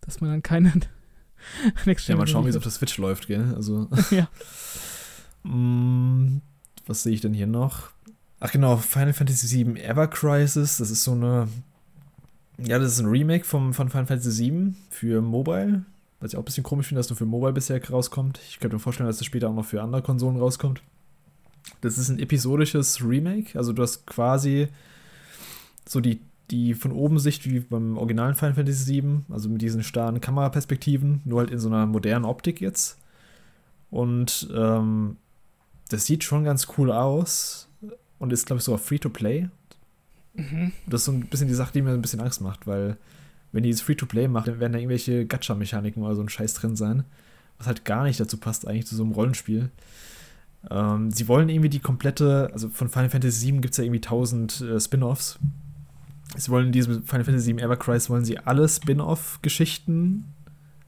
[0.00, 0.72] dass man dann keine
[1.84, 2.14] Next-Gen.
[2.14, 3.52] Ja, mal schauen, wie es auf der Switch läuft, gell?
[3.54, 3.90] Also.
[4.10, 4.28] ja.
[5.42, 6.40] mm,
[6.86, 7.93] was sehe ich denn hier noch?
[8.46, 11.48] Ach genau, Final Fantasy VII Ever Crisis, das ist so eine.
[12.58, 15.86] Ja, das ist ein Remake vom, von Final Fantasy VII für Mobile.
[16.20, 18.38] Was ich auch ein bisschen komisch finde, dass nur für Mobile bisher rauskommt.
[18.46, 20.82] Ich könnte mir vorstellen, dass das später auch noch für andere Konsolen rauskommt.
[21.80, 23.56] Das ist ein episodisches Remake.
[23.56, 24.68] Also du hast quasi
[25.88, 29.82] so die, die von oben Sicht wie beim originalen Final Fantasy VII, also mit diesen
[29.82, 32.98] starren Kameraperspektiven, nur halt in so einer modernen Optik jetzt.
[33.90, 35.16] Und ähm,
[35.88, 37.63] das sieht schon ganz cool aus
[38.24, 39.48] und ist, glaube ich, sogar Free-to-Play.
[40.34, 40.72] Mhm.
[40.86, 42.96] Das ist so ein bisschen die Sache, die mir ein bisschen Angst macht, weil
[43.52, 46.74] wenn die jetzt Free-to-Play machen, dann werden da irgendwelche Gacha-Mechaniken oder so ein Scheiß drin
[46.74, 47.04] sein,
[47.58, 49.70] was halt gar nicht dazu passt eigentlich zu so einem Rollenspiel.
[50.70, 53.98] Ähm, sie wollen irgendwie die komplette, also von Final Fantasy VII gibt es ja irgendwie
[53.98, 55.38] 1000 äh, Spin-Offs.
[56.36, 60.24] Sie wollen in diesem Final Fantasy VII Evercrise wollen sie alle Spin-off-Geschichten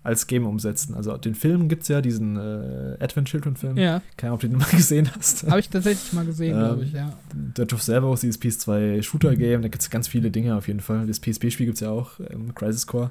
[0.06, 0.94] als Game umsetzen.
[0.94, 3.76] Also den Film gibt es ja, diesen äh, Advent Children-Film.
[3.76, 4.00] Ja.
[4.16, 5.48] Keine Ahnung, ob du den mal gesehen hast.
[5.48, 7.12] Habe ich tatsächlich mal gesehen, ähm, glaube ich, ja.
[7.34, 11.08] Der of Cerberus, dieses PS2 Shooter-Game, da gibt es ganz viele Dinge auf jeden Fall.
[11.08, 13.10] Das PSP-Spiel gibt es ja auch, ähm, Crisis Core.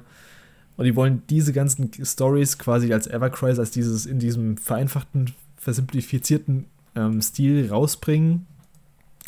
[0.78, 6.64] Und die wollen diese ganzen Stories quasi als Evercrise, als dieses in diesem vereinfachten versimplifizierten
[6.94, 8.46] ähm, Stil rausbringen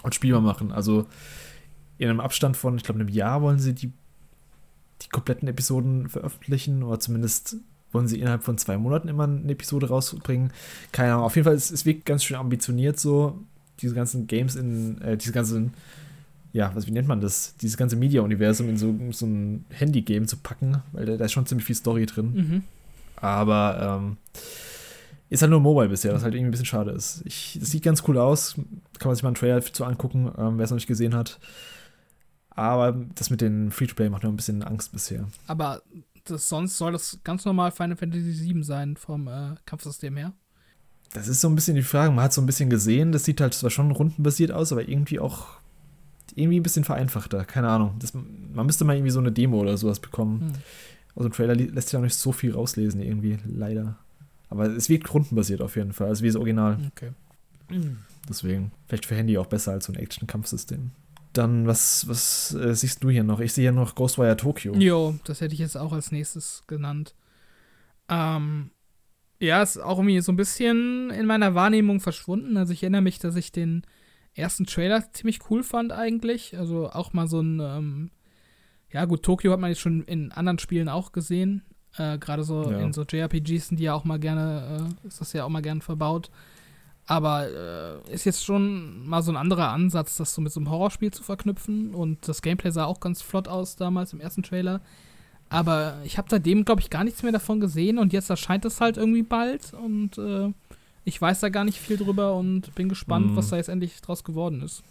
[0.02, 0.72] und spielbar machen.
[0.72, 1.06] Also
[1.98, 3.92] in einem Abstand von, ich glaube, einem Jahr wollen sie die,
[5.02, 7.56] die kompletten Episoden veröffentlichen oder zumindest
[7.92, 10.52] wollen sie innerhalb von zwei Monaten immer eine Episode rausbringen.
[10.92, 11.24] Keine Ahnung.
[11.24, 13.38] Auf jeden Fall ist es wirkt ganz schön ambitioniert so,
[13.80, 15.72] diese ganzen Games in, äh, diese ganzen,
[16.52, 17.56] ja, was, wie nennt man das?
[17.56, 21.46] Dieses ganze Media-Universum in so, so ein Handy-Game zu packen, weil da, da, ist schon
[21.46, 22.32] ziemlich viel Story drin.
[22.34, 22.62] Mhm.
[23.16, 24.16] Aber, ähm,
[25.30, 27.22] ist halt nur Mobile bisher, was halt irgendwie ein bisschen schade ist.
[27.26, 28.54] Ich, das sieht ganz cool aus.
[28.98, 31.38] Kann man sich mal einen Trailer zu angucken, ähm, wer es noch nicht gesehen hat.
[32.58, 35.28] Aber das mit den Free-to-Play macht mir ein bisschen Angst bisher.
[35.46, 35.80] Aber
[36.24, 40.32] das, sonst soll das ganz normal Final Fantasy VII sein vom äh, Kampfsystem her?
[41.12, 42.10] Das ist so ein bisschen die Frage.
[42.10, 45.20] Man hat so ein bisschen gesehen, das sieht halt zwar schon rundenbasiert aus, aber irgendwie
[45.20, 45.46] auch
[46.34, 47.44] irgendwie ein bisschen vereinfachter.
[47.44, 47.94] Keine Ahnung.
[48.00, 50.40] Das, man müsste mal irgendwie so eine Demo oder sowas bekommen.
[50.40, 50.52] Hm.
[51.14, 53.98] Aus dem Trailer lässt sich auch nicht so viel rauslesen, irgendwie, leider.
[54.50, 56.78] Aber es wirkt rundenbasiert auf jeden Fall, also wie das Original.
[56.92, 57.12] Okay.
[58.28, 60.90] Deswegen, vielleicht für Handy auch besser als so ein Action-Kampfsystem.
[61.38, 63.38] Dann, was, was äh, siehst du hier noch?
[63.38, 64.74] Ich sehe hier noch Ghostwire Tokyo.
[64.74, 67.14] Jo, das hätte ich jetzt auch als nächstes genannt.
[68.08, 68.72] Ähm,
[69.38, 72.56] ja, ist auch irgendwie so ein bisschen in meiner Wahrnehmung verschwunden.
[72.56, 73.82] Also ich erinnere mich, dass ich den
[74.34, 76.58] ersten Trailer ziemlich cool fand eigentlich.
[76.58, 78.10] Also auch mal so ein, ähm,
[78.90, 81.62] ja gut, Tokio hat man jetzt schon in anderen Spielen auch gesehen.
[81.96, 82.80] Äh, Gerade so ja.
[82.80, 85.62] in so JRPGs sind die ja auch mal gerne, äh, ist das ja auch mal
[85.62, 86.32] gern verbaut.
[87.08, 90.70] Aber äh, ist jetzt schon mal so ein anderer Ansatz, das so mit so einem
[90.70, 91.94] Horrorspiel zu verknüpfen.
[91.94, 94.82] Und das Gameplay sah auch ganz flott aus damals im ersten Trailer.
[95.48, 97.98] Aber ich habe seitdem, glaube ich, gar nichts mehr davon gesehen.
[97.98, 99.72] Und jetzt erscheint es halt irgendwie bald.
[99.72, 100.52] Und äh,
[101.04, 103.36] ich weiß da gar nicht viel drüber und bin gespannt, mhm.
[103.36, 104.82] was da jetzt endlich draus geworden ist.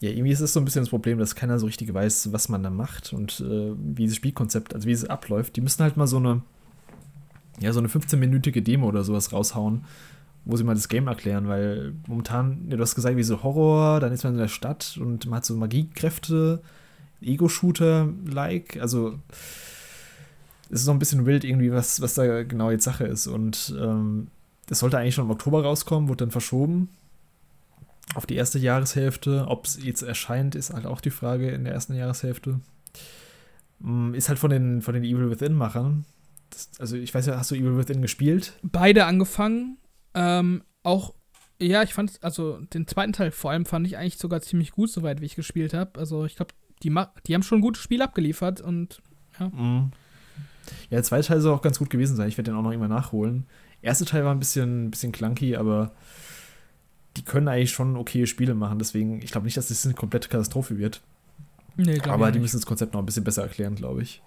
[0.00, 2.48] Ja, irgendwie ist es so ein bisschen das Problem, dass keiner so richtig weiß, was
[2.48, 5.54] man da macht und äh, wie das Spielkonzept, also wie es abläuft.
[5.54, 6.42] Die müssen halt mal so eine,
[7.60, 9.84] ja, so eine 15-minütige Demo oder sowas raushauen,
[10.44, 14.00] wo sie mal das Game erklären, weil momentan, ja, du hast gesagt, wie so Horror,
[14.00, 16.60] dann ist man in der Stadt und man hat so Magiekräfte,
[17.20, 19.18] Ego-Shooter-like, also
[20.70, 23.74] es ist so ein bisschen wild irgendwie, was, was da genau jetzt Sache ist und
[23.80, 24.28] ähm,
[24.66, 26.88] das sollte eigentlich schon im Oktober rauskommen, wurde dann verschoben
[28.14, 29.46] auf die erste Jahreshälfte.
[29.48, 32.60] Ob es jetzt erscheint, ist halt auch die Frage in der ersten Jahreshälfte.
[33.80, 36.04] Mm, ist halt von den, von den Evil Within-Machern.
[36.78, 38.58] Also, ich weiß ja, hast du Evil Within gespielt?
[38.62, 39.78] Beide angefangen.
[40.14, 41.14] Ähm, auch,
[41.60, 44.90] ja, ich fand, also den zweiten Teil vor allem fand ich eigentlich sogar ziemlich gut,
[44.90, 45.98] soweit wie ich gespielt habe.
[45.98, 46.94] Also, ich glaube, die,
[47.26, 49.00] die haben schon ein gutes Spiel abgeliefert und
[49.38, 49.48] ja.
[49.48, 49.92] Mhm.
[50.90, 52.28] Ja, der zweite Teil soll auch ganz gut gewesen sein.
[52.28, 53.46] Ich werde den auch noch immer nachholen.
[53.82, 55.92] Der erste Teil war ein bisschen, bisschen clunky, aber
[57.16, 58.78] die können eigentlich schon okay Spiele machen.
[58.78, 61.02] Deswegen, ich glaube nicht, dass das eine komplette Katastrophe wird.
[61.76, 64.22] Nee, Aber die müssen das Konzept noch ein bisschen besser erklären, glaube ich.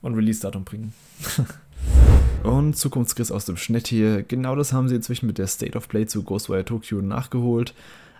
[0.00, 0.92] Und Release-Datum bringen.
[2.42, 4.22] Und Zukunftsgriss aus dem Schnitt hier.
[4.22, 7.74] Genau das haben sie inzwischen mit der State of Play zu Ghostwire Tokyo nachgeholt.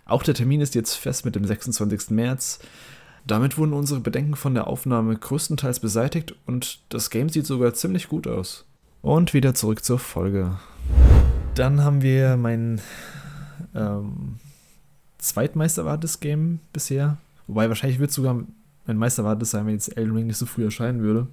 [0.04, 2.10] Auch der Termin ist jetzt fest mit dem 26.
[2.10, 2.58] März.
[3.26, 8.08] Damit wurden unsere Bedenken von der Aufnahme größtenteils beseitigt und das Game sieht sogar ziemlich
[8.08, 8.64] gut aus.
[9.02, 10.56] Und wieder zurück zur Folge.
[11.54, 12.80] Dann haben wir mein
[13.74, 14.36] ähm,
[15.18, 17.18] zweitmeisterwartes Game bisher.
[17.46, 18.44] Wobei wahrscheinlich wird es sogar
[18.86, 21.26] mein meisterwartes sein, wenn jetzt Elden Ring nicht so früh erscheinen würde.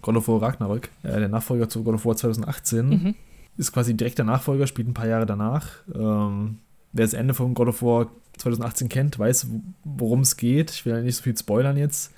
[0.00, 2.88] God of War Ragnarök, äh, der Nachfolger zu God of War 2018.
[2.88, 3.14] Mhm.
[3.56, 5.68] Ist quasi direkt der Nachfolger, spielt ein paar Jahre danach.
[5.94, 6.58] Ähm,
[6.92, 9.46] wer das Ende von God of War 2018 kennt, weiß,
[9.84, 10.70] worum es geht.
[10.70, 12.12] Ich will ja nicht so viel spoilern jetzt.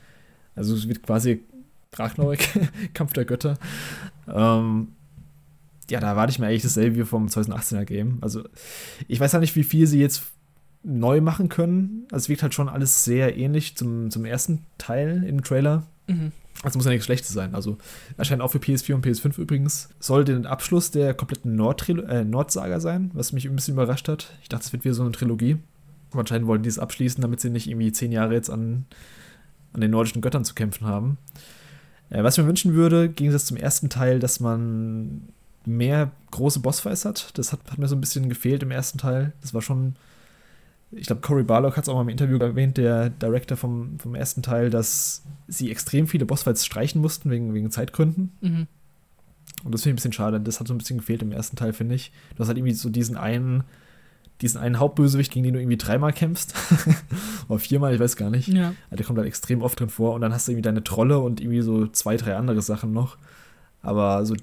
[0.54, 1.42] Also es wird quasi
[1.94, 2.40] Ragnarök,
[2.94, 3.58] Kampf der Götter.
[4.32, 4.88] Ähm,
[5.90, 8.18] ja, da erwarte ich mir eigentlich dasselbe wie vom 2018er Game.
[8.20, 8.44] Also
[9.08, 10.22] ich weiß ja nicht, wie viel sie jetzt
[10.82, 12.06] neu machen können.
[12.10, 15.84] Also es wirkt halt schon alles sehr ähnlich zum, zum ersten Teil im Trailer.
[16.06, 16.32] Mhm.
[16.62, 17.54] Das muss ja nichts Schlechtes sein.
[17.54, 17.76] Also
[18.16, 19.90] erscheint auch für PS4 und PS5 übrigens.
[19.98, 24.32] Soll den Abschluss der kompletten Nord äh, Nordsaga sein, was mich ein bisschen überrascht hat.
[24.42, 25.58] Ich dachte, es wird wieder so eine Trilogie.
[26.10, 28.86] Aber anscheinend wollen die es abschließen, damit sie nicht irgendwie zehn Jahre jetzt an,
[29.72, 31.18] an den nordischen Göttern zu kämpfen haben.
[32.08, 35.28] Äh, was ich mir wünschen würde, im Gegensatz zum ersten Teil, dass man
[35.66, 37.36] mehr große Bossfights hat.
[37.36, 39.32] Das hat, hat mir so ein bisschen gefehlt im ersten Teil.
[39.40, 39.96] Das war schon
[40.92, 44.14] ich glaube, Cory Barlock hat es auch mal im Interview erwähnt, der Director vom, vom
[44.14, 48.32] ersten Teil, dass sie extrem viele Bossfights streichen mussten wegen, wegen Zeitgründen.
[48.40, 48.66] Mhm.
[49.64, 50.40] Und das finde ich ein bisschen schade.
[50.40, 52.12] Das hat so ein bisschen gefehlt im ersten Teil, finde ich.
[52.34, 53.64] Du hast halt irgendwie so diesen einen,
[54.40, 56.54] diesen einen Hauptbösewicht, gegen den du irgendwie dreimal kämpfst.
[57.48, 58.48] Oder viermal, ich weiß gar nicht.
[58.48, 58.74] Ja.
[58.90, 60.14] Der kommt halt extrem oft drin vor.
[60.14, 63.16] Und dann hast du irgendwie deine Trolle und irgendwie so zwei, drei andere Sachen noch.
[63.80, 64.34] Aber so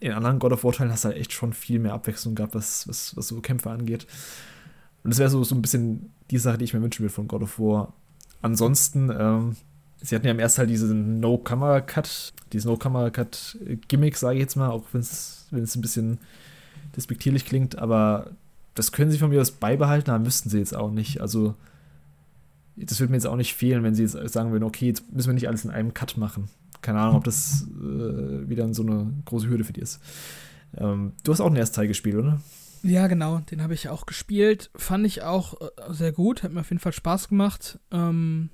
[0.00, 2.86] in anderen God of War-Teilen hast du halt echt schon viel mehr Abwechslung gehabt, was,
[2.88, 4.06] was, was so Kämpfe angeht.
[5.04, 7.28] Und das wäre so, so ein bisschen die Sache, die ich mir wünschen würde von
[7.28, 7.92] God of War.
[8.42, 9.56] Ansonsten, ähm,
[10.00, 14.84] sie hatten ja im ersten Teil diesen No-Camera-Cut, diesen No-Camera-Cut-Gimmick, sage ich jetzt mal, auch
[14.92, 16.18] wenn es ein bisschen
[16.96, 18.30] despektierlich klingt, aber
[18.74, 21.20] das können sie von mir aus beibehalten, aber müssten sie jetzt auch nicht.
[21.20, 21.54] Also,
[22.76, 25.28] das würde mir jetzt auch nicht fehlen, wenn sie jetzt sagen würden, okay, jetzt müssen
[25.28, 26.48] wir nicht alles in einem Cut machen.
[26.80, 30.00] Keine Ahnung, ob das äh, wieder so eine große Hürde für dich ist.
[30.76, 32.40] Ähm, du hast auch den ersten Teil gespielt, oder?
[32.82, 34.70] Ja, genau, den habe ich auch gespielt.
[34.74, 37.78] Fand ich auch äh, sehr gut, hat mir auf jeden Fall Spaß gemacht.
[37.90, 38.50] Ähm,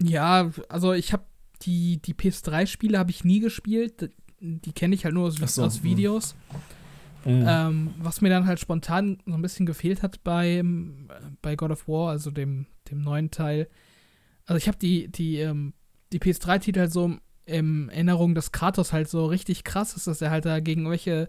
[0.00, 1.24] ja, also ich habe
[1.62, 4.10] die, die PS3-Spiele habe ich nie gespielt.
[4.40, 5.84] Die kenne ich halt nur aus, so, aus hm.
[5.84, 6.34] Videos.
[7.24, 7.44] Mhm.
[7.46, 10.62] Ähm, was mir dann halt spontan so ein bisschen gefehlt hat bei,
[11.40, 13.68] bei God of War, also dem, dem neuen Teil.
[14.44, 15.72] Also ich habe die, die, ähm,
[16.12, 20.30] die PS3-Titel halt so in Erinnerung, dass Kratos halt so richtig krass ist, dass er
[20.30, 21.28] halt da gegen welche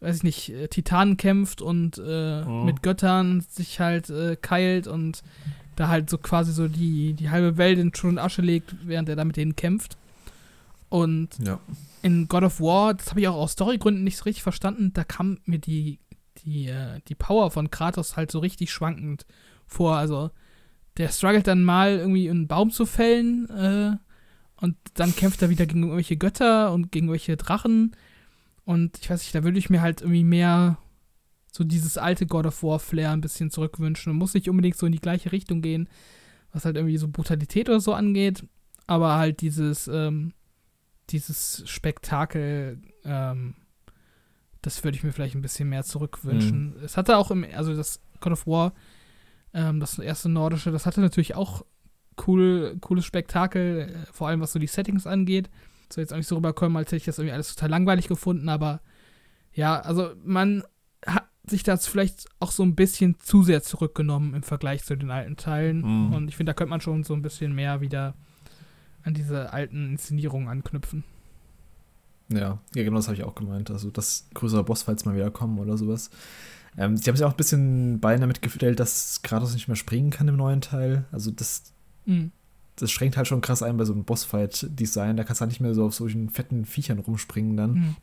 [0.00, 2.64] weiß ich nicht, äh, Titanen kämpft und äh, oh.
[2.64, 5.22] mit Göttern sich halt äh, keilt und
[5.76, 9.08] da halt so quasi so die, die halbe Welt in Schutt und Asche legt, während
[9.08, 9.96] er da mit denen kämpft.
[10.88, 11.60] Und ja.
[12.02, 15.04] in God of War, das habe ich auch aus Storygründen nicht so richtig verstanden, da
[15.04, 15.98] kam mir die,
[16.38, 19.26] die, äh, die Power von Kratos halt so richtig schwankend
[19.66, 19.96] vor.
[19.96, 20.30] Also
[20.96, 23.96] der struggelt dann mal irgendwie einen Baum zu fällen äh,
[24.60, 27.94] und dann kämpft er wieder gegen irgendwelche Götter und gegen welche Drachen
[28.66, 30.78] und ich weiß nicht, da würde ich mir halt irgendwie mehr
[31.52, 34.10] so dieses alte God of War Flair ein bisschen zurückwünschen.
[34.10, 35.88] Und muss nicht unbedingt so in die gleiche Richtung gehen,
[36.52, 38.44] was halt irgendwie so Brutalität oder so angeht,
[38.88, 40.32] aber halt dieses, ähm,
[41.10, 43.54] dieses Spektakel, ähm,
[44.62, 46.74] das würde ich mir vielleicht ein bisschen mehr zurückwünschen.
[46.76, 46.84] Mhm.
[46.84, 48.74] Es hatte auch im, also das God of War,
[49.54, 51.64] ähm, das erste nordische, das hatte natürlich auch
[52.26, 55.50] cool, cooles Spektakel, äh, vor allem was so die Settings angeht
[55.92, 58.48] soll jetzt auch nicht so rüberkommen, als hätte ich das irgendwie alles total langweilig gefunden,
[58.48, 58.80] aber
[59.52, 60.62] ja, also man
[61.06, 65.10] hat sich das vielleicht auch so ein bisschen zu sehr zurückgenommen im Vergleich zu den
[65.10, 65.78] alten Teilen.
[65.80, 66.12] Mhm.
[66.12, 68.14] Und ich finde, da könnte man schon so ein bisschen mehr wieder
[69.04, 71.04] an diese alten Inszenierungen anknüpfen.
[72.28, 73.70] Ja, ja, genau das habe ich auch gemeint.
[73.70, 76.10] Also, dass größere Bossfights mal wieder kommen oder sowas.
[76.76, 80.10] Ähm, sie haben sich auch ein bisschen Bein damit gestellt, dass Kratos nicht mehr springen
[80.10, 81.04] kann im neuen Teil.
[81.12, 81.72] Also, das
[82.04, 82.32] mhm
[82.76, 85.16] das schränkt halt schon krass ein bei so einem Bossfight-Design.
[85.16, 87.72] Da kannst du halt nicht mehr so auf solchen fetten Viechern rumspringen dann.
[87.72, 87.96] Mhm.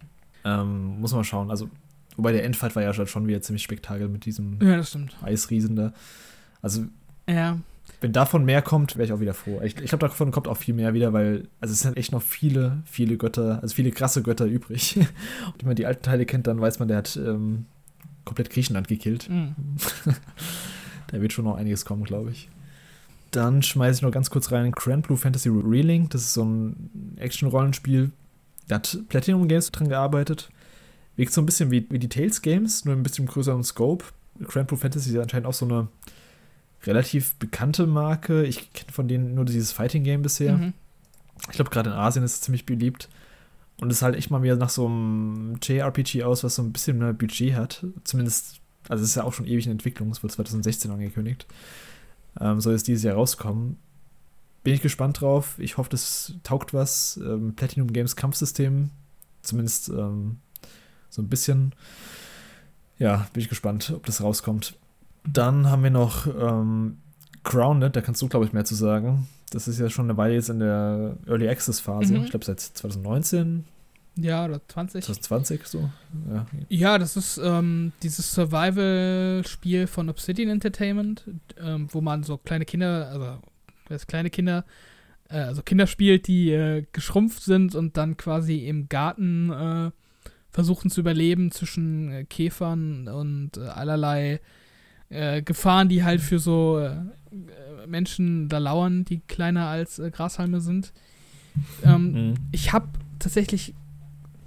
[0.45, 1.51] Ähm, muss man schauen.
[1.51, 1.69] Also,
[2.17, 4.81] wobei der Endfight war ja schon wieder ziemlich spektakel mit diesem ja,
[5.21, 5.93] Eisriesen da.
[6.61, 6.85] Also,
[7.29, 7.59] ja.
[8.01, 9.61] wenn davon mehr kommt, wäre ich auch wieder froh.
[9.63, 12.23] Ich, ich glaube, davon kommt auch viel mehr wieder, weil also es sind echt noch
[12.23, 14.97] viele, viele Götter, also viele krasse Götter übrig.
[14.97, 15.05] Und
[15.59, 17.65] wenn man die alten Teile kennt, dann weiß man, der hat ähm,
[18.25, 19.29] komplett Griechenland gekillt.
[19.29, 19.55] Mhm.
[21.07, 22.49] da wird schon noch einiges kommen, glaube ich.
[23.33, 26.07] Dann schmeiße ich noch ganz kurz rein Grand Blue Fantasy Reeling.
[26.09, 28.11] Das ist so ein Action-Rollenspiel.
[28.67, 30.51] Da hat Platinum Games dran gearbeitet.
[31.15, 34.05] Wirkt so ein bisschen wie, wie die Tales Games, nur ein bisschen größeren Scope.
[34.43, 35.87] Grand Blue Fantasy ist anscheinend auch so eine
[36.83, 38.43] relativ bekannte Marke.
[38.45, 40.57] Ich kenne von denen nur dieses Fighting Game bisher.
[40.57, 40.73] Mhm.
[41.49, 43.09] Ich glaube, gerade in Asien ist es ziemlich beliebt.
[43.81, 46.99] Und es halt echt mal wieder nach so einem JRPG aus, was so ein bisschen
[46.99, 47.83] mehr Budget hat.
[48.03, 51.47] Zumindest, also es ist ja auch schon ewig in Entwicklung, es wurde 2016 angekündigt.
[52.39, 53.77] Ähm, soll es dieses Jahr rauskommen.
[54.63, 55.55] Bin ich gespannt drauf.
[55.59, 57.19] Ich hoffe, das taugt was.
[57.23, 58.89] Ähm, Platinum Games Kampfsystem,
[59.41, 60.37] zumindest ähm,
[61.09, 61.73] so ein bisschen.
[62.97, 64.75] Ja, bin ich gespannt, ob das rauskommt.
[65.25, 66.97] Dann haben wir noch ähm,
[67.43, 69.27] Grounded, da kannst du, glaube ich, mehr zu sagen.
[69.51, 72.13] Das ist ja schon eine Weile jetzt in der Early Access Phase.
[72.13, 72.23] Mhm.
[72.23, 73.65] Ich glaube, seit 2019.
[74.15, 75.03] Ja, oder 20.
[75.03, 75.89] 2020 so.
[76.29, 81.23] Ja, ja das ist ähm, dieses Survival-Spiel von Obsidian Entertainment,
[81.59, 83.37] ähm, wo man so kleine Kinder, also
[83.89, 84.65] das kleine Kinder,
[85.29, 89.91] äh, also Kinder spielt, die äh, geschrumpft sind und dann quasi im Garten äh,
[90.51, 94.39] versuchen zu überleben zwischen äh, Käfern und äh, allerlei
[95.09, 96.87] äh, Gefahren, die halt für so
[97.87, 100.93] Menschen da lauern, die kleiner als Grashalme sind.
[101.83, 102.33] Ähm, mhm.
[102.51, 103.73] Ich habe tatsächlich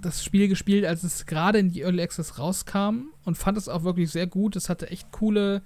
[0.07, 3.83] das Spiel gespielt, als es gerade in die Early Access rauskam und fand es auch
[3.83, 4.55] wirklich sehr gut.
[4.55, 5.61] Es hatte echt coole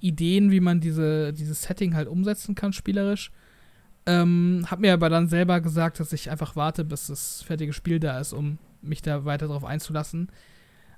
[0.00, 3.32] Ideen, wie man diese, dieses Setting halt umsetzen kann, spielerisch.
[4.06, 8.00] Ähm, hab mir aber dann selber gesagt, dass ich einfach warte, bis das fertige Spiel
[8.00, 10.30] da ist, um mich da weiter drauf einzulassen.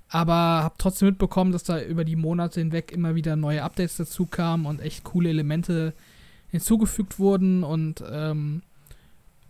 [0.09, 4.25] Aber habe trotzdem mitbekommen, dass da über die Monate hinweg immer wieder neue Updates dazu
[4.25, 5.93] kamen und echt coole Elemente
[6.49, 7.63] hinzugefügt wurden.
[7.63, 8.61] Und ähm,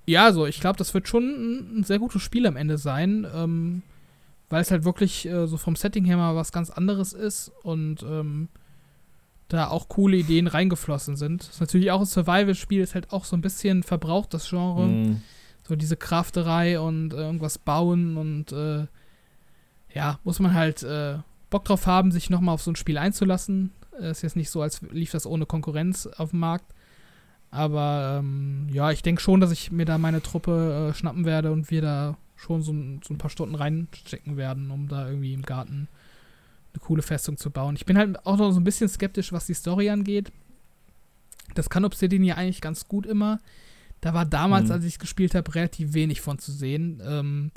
[0.05, 3.25] ja, so, ich glaube, das wird schon ein, ein, sehr gutes Spiel am Ende sein.
[3.33, 3.83] Ähm,
[4.53, 8.03] weil es halt wirklich äh, so vom Setting her mal was ganz anderes ist und
[8.03, 8.49] ähm,
[9.47, 11.41] da auch coole Ideen reingeflossen sind.
[11.41, 14.85] Das ist natürlich auch ein Survival-Spiel, ist halt auch so ein bisschen verbraucht, das Genre.
[14.85, 15.21] Mm.
[15.67, 18.85] So diese Krafterei und äh, irgendwas bauen und äh,
[19.91, 21.17] ja, muss man halt äh,
[21.49, 23.71] Bock drauf haben, sich nochmal auf so ein Spiel einzulassen.
[23.99, 26.72] Äh, ist jetzt nicht so, als lief das ohne Konkurrenz auf dem Markt.
[27.53, 31.51] Aber ähm, ja, ich denke schon, dass ich mir da meine Truppe äh, schnappen werde
[31.51, 32.71] und wir da schon so,
[33.05, 35.87] so, ein paar Stunden reinstecken werden, um da irgendwie im Garten
[36.73, 37.75] eine coole Festung zu bauen.
[37.75, 40.31] Ich bin halt auch noch so ein bisschen skeptisch, was die Story angeht.
[41.53, 43.39] Das kann Obsidian ja eigentlich ganz gut immer.
[44.01, 44.71] Da war damals, mhm.
[44.71, 47.03] als ich es gespielt habe, relativ wenig von zu sehen.
[47.05, 47.51] Ähm,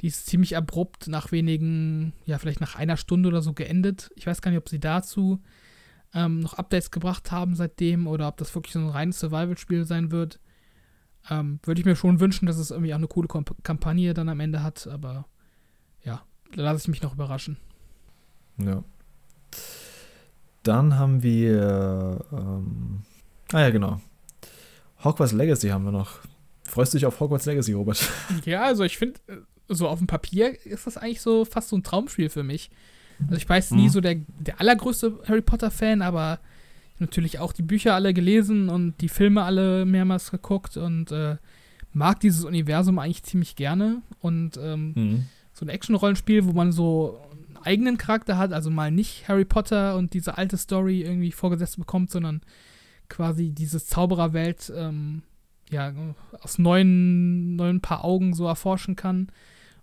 [0.00, 4.10] die ist ziemlich abrupt nach wenigen, ja, vielleicht nach einer Stunde oder so geendet.
[4.16, 5.42] Ich weiß gar nicht, ob sie dazu
[6.16, 10.10] ähm, noch Updates gebracht haben seitdem oder ob das wirklich so ein reines Survival-Spiel sein
[10.10, 10.40] wird.
[11.28, 14.30] Ähm, Würde ich mir schon wünschen, dass es irgendwie auch eine coole Komp Kampagne dann
[14.30, 15.26] am Ende hat, aber
[16.04, 16.22] ja,
[16.54, 17.58] da lasse ich mich noch überraschen.
[18.56, 18.82] Ja.
[20.62, 23.02] Dann haben wir, ähm,
[23.52, 24.00] ah ja, genau.
[25.04, 26.20] Hogwarts Legacy haben wir noch.
[26.64, 28.10] Freust du dich auf Hogwarts Legacy, Robert?
[28.44, 29.36] Ja, also ich finde, äh,
[29.68, 32.70] so auf dem Papier ist das eigentlich so fast so ein Traumspiel für mich.
[33.22, 33.90] Also ich weiß nie mhm.
[33.90, 36.38] so der, der allergrößte Harry Potter-Fan, aber
[36.98, 41.36] natürlich auch die Bücher alle gelesen und die Filme alle mehrmals geguckt und äh,
[41.92, 44.02] mag dieses Universum eigentlich ziemlich gerne.
[44.20, 45.26] Und ähm, mhm.
[45.52, 49.96] so ein Action-Rollenspiel, wo man so einen eigenen Charakter hat, also mal nicht Harry Potter
[49.96, 52.42] und diese alte Story irgendwie vorgesetzt bekommt, sondern
[53.08, 55.22] quasi diese Zaubererwelt ähm,
[55.70, 55.92] ja,
[56.40, 59.28] aus neuen, neuen paar Augen so erforschen kann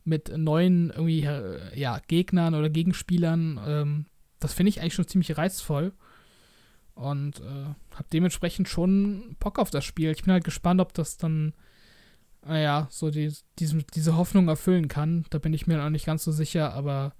[0.05, 3.59] mit neuen irgendwie äh, ja, Gegnern oder Gegenspielern.
[3.65, 4.05] Ähm,
[4.39, 5.93] das finde ich eigentlich schon ziemlich reizvoll.
[6.95, 10.11] Und äh, habe dementsprechend schon Bock auf das Spiel.
[10.11, 11.53] Ich bin halt gespannt, ob das dann,
[12.45, 15.25] naja, so die, diese, diese Hoffnung erfüllen kann.
[15.31, 17.13] Da bin ich mir noch nicht ganz so sicher, aber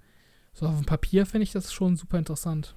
[0.52, 2.74] so auf dem Papier finde ich das schon super interessant.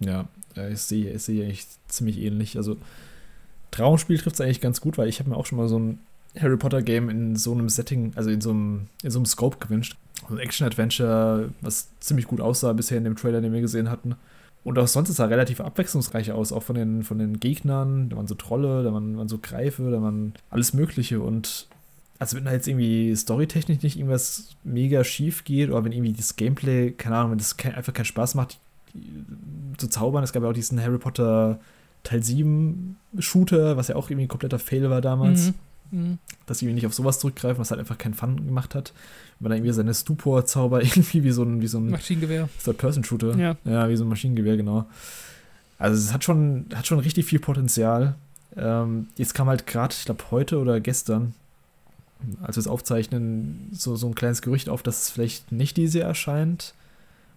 [0.00, 0.28] Ja,
[0.70, 2.56] ich sehe ich sehe eigentlich ziemlich ähnlich.
[2.56, 2.78] Also
[3.70, 5.98] Traumspiel trifft es eigentlich ganz gut, weil ich habe mir auch schon mal so ein
[6.38, 9.58] Harry Potter Game in so einem Setting, also in so einem, in so einem Scope
[9.58, 9.96] gewünscht.
[10.28, 14.16] Ein Action-Adventure, was ziemlich gut aussah bisher in dem Trailer, den wir gesehen hatten.
[14.64, 18.08] Und auch sonst sah relativ abwechslungsreich aus, auch von den, von den Gegnern.
[18.08, 21.20] Da waren so Trolle, da waren, waren so Greife, da waren alles Mögliche.
[21.20, 21.68] Und
[22.18, 26.34] also wenn da jetzt irgendwie storytechnisch nicht irgendwas mega schief geht oder wenn irgendwie das
[26.34, 28.58] Gameplay, keine Ahnung, wenn das einfach keinen Spaß macht,
[29.76, 30.24] zu zaubern.
[30.24, 31.60] Es gab ja auch diesen Harry Potter
[32.02, 35.48] Teil 7 Shooter, was ja auch irgendwie ein kompletter Fail war damals.
[35.48, 35.54] Mhm.
[35.90, 36.18] Mhm.
[36.46, 38.92] Dass sie nicht auf sowas zurückgreifen, was halt einfach keinen Fun gemacht hat.
[39.40, 42.48] Wenn er irgendwie seine Stupor-Zauber irgendwie wie so ein, wie so ein Maschinengewehr.
[42.64, 43.36] Third-Person-Shooter.
[43.36, 43.56] Ja.
[43.64, 44.86] ja, wie so ein Maschinengewehr, genau.
[45.78, 48.14] Also es hat schon, hat schon richtig viel Potenzial.
[48.56, 51.34] Ähm, jetzt kam halt gerade, ich glaube, heute oder gestern,
[52.42, 55.98] als wir es aufzeichnen, so, so ein kleines Gerücht auf, dass es vielleicht nicht diese
[56.00, 56.74] Jahr erscheint.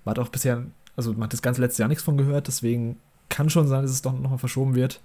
[0.05, 0.63] Man hat auch bisher,
[0.95, 2.97] also man hat das ganze letzte Jahr nichts von gehört, deswegen
[3.27, 5.01] kann schon sein, dass es doch nochmal verschoben wird.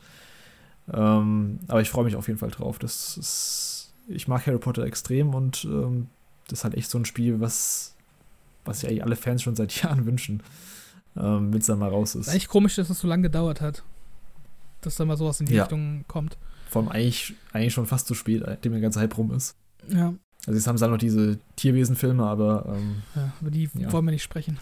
[0.93, 2.79] Ähm, aber ich freue mich auf jeden Fall drauf.
[2.79, 6.09] Das ist, ich mag Harry Potter extrem und ähm,
[6.49, 7.95] das ist halt echt so ein Spiel, was,
[8.65, 10.43] was ja alle Fans schon seit Jahren wünschen,
[11.17, 12.29] ähm, wenn es dann mal raus ist.
[12.29, 13.83] ist echt komisch, dass es so lange gedauert hat,
[14.83, 15.63] dass da mal sowas in die ja.
[15.63, 16.37] Richtung kommt.
[16.69, 19.57] Vor allem eigentlich, eigentlich schon fast zu spät, nachdem der ganze Hype rum ist.
[19.89, 20.13] Ja.
[20.47, 23.91] Also jetzt haben sie halt noch diese Tierwesenfilme, aber ähm, Ja, über die Ja.
[23.93, 24.59] wollen wir nicht sprechen.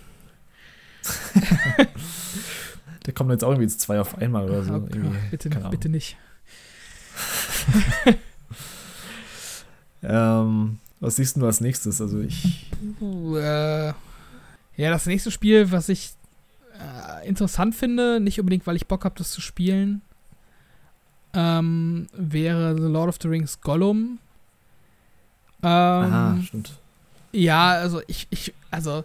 [3.05, 4.75] da kommen jetzt auch irgendwie zwei auf einmal oder so.
[4.75, 6.17] Ah, irgendwie, bitte, bitte nicht.
[10.03, 12.01] Ähm, was siehst du als nächstes?
[12.01, 12.71] Also ich.
[13.01, 13.93] Uh, äh,
[14.77, 16.13] ja, das nächste Spiel, was ich
[16.79, 20.03] äh, interessant finde, nicht unbedingt, weil ich Bock habe, das zu spielen,
[21.35, 24.19] ähm, wäre The Lord of the Rings Gollum.
[25.63, 26.73] Ähm, Aha, stimmt.
[27.33, 29.05] Ja, also ich, ich, also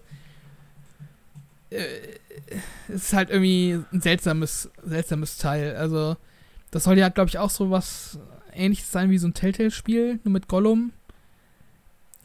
[1.70, 5.76] es ist halt irgendwie ein seltsames, seltsames Teil.
[5.76, 6.16] Also
[6.72, 8.20] das soll ja, glaube ich, auch so was
[8.54, 10.92] ähnliches sein wie so ein Telltale-Spiel, nur mit Gollum.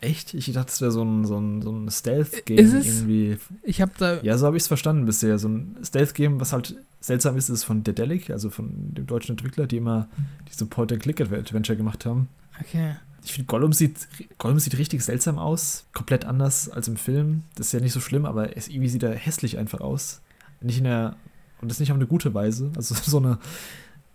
[0.00, 0.34] Echt?
[0.34, 3.38] Ich dachte, es wäre so ein, so ein, so ein Stealth-Game irgendwie.
[3.62, 5.38] Ich habe da, Ja, so habe ich es verstanden bisher.
[5.38, 9.66] So ein Stealth-Game, was halt seltsam ist, ist von Dedelic, also von dem deutschen Entwickler,
[9.66, 10.08] die immer
[10.50, 12.28] diese Point-and-Click-Adventure gemacht haben.
[12.60, 14.08] okay, Ich finde, Gollum sieht,
[14.38, 15.84] Gollum sieht richtig seltsam aus.
[15.92, 17.44] Komplett anders als im Film.
[17.54, 20.20] Das ist ja nicht so schlimm, aber es, irgendwie sieht er hässlich einfach aus.
[20.60, 21.16] Nicht in der,
[21.60, 22.70] und das nicht auf eine gute Weise.
[22.76, 23.38] Also so eine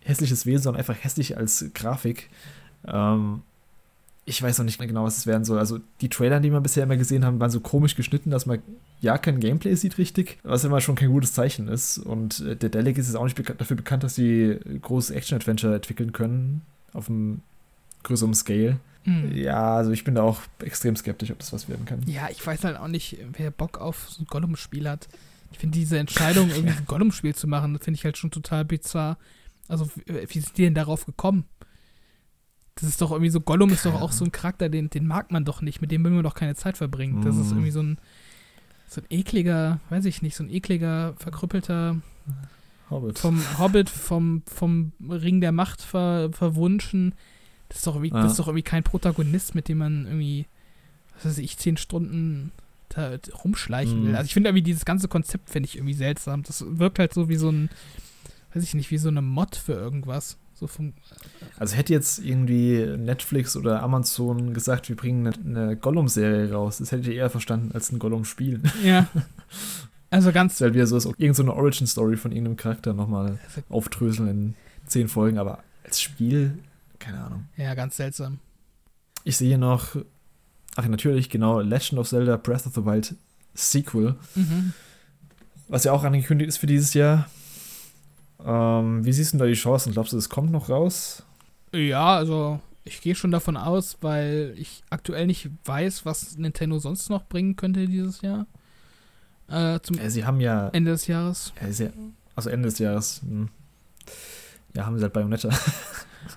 [0.04, 2.30] hässliches Wesen, sondern einfach hässlich als Grafik.
[2.86, 3.42] Ähm,
[4.30, 5.58] ich weiß noch nicht genau, was es werden soll.
[5.58, 8.60] Also die Trailer, die wir bisher immer gesehen haben, waren so komisch geschnitten, dass man
[9.00, 11.98] ja kein Gameplay sieht richtig, was immer schon kein gutes Zeichen ist.
[11.98, 16.12] Und äh, der Delic ist auch nicht bekannt, dafür bekannt, dass sie großes Action-Adventure entwickeln
[16.12, 16.62] können
[16.92, 17.42] auf einem
[18.04, 18.80] größeren Scale.
[19.08, 19.36] Hm.
[19.36, 22.02] Ja, also ich bin da auch extrem skeptisch, ob das was werden kann.
[22.08, 25.08] Ja, ich weiß halt auch nicht, wer Bock auf so ein Gollum-Spiel hat.
[25.54, 28.66] Ich finde diese Entscheidung, irgendwie ein Gollum-Spiel zu machen, das finde ich halt schon total
[28.66, 29.18] bizarr.
[29.70, 31.46] Also, wie wie sind die denn darauf gekommen?
[32.76, 35.32] Das ist doch irgendwie so, Gollum ist doch auch so ein Charakter, den, den mag
[35.32, 37.22] man doch nicht, mit dem will man doch keine Zeit verbringen.
[37.24, 37.54] Das ist Mm.
[37.54, 37.98] irgendwie so ein,
[38.88, 42.02] so ein ekliger, weiß ich nicht, so ein ekliger, verkrüppelter,
[42.92, 43.18] Hobbit.
[43.20, 47.16] vom Hobbit, vom, vom Ring der Macht ver, verwunschen.
[47.70, 48.22] Das ist, doch irgendwie, Ja.
[48.24, 50.46] das ist doch irgendwie kein Protagonist, mit dem man irgendwie,
[51.16, 52.52] was weiß ich, zehn Stunden
[52.90, 54.10] da rumschleichen will.
[54.12, 54.16] Mhm.
[54.16, 56.44] Also ich finde irgendwie dieses ganze Konzept finde ich irgendwie seltsam.
[56.44, 57.70] Das wirkt halt so wie so ein,
[58.54, 60.38] weiß ich nicht, wie so eine Mod für irgendwas.
[60.54, 60.94] So vom,
[61.60, 66.92] Also hätte jetzt irgendwie Netflix oder Amazon gesagt, wir bringen eine, eine Gollum-Serie raus, das
[66.92, 68.62] hätte ich eher verstanden als ein Gollum-Spiel.
[68.84, 69.08] ja.
[70.10, 74.30] Also ganz, Das wäre wieder so, ob irgendeine Origin-Story von irgendeinem Charakter nochmal also, aufdröseln
[74.30, 74.54] in
[74.86, 76.58] zehn Folgen, aber als Spiel,
[77.08, 77.46] keine Ahnung.
[77.58, 78.40] ja, ganz seltsam.
[79.24, 79.96] Ich sehe noch,
[80.76, 83.16] ach natürlich, genau, Legend of Zelda Breath of the Wild
[83.54, 84.74] Sequel, Mhm.
[85.68, 87.28] was ja auch angekündigt ist für dieses Jahr.
[88.46, 89.92] Ähm, wie siehst du da die Chancen?
[89.94, 91.24] Glaubst du, es kommt noch raus?
[91.74, 97.10] Ja, also ich gehe schon davon aus, weil ich aktuell nicht weiß, was Nintendo sonst
[97.10, 98.46] noch bringen könnte dieses Jahr.
[99.50, 101.52] Äh, zum Äh, sie haben ja, Ende des Jahres.
[101.60, 101.90] äh, sie,
[102.36, 103.50] also Ende des Jahres, hm.
[104.76, 105.50] ja, haben sie halt Bayonetta.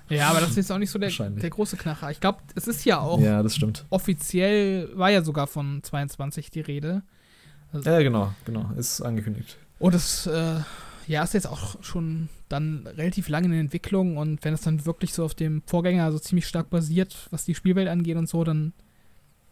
[0.09, 2.11] Ja, aber das ist jetzt auch nicht so der, der große Knacher.
[2.11, 3.85] Ich glaube, es ist ja auch Ja, das stimmt.
[3.89, 7.03] offiziell, war ja sogar von 22 die Rede.
[7.73, 9.57] Ja, genau, genau, ist angekündigt.
[9.79, 10.59] Und es, äh,
[11.07, 14.85] ja, ist jetzt auch schon dann relativ lange in der Entwicklung und wenn es dann
[14.85, 18.43] wirklich so auf dem Vorgänger so ziemlich stark basiert, was die Spielwelt angeht und so,
[18.43, 18.73] dann,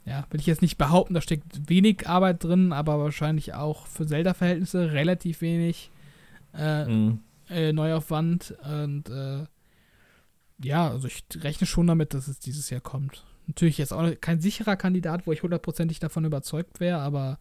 [0.06, 4.06] ja, will ich jetzt nicht behaupten, da steckt wenig Arbeit drin, aber wahrscheinlich auch für
[4.06, 5.90] Zelda-Verhältnisse relativ wenig
[6.58, 7.20] äh, Mhm.
[7.50, 9.46] äh, Neuaufwand und äh,
[10.62, 13.26] ja, also ich rechne schon damit, dass es dieses Jahr kommt.
[13.48, 17.40] Natürlich jetzt auch kein sicherer Kandidat, wo ich hundertprozentig davon überzeugt wäre, aber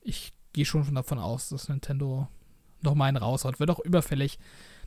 [0.00, 2.28] ich gehe schon davon aus, dass Nintendo
[2.82, 3.60] noch mal einen raushaut.
[3.60, 4.38] Wird auch überfällig,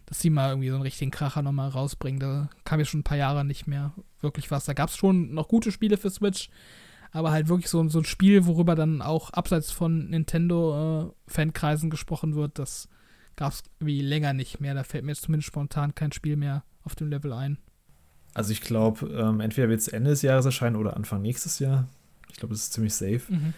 [0.06, 2.20] dass sie mal irgendwie so einen richtigen Kracher noch mal rausbringen.
[2.20, 4.65] Da kam ja schon ein paar Jahre nicht mehr wirklich was.
[4.65, 6.49] Da gab es schon noch gute Spiele für Switch,
[7.11, 12.57] aber halt wirklich so, so ein Spiel, worüber dann auch abseits von Nintendo-Fankreisen gesprochen wird,
[12.57, 12.90] das
[13.36, 14.74] gab es irgendwie länger nicht mehr.
[14.74, 17.57] Da fällt mir jetzt zumindest spontan kein Spiel mehr auf dem Level ein.
[18.34, 21.88] Also ich glaube, ähm, entweder wird es Ende des Jahres erscheinen oder Anfang nächstes Jahr.
[22.31, 23.22] Ich glaube, das ist ziemlich safe.
[23.30, 23.53] Mhm.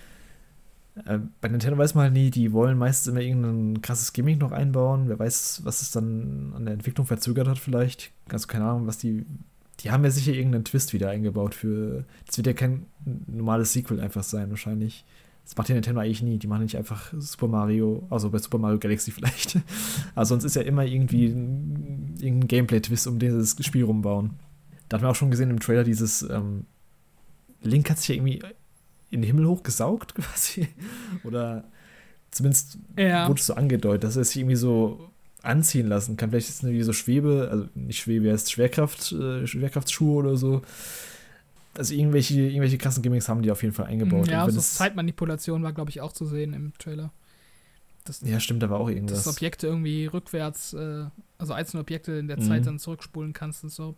[1.05, 4.51] Äh, bei Nintendo weiß man halt nie, die wollen meistens immer irgendein krasses Gimmick noch
[4.51, 5.07] einbauen.
[5.07, 8.11] Wer weiß, was es dann an der Entwicklung verzögert hat vielleicht.
[8.29, 9.25] Also keine Ahnung, was die...
[9.81, 12.05] Die haben ja sicher irgendeinen Twist wieder eingebaut für...
[12.25, 12.85] Das wird ja kein
[13.27, 15.03] normales Sequel einfach sein wahrscheinlich.
[15.45, 16.37] Das macht ja Nintendo eigentlich nie.
[16.39, 19.57] Die machen nicht einfach Super Mario, also bei Super Mario Galaxy vielleicht.
[20.15, 24.31] Aber sonst ist ja immer irgendwie ein, irgendein Gameplay-Twist, um dieses Spiel rumbauen.
[24.89, 26.65] Da hat man auch schon gesehen im Trailer dieses ähm,
[27.61, 28.41] Link hat sich ja irgendwie
[29.11, 30.67] in den Himmel hochgesaugt quasi.
[31.23, 31.65] Oder
[32.31, 33.27] zumindest Ja.
[33.27, 35.09] wurde es so angedeutet, dass er sich irgendwie so
[35.43, 36.31] anziehen lassen kann.
[36.31, 40.37] Vielleicht ist es irgendwie so Schwebe, also nicht Schwebe, er ist Schwerkraft, äh, Schwerkraftschuhe oder
[40.37, 40.63] so.
[41.77, 44.27] Also irgendwelche, irgendwelche krassen Gimmicks haben die auf jeden Fall eingebaut.
[44.27, 47.11] Ja, Und wenn so es- Zeitmanipulation war, glaube ich, auch zu sehen im Trailer.
[48.05, 49.27] Das, ja, stimmt, da war auch dass irgendwas.
[49.27, 51.05] Objekte irgendwie rückwärts, äh,
[51.39, 52.43] also einzelne Objekte in der Mhm.
[52.43, 53.95] Zeit dann zurückspulen kannst und so.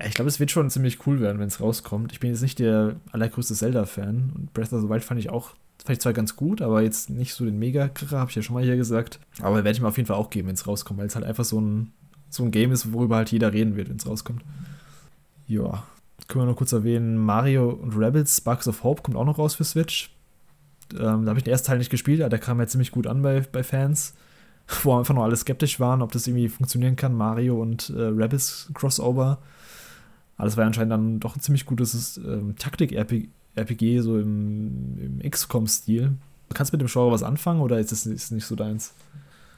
[0.00, 2.10] Ja, ich glaube, es wird schon ziemlich cool werden, wenn es rauskommt.
[2.12, 5.50] Ich bin jetzt nicht der allergrößte Zelda-Fan und Breath of the Wild fand ich auch,
[5.84, 8.54] fand ich zwar ganz gut, aber jetzt nicht so den Mega-Kracher, habe ich ja schon
[8.54, 9.20] mal hier gesagt.
[9.40, 11.24] Aber werde ich mir auf jeden Fall auch geben, wenn es rauskommt, weil es halt
[11.24, 11.92] einfach so ein,
[12.28, 14.42] so ein Game ist, worüber halt jeder reden wird, wenn es rauskommt.
[15.46, 15.84] Ja,
[16.28, 19.54] können wir noch kurz erwähnen, Mario und Rabbids Sparks of Hope kommt auch noch raus
[19.54, 20.10] für Switch.
[20.92, 23.06] Ähm, da habe ich den ersten Teil nicht gespielt, aber der kam ja ziemlich gut
[23.06, 24.14] an bei, bei Fans,
[24.82, 28.70] wo einfach noch alle skeptisch waren, ob das irgendwie funktionieren kann, Mario und äh, Rabbids
[28.74, 29.38] Crossover.
[30.36, 35.30] Aber das war ja anscheinend dann doch ein ziemlich gutes ähm, Taktik-RPG, so im, im
[35.30, 36.12] XCOM-Stil.
[36.52, 38.94] Kannst du mit dem Genre was anfangen oder ist das ist nicht so deins?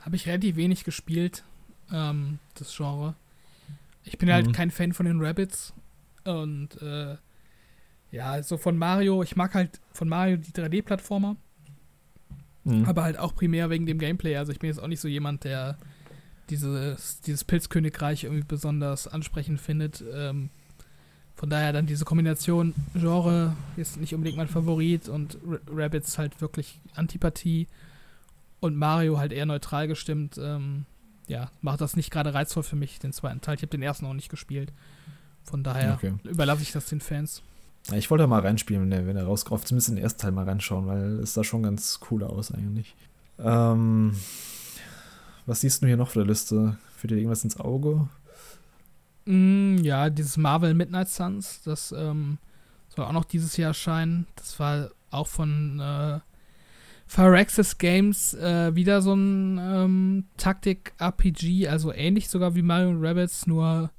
[0.02, 1.44] Habe ich relativ wenig gespielt,
[1.92, 3.14] ähm, das Genre.
[4.04, 4.52] Ich bin halt mhm.
[4.52, 5.72] kein Fan von den Rabbits.
[6.24, 7.16] Und äh,
[8.10, 11.36] ja, also von Mario, ich mag halt von Mario die 3D-Plattformer.
[12.64, 12.86] Mhm.
[12.86, 14.36] Aber halt auch primär wegen dem Gameplay.
[14.36, 15.78] Also ich bin jetzt auch nicht so jemand, der
[16.50, 20.02] dieses, dieses Pilzkönigreich irgendwie besonders ansprechend findet.
[20.12, 20.50] Ähm,
[21.34, 26.40] von daher dann diese Kombination Genre ist nicht unbedingt mein Favorit und R Rabbits halt
[26.40, 27.66] wirklich Antipathie
[28.60, 30.38] und Mario halt eher neutral gestimmt.
[30.38, 30.86] Ähm,
[31.26, 33.56] ja, macht das nicht gerade reizvoll für mich, den zweiten Teil.
[33.56, 34.72] Ich habe den ersten auch nicht gespielt.
[35.44, 36.14] Von daher okay.
[36.24, 37.42] überlasse ich das den Fans.
[37.92, 39.66] Ich wollte mal reinspielen, wenn er, wenn er rauskommt.
[39.66, 42.94] Zumindest in den ersten Teil mal reinschauen, weil es sah schon ganz cool aus eigentlich.
[43.38, 44.16] Ähm,
[45.46, 46.78] was siehst du hier noch auf der Liste?
[46.96, 48.08] Führt dir irgendwas ins Auge?
[49.26, 52.38] Mm, ja, dieses Marvel Midnight Suns, das ähm,
[52.88, 54.26] soll auch noch dieses Jahr erscheinen.
[54.36, 56.20] Das war auch von äh,
[57.06, 63.90] Firaxis Games äh, wieder so ein ähm, Taktik-RPG, also ähnlich sogar wie Mario Rabbits, nur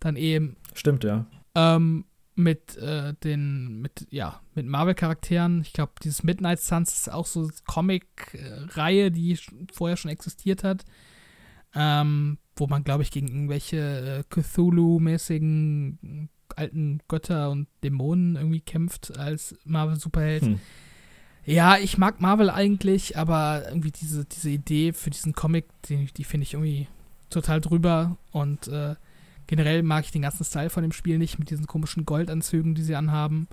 [0.00, 0.56] dann eben.
[0.74, 1.26] Stimmt, ja.
[1.54, 2.04] Ähm,
[2.34, 5.60] mit äh, den, mit, ja, mit Marvel-Charakteren.
[5.62, 9.38] Ich glaube, dieses Midnight Suns ist auch so eine Comic-Reihe, die
[9.72, 10.84] vorher schon existiert hat.
[11.74, 19.16] Ähm, wo man, glaube ich, gegen irgendwelche äh, Cthulhu-mäßigen alten Götter und Dämonen irgendwie kämpft
[19.18, 20.42] als Marvel-Superheld.
[20.42, 20.60] Hm.
[21.44, 26.24] Ja, ich mag Marvel eigentlich, aber irgendwie diese, diese Idee für diesen Comic, die, die
[26.24, 26.88] finde ich irgendwie
[27.30, 28.94] total drüber und äh,
[29.52, 32.82] Generell mag ich den ganzen Style von dem Spiel nicht mit diesen komischen Goldanzügen, die
[32.82, 33.48] sie anhaben.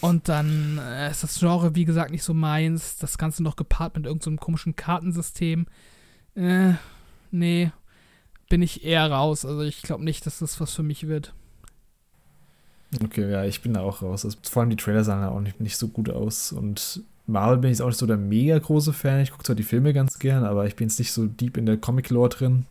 [0.00, 2.96] Und dann äh, ist das Genre, wie gesagt, nicht so meins.
[2.96, 5.66] Das Ganze noch gepaart mit irgendeinem so komischen Kartensystem.
[6.36, 6.72] Äh,
[7.30, 7.70] nee,
[8.48, 9.44] bin ich eher raus.
[9.44, 11.34] Also ich glaube nicht, dass das was für mich wird.
[13.04, 14.24] Okay, ja, ich bin da auch raus.
[14.24, 16.50] Also, vor allem die Trailer sahen auch nicht, nicht so gut aus.
[16.50, 19.20] Und Marvel bin ich auch nicht so der mega große Fan.
[19.20, 21.66] Ich gucke zwar die Filme ganz gern, aber ich bin jetzt nicht so deep in
[21.66, 22.64] der Comic-Lore drin.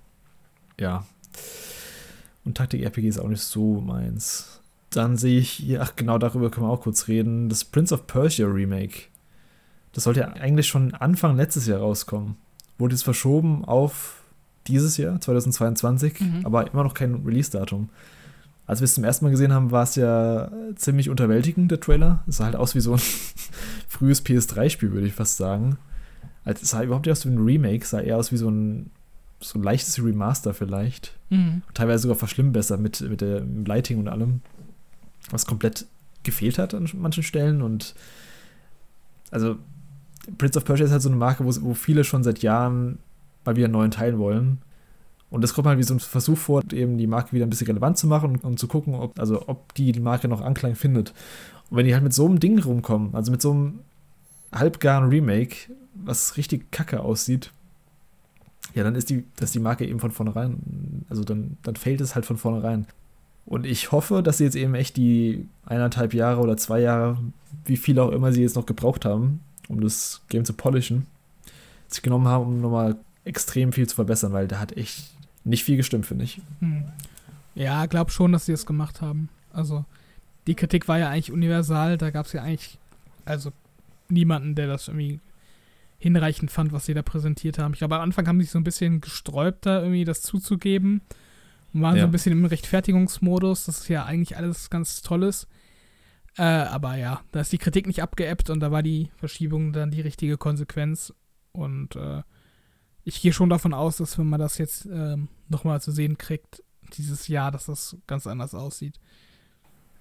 [0.79, 1.05] Ja.
[2.47, 4.61] Und Taktik-RPG ist auch nicht so meins.
[4.89, 8.07] Dann sehe ich hier, ach genau, darüber können wir auch kurz reden, das Prince of
[8.07, 9.09] Persia Remake.
[9.91, 12.37] Das sollte ja eigentlich schon Anfang letztes Jahr rauskommen.
[12.77, 14.21] Wurde jetzt verschoben auf
[14.65, 16.45] dieses Jahr, 2022, mhm.
[16.45, 17.89] aber immer noch kein Release-Datum.
[18.65, 22.23] Als wir es zum ersten Mal gesehen haben, war es ja ziemlich unterwältigend, der Trailer.
[22.27, 23.01] Es sah halt aus wie so ein
[23.89, 25.79] frühes PS3-Spiel, würde ich fast sagen.
[26.45, 28.89] Also es sah überhaupt nicht aus wie ein Remake, sah eher aus wie so ein
[29.39, 31.13] so ein leichtes Remaster vielleicht.
[31.29, 31.61] Mhm.
[31.73, 34.41] Teilweise sogar verschlimmbessert mit, mit dem Lighting und allem.
[35.29, 35.85] Was komplett
[36.23, 37.61] gefehlt hat an manchen Stellen.
[37.61, 37.93] Und
[39.31, 39.57] also
[40.37, 42.99] Prince of Persia ist halt so eine Marke, wo, wo viele schon seit Jahren
[43.45, 44.59] mal wieder einen neuen Teil wollen.
[45.29, 47.67] Und das kommt halt wie so ein Versuch vor, eben die Marke wieder ein bisschen
[47.67, 50.75] relevant zu machen und, und zu gucken, ob, also ob die, die Marke noch Anklang
[50.75, 51.13] findet.
[51.69, 53.79] Und wenn die halt mit so einem Ding rumkommen, also mit so einem
[54.53, 57.51] halbgaren Remake, was richtig kacke aussieht,
[58.73, 62.15] ja, dann ist die, dass die Marke eben von vornherein, also dann, dann fällt es
[62.15, 62.85] halt von vornherein.
[63.45, 67.17] Und ich hoffe, dass sie jetzt eben echt die eineinhalb Jahre oder zwei Jahre,
[67.65, 69.39] wie viel auch immer sie jetzt noch gebraucht haben,
[69.69, 71.07] um das Game zu polishen,
[71.87, 75.11] sich genommen haben, um nochmal extrem viel zu verbessern, weil da hat echt
[75.45, 76.41] nicht viel gestimmt, finde ich.
[76.59, 76.85] Hm.
[77.55, 79.29] Ja, glaub schon, dass sie es gemacht haben.
[79.53, 79.85] Also,
[80.45, 82.77] die Kritik war ja eigentlich universal, da gab es ja eigentlich,
[83.25, 83.51] also
[84.09, 85.19] niemanden, der das irgendwie
[85.97, 87.73] hinreichend fand, was sie da präsentiert haben.
[87.73, 91.01] Ich glaube, am Anfang haben sie sich so ein bisschen gesträubt, da irgendwie das zuzugeben.
[91.73, 92.01] Und waren ja.
[92.01, 95.47] so ein bisschen im Rechtfertigungsmodus, das ist ja eigentlich alles ganz Tolles.
[96.37, 99.91] Äh, aber ja, da ist die Kritik nicht abgeebbt und da war die Verschiebung dann
[99.91, 101.13] die richtige Konsequenz.
[101.51, 102.21] Und äh,
[103.03, 105.17] ich gehe schon davon aus, dass wenn man das jetzt äh,
[105.49, 106.63] nochmal zu sehen kriegt,
[106.93, 108.99] dieses Jahr, dass das ganz anders aussieht.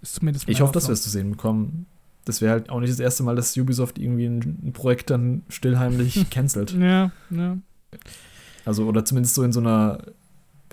[0.03, 1.87] Ist zumindest Ich hoffe, dass wir es zu sehen bekommen
[2.27, 6.29] das wäre halt auch nicht das erste Mal, dass Ubisoft irgendwie ein, Projekt dann stillheimlich
[6.31, 6.73] cancelt.
[6.73, 7.57] Ja, ja.
[8.67, 9.99] Also, oder zumindest so in so einer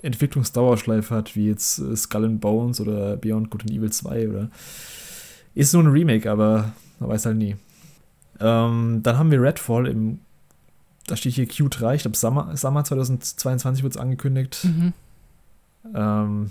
[0.02, 4.50] Entwicklungsdauerschleife hat, wie jetzt äh, Skull and Bones oder Beyond Good and Evil 2 oder.
[5.54, 7.56] Ist nur ein Remake, aber man weiß halt nie.
[8.40, 10.18] Ähm, dann haben wir Redfall im.
[11.06, 14.64] Da steht hier Q3, ich glaube, Summer, Summer 2022 wird es angekündigt.
[14.64, 14.92] Mhm.
[15.94, 16.50] Ähm,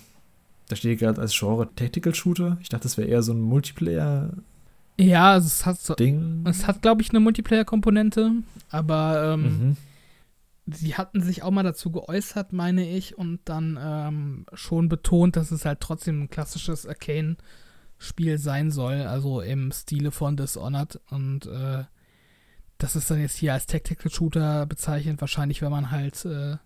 [0.69, 2.57] Da steht gerade als Genre Tactical Shooter.
[2.61, 4.29] Ich dachte, das wäre eher so ein Multiplayer.
[4.99, 6.43] Ja, also es hat so, Ding.
[6.47, 8.31] es hat, glaube ich, eine Multiplayer-Komponente,
[8.69, 9.77] aber ähm, Mhm.
[10.67, 15.51] sie hatten sich auch mal dazu geäußert, meine ich, und dann ähm, schon betont, dass
[15.51, 20.99] es halt trotzdem ein klassisches Arcane-Spiel sein soll, also im Stile von Dishonored.
[21.09, 21.83] Und äh,
[22.77, 26.57] das ist dann jetzt hier als Tactical Shooter bezeichnet, wahrscheinlich, wenn man halt äh,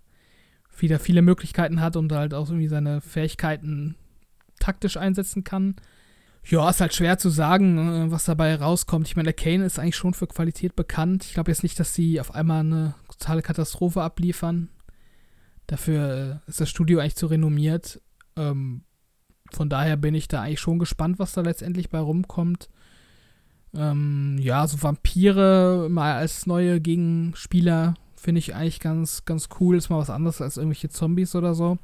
[0.78, 3.96] wieder viele Möglichkeiten hat und halt auch irgendwie seine Fähigkeiten
[4.60, 5.76] taktisch einsetzen kann.
[6.50, 9.08] Ja, ist halt schwer zu sagen, äh, was dabei rauskommt.
[9.08, 11.26] Ich meine, Arcane ist eigentlich schon für Qualität bekannt.
[11.26, 14.70] Ich glaube jetzt nicht, dass sie auf einmal eine totale Katastrophe abliefern.
[15.68, 18.02] Dafür äh, ist das Studio eigentlich zu renommiert.
[18.38, 18.84] Ähm,
[19.52, 22.70] von daher bin ich da eigentlich schon gespannt, was da letztendlich bei rumkommt.
[23.76, 29.76] Ähm, ja, so Vampire mal als neue Gegenspieler finde ich eigentlich ganz, ganz cool.
[29.76, 31.78] Ist mal was anderes als irgendwelche Zombies oder so.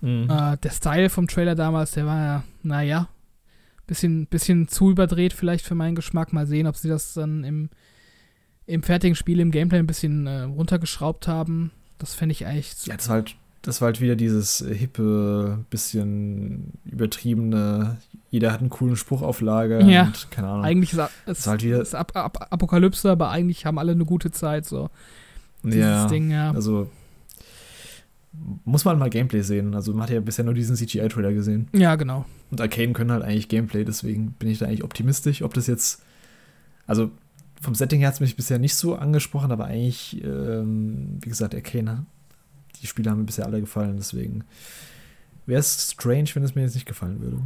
[0.00, 0.28] Mhm.
[0.28, 3.08] Äh, der Style vom Trailer damals, der war ja, naja,
[3.86, 6.32] bisschen, bisschen zu überdreht vielleicht für meinen Geschmack.
[6.32, 7.68] Mal sehen, ob sie das dann im,
[8.66, 11.70] im fertigen Spiel, im Gameplay ein bisschen äh, runtergeschraubt haben.
[11.98, 12.86] Das fände ich eigentlich.
[12.86, 17.98] Ja, das war halt, das war halt wieder dieses hippe, bisschen übertriebene,
[18.30, 20.04] jeder hat einen coolen Spruch auf Lager Ja.
[20.04, 20.64] und keine Ahnung.
[20.64, 24.30] Eigentlich ist es halt wieder- ist Ap Ap Apokalypse, aber eigentlich haben alle eine gute
[24.30, 24.64] Zeit.
[24.64, 24.90] So.
[25.62, 26.50] Dieses ja, Ding, ja.
[26.52, 26.90] also
[28.64, 29.74] muss man mal Gameplay sehen.
[29.74, 31.68] Also man hat ja bisher nur diesen CGI-Trailer gesehen.
[31.72, 32.24] Ja, genau.
[32.50, 36.02] Und Arcane können halt eigentlich Gameplay, deswegen bin ich da eigentlich optimistisch, ob das jetzt,
[36.86, 37.10] also
[37.60, 41.54] vom Setting her hat es mich bisher nicht so angesprochen, aber eigentlich, ähm, wie gesagt,
[41.54, 42.06] Arcane,
[42.80, 44.44] die Spiele haben mir bisher alle gefallen, deswegen
[45.46, 47.38] wäre es strange, wenn es mir jetzt nicht gefallen würde.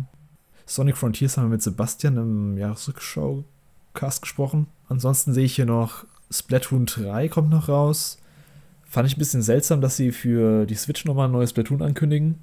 [0.65, 4.67] Sonic Frontiers haben wir mit Sebastian im Jahresrückschau-Cast gesprochen.
[4.89, 8.19] Ansonsten sehe ich hier noch Splatoon 3 kommt noch raus.
[8.89, 12.37] Fand ich ein bisschen seltsam, dass sie für die Switch nochmal ein neues Splatoon ankündigen.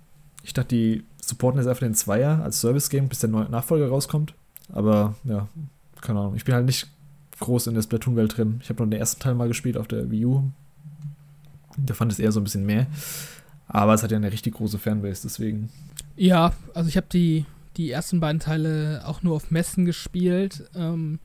[0.44, 4.34] Ich dachte, die supporten jetzt einfach den Zweier als Service-Game, bis der neue Nachfolger rauskommt.
[4.72, 5.48] Aber ja,
[6.02, 6.36] keine Ahnung.
[6.36, 6.88] Ich bin halt nicht
[7.40, 8.60] groß in der Splatoon-Welt drin.
[8.62, 10.44] Ich habe nur den ersten Teil mal gespielt auf der Wii U.
[11.78, 12.88] Da fand es eher so ein bisschen mehr.
[13.68, 15.70] Aber es hat ja eine richtig große Fanbase, deswegen.
[16.16, 17.46] Ja, also ich habe die,
[17.78, 20.70] die ersten beiden Teile auch nur auf Messen gespielt.
[20.76, 21.20] Ähm,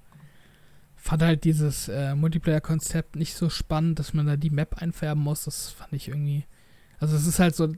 [1.08, 5.44] fand halt dieses äh, Multiplayer-Konzept nicht so spannend, dass man da die Map einfärben muss.
[5.44, 6.44] Das fand ich irgendwie.
[6.98, 7.72] Also es ist halt so,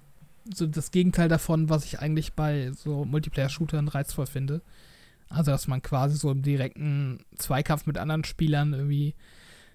[0.52, 4.62] so das Gegenteil davon, was ich eigentlich bei so Multiplayer-Shootern reizvoll finde.
[5.28, 9.15] Also dass man quasi so im direkten Zweikampf mit anderen Spielern irgendwie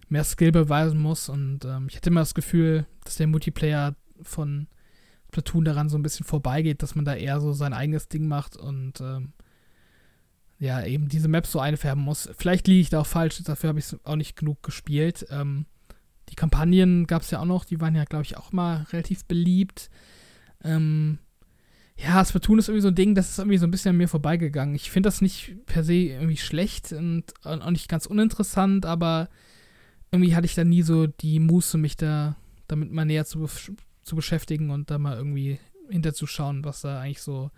[0.10, 1.30] mehr Skill beweisen muss.
[1.30, 4.68] Und ähm, ich hatte immer das Gefühl, dass der Multiplayer von
[5.32, 8.58] Platoon daran so ein bisschen vorbeigeht, dass man da eher so sein eigenes Ding macht
[8.58, 9.32] und ähm,
[10.58, 12.30] ja, eben diese Maps so einfärben muss.
[12.38, 15.26] Vielleicht liege ich da auch falsch, dafür habe ich es auch nicht genug gespielt.
[15.30, 15.66] Ähm,
[16.30, 19.26] die Kampagnen gab es ja auch noch, die waren ja, glaube ich, auch mal relativ
[19.26, 19.90] beliebt.
[20.64, 21.20] Ähm,
[21.98, 24.10] ja, Splatoon ist irgendwie so ein Ding, das ist irgendwie so ein bisschen an mir
[24.10, 24.76] vorbeigegangen.
[24.76, 29.30] Ich finde das nicht per se irgendwie schlecht und auch nicht ganz uninteressant, aber
[30.12, 32.36] irgendwie hatte ich da nie so die Muße, mich da
[32.68, 33.48] damit mal näher zu,
[34.04, 35.60] zu beschäftigen und da mal irgendwie
[35.90, 37.52] hinterzuschauen, was da eigentlich so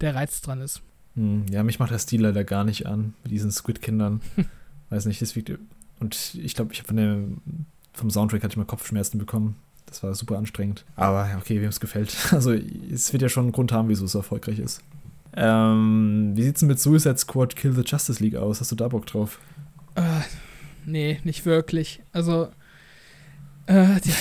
[0.00, 0.82] der Reiz dran ist.
[1.14, 4.20] Hm, ja, mich macht der Stil leider gar nicht an, mit diesen Squid-Kindern.
[4.90, 5.52] Weiß nicht, das wiegt.
[6.00, 7.38] Und ich glaube, ich habe von dem,
[7.92, 9.56] vom Soundtrack hatte ich mal Kopfschmerzen bekommen.
[9.86, 10.84] Das war super anstrengend.
[10.96, 12.14] Aber ja, okay, wem es gefällt.
[12.32, 14.82] Also, es wird ja schon einen Grund haben, wieso es erfolgreich ist.
[15.36, 18.60] Ähm, wie sieht's denn mit Suicide Squad Kill the Justice League aus?
[18.60, 19.40] Hast du da Bock drauf?
[19.94, 20.20] Äh,
[20.84, 22.02] nee, nicht wirklich.
[22.12, 22.48] Also,
[23.66, 24.12] äh, die,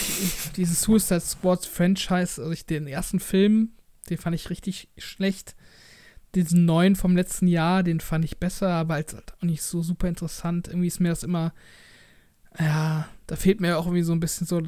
[0.58, 3.70] dieses Suicide Squad Franchise, also ich, den ersten Film,
[4.10, 5.56] den fand ich richtig schlecht.
[6.36, 9.82] Diesen neuen vom letzten Jahr, den fand ich besser, aber als halt auch nicht so
[9.84, 10.68] super interessant.
[10.68, 11.54] Irgendwie ist mir das immer,
[12.60, 14.62] ja, da fehlt mir auch irgendwie so ein bisschen so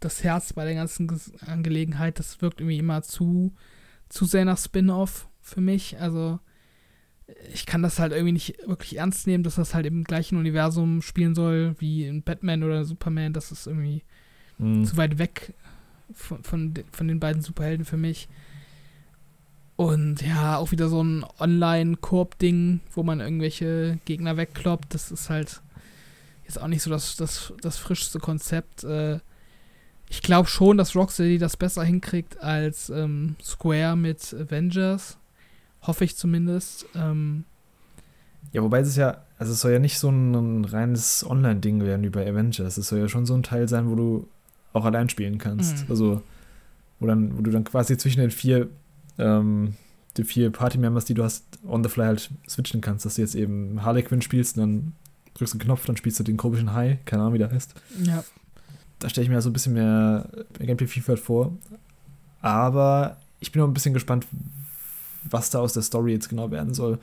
[0.00, 1.08] das Herz bei der ganzen
[1.46, 2.18] Angelegenheit.
[2.18, 3.54] Das wirkt irgendwie immer zu,
[4.08, 5.98] zu sehr nach Spin-off für mich.
[6.00, 6.38] Also,
[7.52, 11.00] ich kann das halt irgendwie nicht wirklich ernst nehmen, dass das halt im gleichen Universum
[11.02, 13.32] spielen soll wie in Batman oder Superman.
[13.32, 14.02] Das ist irgendwie
[14.58, 15.54] Hm, zu weit weg
[16.12, 18.28] von, von, von den beiden Superhelden für mich.
[19.80, 24.92] Und ja, auch wieder so ein Online-Koop-Ding, wo man irgendwelche Gegner wegkloppt.
[24.92, 25.62] Das ist halt
[26.44, 28.84] jetzt auch nicht so das, das, das frischste Konzept.
[28.84, 29.20] Äh,
[30.10, 35.16] ich glaube schon, dass Rocksteady das besser hinkriegt als ähm, Square mit Avengers.
[35.80, 36.84] Hoffe ich zumindest.
[36.94, 37.44] Ähm,
[38.52, 41.82] Ja, wobei es ist ja, also es soll ja nicht so ein, ein reines Online-Ding
[41.86, 42.76] werden wie bei Avengers.
[42.76, 44.28] Es soll ja schon so ein Teil sein, wo du
[44.74, 45.84] auch allein spielen kannst.
[45.84, 45.86] Mhm.
[45.88, 46.22] Also,
[46.98, 48.68] wo, dann, wo du dann quasi zwischen den vier,
[49.20, 49.74] ähm,
[50.16, 53.34] den vier Party-Members, die du hast, on the fly halt switchen kannst, dass du jetzt
[53.34, 54.92] eben Harley Quinn spielst und dann
[55.34, 57.74] drückst du einen Knopf, dann spielst du den komischen High, keine Ahnung, wie der heißt.
[58.04, 58.24] ja.
[58.98, 60.28] Da stelle ich mir so ein bisschen mehr
[60.58, 61.56] Gameplay-Vielfalt vor.
[62.42, 64.26] Aber ich bin noch ein bisschen gespannt,
[65.24, 66.98] was da aus der Story jetzt genau werden soll.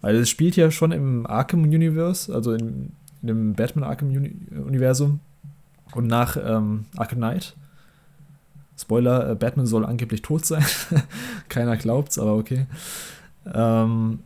[0.00, 2.90] Weil es spielt ja schon im Arkham-Universe, also in,
[3.22, 5.20] in dem Batman-Arkham-Universum.
[5.94, 7.54] Und nach ähm, Arkham Knight.
[8.76, 10.64] Spoiler, äh, Batman soll angeblich tot sein.
[11.48, 12.66] Keiner glaubt's, aber okay.
[13.52, 14.20] Ähm,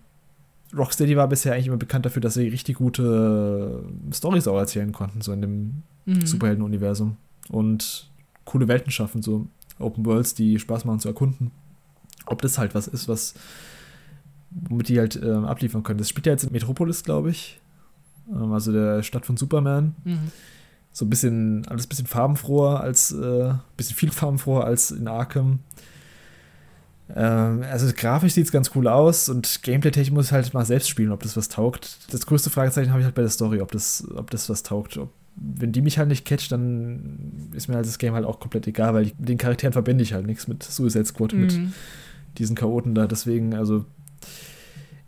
[0.77, 5.21] Rocksteady war bisher eigentlich immer bekannt dafür, dass sie richtig gute Storys auch erzählen konnten,
[5.21, 6.27] so in dem mhm.
[6.27, 7.17] Superhelden-Universum.
[7.49, 8.11] Und
[8.45, 9.47] coole Welten schaffen, so
[9.79, 11.51] Open Worlds, die Spaß machen zu erkunden.
[12.27, 13.35] Ob das halt was ist, was
[14.51, 15.99] womit die halt äh, abliefern können.
[15.99, 17.61] Das spielt ja jetzt in Metropolis, glaube ich.
[18.31, 19.95] Ähm, also der Stadt von Superman.
[20.05, 20.33] Mhm.
[20.93, 25.61] So ein bisschen, alles ein bisschen farbenfroher als, äh, bisschen viel farbenfroher als in Arkham.
[27.15, 30.89] Ähm, also grafisch sieht es ganz cool aus und Gameplay-technisch muss ich halt mal selbst
[30.89, 31.99] spielen, ob das was taugt.
[32.13, 34.97] Das größte Fragezeichen habe ich halt bei der Story, ob das, ob das was taugt.
[34.97, 38.41] Ob, wenn die mich halt nicht catcht, dann ist mir halt das Game halt auch
[38.41, 41.41] komplett egal, weil ich, mit den Charakteren verbinde ich halt nichts mit Suicide Squad, mhm.
[41.41, 41.59] mit
[42.39, 43.07] diesen Chaoten da.
[43.07, 43.85] Deswegen, also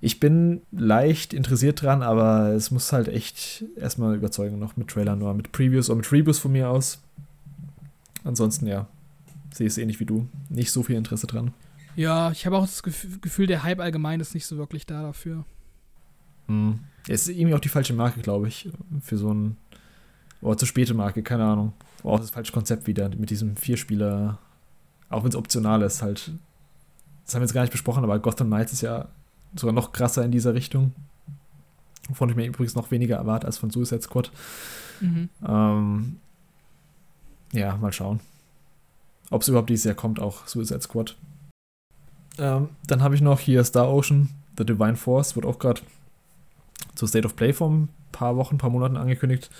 [0.04, 5.14] ich bin leicht interessiert dran, aber es muss halt echt erstmal überzeugen, noch mit Trailer
[5.14, 7.00] nur, mit Previews oder mit Reviews von mir aus.
[8.24, 8.88] Ansonsten, ja,
[9.54, 10.26] sehe ich es ähnlich wie du.
[10.48, 11.52] Nicht so viel Interesse dran.
[11.94, 15.44] Ja, ich habe auch das Gefühl, der Hype allgemein ist nicht so wirklich da dafür.
[16.48, 16.80] Hm.
[17.06, 18.70] Es ist irgendwie auch die falsche Marke, glaube ich,
[19.02, 19.56] für so ein.
[20.40, 21.74] Oder zu späte Marke, keine Ahnung.
[22.02, 24.38] Auch das falsche Konzept wieder mit diesem Vierspieler.
[25.10, 26.32] Auch wenn es optional ist, halt.
[27.24, 29.08] Das haben wir jetzt gar nicht besprochen, aber Gotham Knights ist ja
[29.54, 30.92] sogar noch krasser in dieser Richtung.
[32.08, 34.30] Wovon ich mir übrigens noch weniger erwarte als von Suicide Squad.
[35.00, 35.28] Mhm.
[35.46, 36.16] Ähm,
[37.52, 38.20] ja, mal schauen.
[39.30, 41.16] Ob es überhaupt dieses Jahr kommt, auch Suicide Squad.
[42.38, 45.82] Ähm, dann habe ich noch hier Star Ocean, The Divine Force, wird auch gerade
[46.94, 49.50] zur State of Play vor ein paar Wochen, ein paar Monaten angekündigt.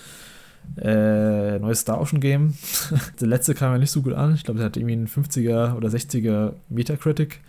[0.77, 2.55] Äh, neues Star Ocean Game.
[3.19, 4.33] der letzte kam ja nicht so gut an.
[4.33, 7.41] Ich glaube, der hat irgendwie einen 50er oder 60er Metacritic.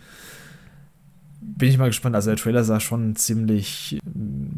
[1.57, 2.15] Bin ich mal gespannt.
[2.15, 3.99] Also der Trailer sah schon ziemlich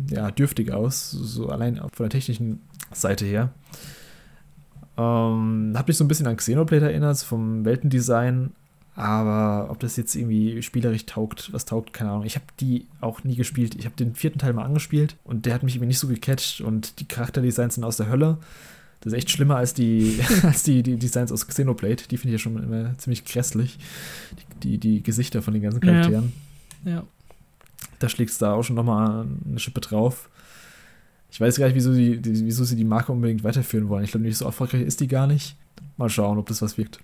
[0.09, 2.61] ja, dürftig aus, so allein von der technischen
[2.91, 3.51] Seite her.
[4.97, 8.51] Ähm, hat mich so ein bisschen an Xenoblade erinnert, vom Weltendesign,
[8.95, 12.25] aber ob das jetzt irgendwie spielerisch taugt, was taugt, keine Ahnung.
[12.25, 13.75] Ich habe die auch nie gespielt.
[13.75, 16.61] Ich habe den vierten Teil mal angespielt und der hat mich irgendwie nicht so gecatcht
[16.61, 18.39] und die Charakterdesigns sind aus der Hölle.
[19.01, 22.03] Das ist echt schlimmer als die, als die, die Designs aus Xenoblade.
[22.09, 23.77] Die finde ich ja schon immer ziemlich grässlich.
[24.63, 26.33] Die, die, die, Gesichter von den ganzen Charakteren.
[26.35, 26.46] Ja.
[26.87, 27.03] Ja.
[27.99, 30.29] Da schlägst du da auch schon nochmal eine Schippe drauf.
[31.31, 34.03] Ich weiß gar nicht, wieso, die, wieso sie die Marke unbedingt weiterführen wollen.
[34.03, 35.55] Ich glaube, nicht so erfolgreich ist die gar nicht.
[35.97, 36.99] Mal schauen, ob das was wirkt.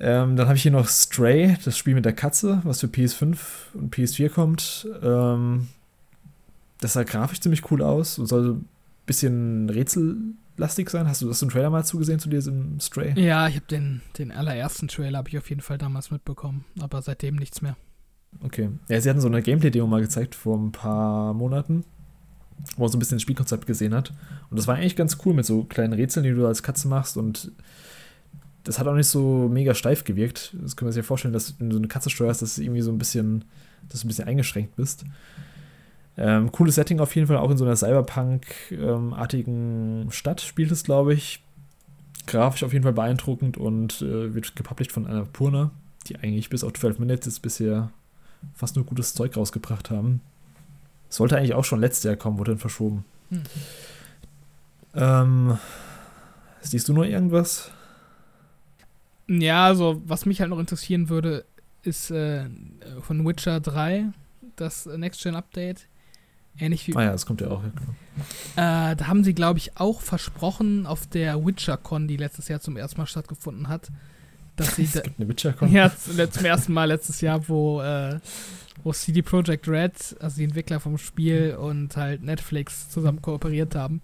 [0.00, 3.36] Ähm, dann habe ich hier noch Stray, das Spiel mit der Katze, was für PS5
[3.74, 4.86] und PS4 kommt.
[5.02, 5.68] Ähm,
[6.80, 8.68] das sah grafisch ziemlich cool aus und soll ein
[9.06, 11.08] bisschen rätsellastig sein.
[11.08, 13.18] Hast du das im Trailer mal zugesehen zu diesem Stray?
[13.20, 17.02] Ja, ich habe den, den allerersten Trailer habe ich auf jeden Fall damals mitbekommen, aber
[17.02, 17.76] seitdem nichts mehr.
[18.44, 18.70] Okay.
[18.88, 21.84] Ja, sie hatten so eine Gameplay-Demo mal gezeigt vor ein paar Monaten,
[22.76, 24.12] wo man so ein bisschen das Spielkonzept gesehen hat.
[24.50, 27.16] Und das war eigentlich ganz cool mit so kleinen Rätseln, die du als Katze machst
[27.16, 27.52] und
[28.68, 30.54] das hat auch nicht so mega steif gewirkt.
[30.60, 32.82] Das können wir sich ja vorstellen, dass wenn du eine Katze steuerst, dass du irgendwie
[32.82, 33.46] so ein bisschen,
[33.88, 35.06] dass du ein bisschen eingeschränkt bist.
[36.18, 41.14] Ähm, cooles Setting auf jeden Fall, auch in so einer Cyberpunk-artigen Stadt spielt es, glaube
[41.14, 41.42] ich.
[42.26, 45.70] Grafisch auf jeden Fall beeindruckend und äh, wird gepublished von Annapurna,
[46.06, 47.90] die eigentlich bis auf 12 Minutes jetzt bisher
[48.54, 50.20] fast nur gutes Zeug rausgebracht haben.
[51.08, 53.04] Sollte eigentlich auch schon letztes Jahr kommen, wurde dann verschoben.
[53.30, 53.42] Hm.
[54.94, 55.58] Ähm,
[56.60, 57.70] siehst du noch irgendwas?
[59.28, 61.44] Ja, also was mich halt noch interessieren würde,
[61.82, 62.46] ist äh,
[63.02, 64.06] von Witcher 3
[64.56, 65.86] das Next-Gen-Update.
[66.58, 66.96] Ähnlich wie.
[66.96, 67.62] Ah ja, das kommt ja auch.
[68.56, 72.60] Ja, äh, da haben sie, glaube ich, auch versprochen auf der WitcherCon, die letztes Jahr
[72.60, 73.90] zum ersten Mal stattgefunden hat,
[74.60, 74.84] dass sie.
[74.94, 75.72] es gibt eine WitcherCon?
[75.72, 78.18] Ja, zum ersten Mal letztes Jahr, wo, äh,
[78.82, 84.02] wo CD Projekt Red, also die Entwickler vom Spiel und halt Netflix zusammen kooperiert haben.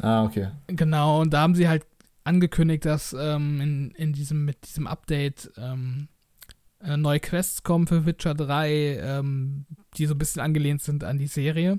[0.00, 0.48] Ah, okay.
[0.68, 1.84] Genau, und da haben sie halt
[2.24, 6.08] angekündigt, dass ähm, in, in diesem, mit diesem Update ähm,
[6.82, 9.66] äh, neue Quests kommen für Witcher 3, ähm,
[9.96, 11.78] die so ein bisschen angelehnt sind an die Serie.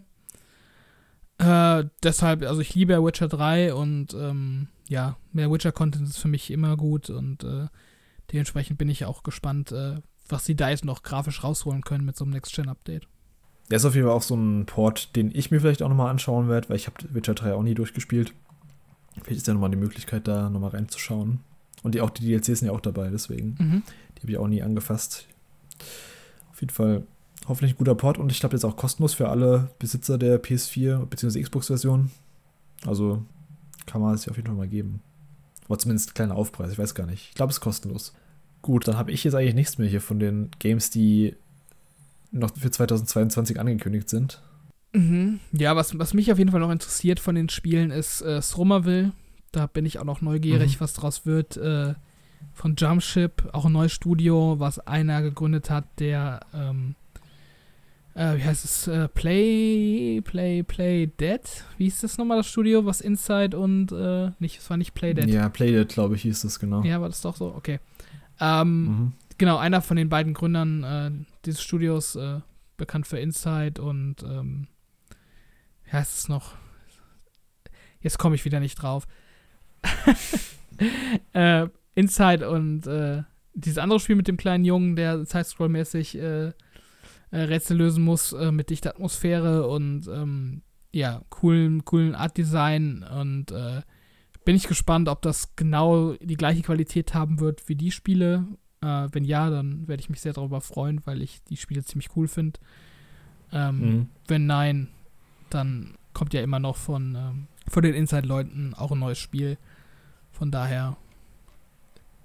[1.39, 6.51] Äh, deshalb, also ich liebe Witcher 3 und ähm, ja, mehr Witcher-Content ist für mich
[6.51, 7.67] immer gut und äh,
[8.31, 9.95] dementsprechend bin ich auch gespannt, äh,
[10.27, 13.07] was sie da jetzt noch grafisch rausholen können mit so einem Next-Gen-Update.
[13.69, 16.09] Der ist auf jeden Fall auch so ein Port, den ich mir vielleicht auch nochmal
[16.09, 18.33] anschauen werde, weil ich habe Witcher 3 auch nie durchgespielt.
[19.23, 21.39] Vielleicht ist ja nochmal die Möglichkeit, da nochmal reinzuschauen.
[21.83, 23.55] Und die, auch die DLCs sind ja auch dabei, deswegen.
[23.59, 23.83] Mhm.
[24.17, 25.27] Die habe ich auch nie angefasst.
[26.51, 27.03] Auf jeden Fall
[27.49, 31.05] hoffentlich ein guter Port und ich glaube jetzt auch kostenlos für alle Besitzer der PS4
[31.05, 31.41] bzw.
[31.41, 32.11] Xbox-Version.
[32.85, 33.23] Also
[33.85, 35.01] kann man es sich auf jeden Fall mal geben.
[35.67, 37.29] Oder zumindest ein kleiner Aufpreis, ich weiß gar nicht.
[37.29, 38.13] Ich glaube, es ist kostenlos.
[38.61, 41.35] Gut, dann habe ich jetzt eigentlich nichts mehr hier von den Games, die
[42.31, 44.41] noch für 2022 angekündigt sind.
[44.93, 45.39] Mhm.
[45.51, 49.11] Ja, was, was mich auf jeden Fall noch interessiert von den Spielen ist äh, Somerville.
[49.51, 50.79] Da bin ich auch noch neugierig, mhm.
[50.81, 51.57] was draus wird.
[51.57, 51.95] Äh,
[52.53, 56.95] von Jumpship, auch ein neues Studio, was einer gegründet hat, der, ähm,
[58.15, 61.41] äh, wie heißt es, äh, Play, Play, Play Dead?
[61.77, 65.13] Wie hieß das nochmal, das Studio, was Inside und, äh, nicht, es war nicht Play
[65.13, 65.29] Dead.
[65.29, 66.83] Ja, Play Dead, glaube ich, hieß das, genau.
[66.83, 67.53] Ja, war das doch so?
[67.55, 67.79] Okay.
[68.39, 69.13] Ähm, mhm.
[69.37, 71.11] Genau, einer von den beiden Gründern äh,
[71.45, 72.39] dieses Studios, äh,
[72.77, 74.67] bekannt für Inside und, ähm,
[75.85, 76.55] wie heißt es noch?
[78.01, 79.07] Jetzt komme ich wieder nicht drauf.
[81.33, 83.23] äh, Inside und äh,
[83.53, 86.53] dieses andere Spiel mit dem kleinen Jungen, der Sidescroll-mäßig äh,
[87.31, 90.61] äh, Rätsel lösen muss äh, mit dichter Atmosphäre und ähm,
[90.91, 93.81] ja, coolen, coolen Art-Design und äh,
[94.45, 98.47] bin ich gespannt, ob das genau die gleiche Qualität haben wird wie die Spiele.
[98.81, 102.15] Äh, wenn ja, dann werde ich mich sehr darüber freuen, weil ich die Spiele ziemlich
[102.15, 102.59] cool finde.
[103.51, 104.07] Ähm, mhm.
[104.27, 104.87] Wenn nein,
[105.49, 109.57] dann kommt ja immer noch von, ähm, von den Inside-Leuten auch ein neues Spiel.
[110.31, 110.97] Von daher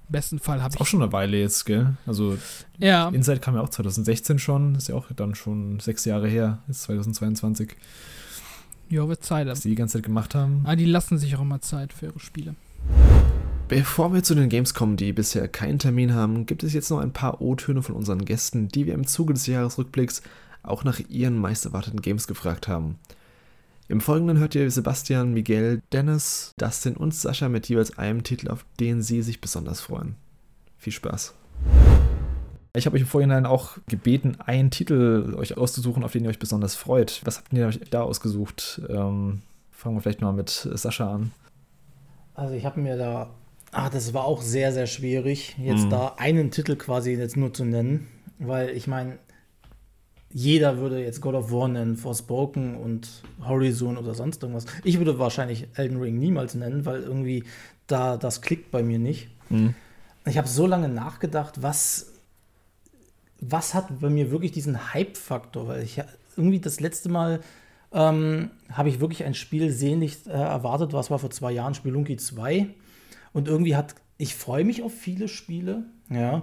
[0.08, 0.80] im besten Fall habe ich.
[0.80, 1.96] Auch schon eine Weile jetzt, gell?
[2.06, 2.36] Also,
[2.78, 3.08] ja.
[3.08, 4.74] Inside kam ja auch 2016 schon.
[4.74, 6.58] Ist ja auch dann schon sechs Jahre her.
[6.68, 7.74] Ist 2022.
[8.90, 9.46] Ja, wird Zeit.
[9.46, 10.62] Was die die ganze Zeit gemacht haben.
[10.64, 12.54] Ah, die lassen sich auch immer Zeit für ihre Spiele.
[13.68, 16.98] Bevor wir zu den Games kommen, die bisher keinen Termin haben, gibt es jetzt noch
[16.98, 20.22] ein paar O-Töne von unseren Gästen, die wir im Zuge des Jahresrückblicks
[20.62, 22.98] auch nach ihren meisterwarteten Games gefragt haben.
[23.86, 28.64] Im Folgenden hört ihr Sebastian, Miguel, Dennis, Dustin und Sascha mit jeweils einem Titel, auf
[28.80, 30.16] den sie sich besonders freuen.
[30.78, 31.34] Viel Spaß.
[32.74, 36.38] Ich habe euch im Vorhinein auch gebeten, einen Titel euch auszusuchen, auf den ihr euch
[36.38, 37.20] besonders freut.
[37.24, 38.80] Was habt ihr euch da ausgesucht?
[38.88, 41.32] Ähm, fangen wir vielleicht mal mit Sascha an.
[42.34, 43.34] Also ich habe mir da,
[43.70, 45.90] ach, das war auch sehr, sehr schwierig, jetzt mhm.
[45.90, 48.08] da einen Titel quasi jetzt nur zu nennen,
[48.38, 49.18] weil ich meine,
[50.34, 54.66] jeder würde jetzt God of War nennen, Forspoken und Horizon oder sonst irgendwas.
[54.82, 57.44] Ich würde wahrscheinlich Elden Ring niemals nennen, weil irgendwie
[57.86, 59.28] da das klickt bei mir nicht.
[59.48, 59.74] Mhm.
[60.26, 62.14] Ich habe so lange nachgedacht, was,
[63.40, 66.02] was hat bei mir wirklich diesen Hype-Faktor, weil ich
[66.36, 67.40] irgendwie das letzte Mal
[67.92, 72.16] ähm, habe ich wirklich ein Spiel sehnlich äh, erwartet, was war vor zwei Jahren, Spelunky
[72.16, 72.66] 2.
[73.32, 76.42] Und irgendwie hat, ich freue mich auf viele Spiele, ja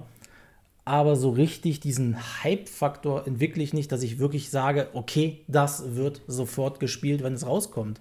[0.86, 6.22] aber so richtig diesen Hype-Faktor entwickle ich nicht, dass ich wirklich sage, okay, das wird
[6.28, 8.00] sofort gespielt, wenn es rauskommt.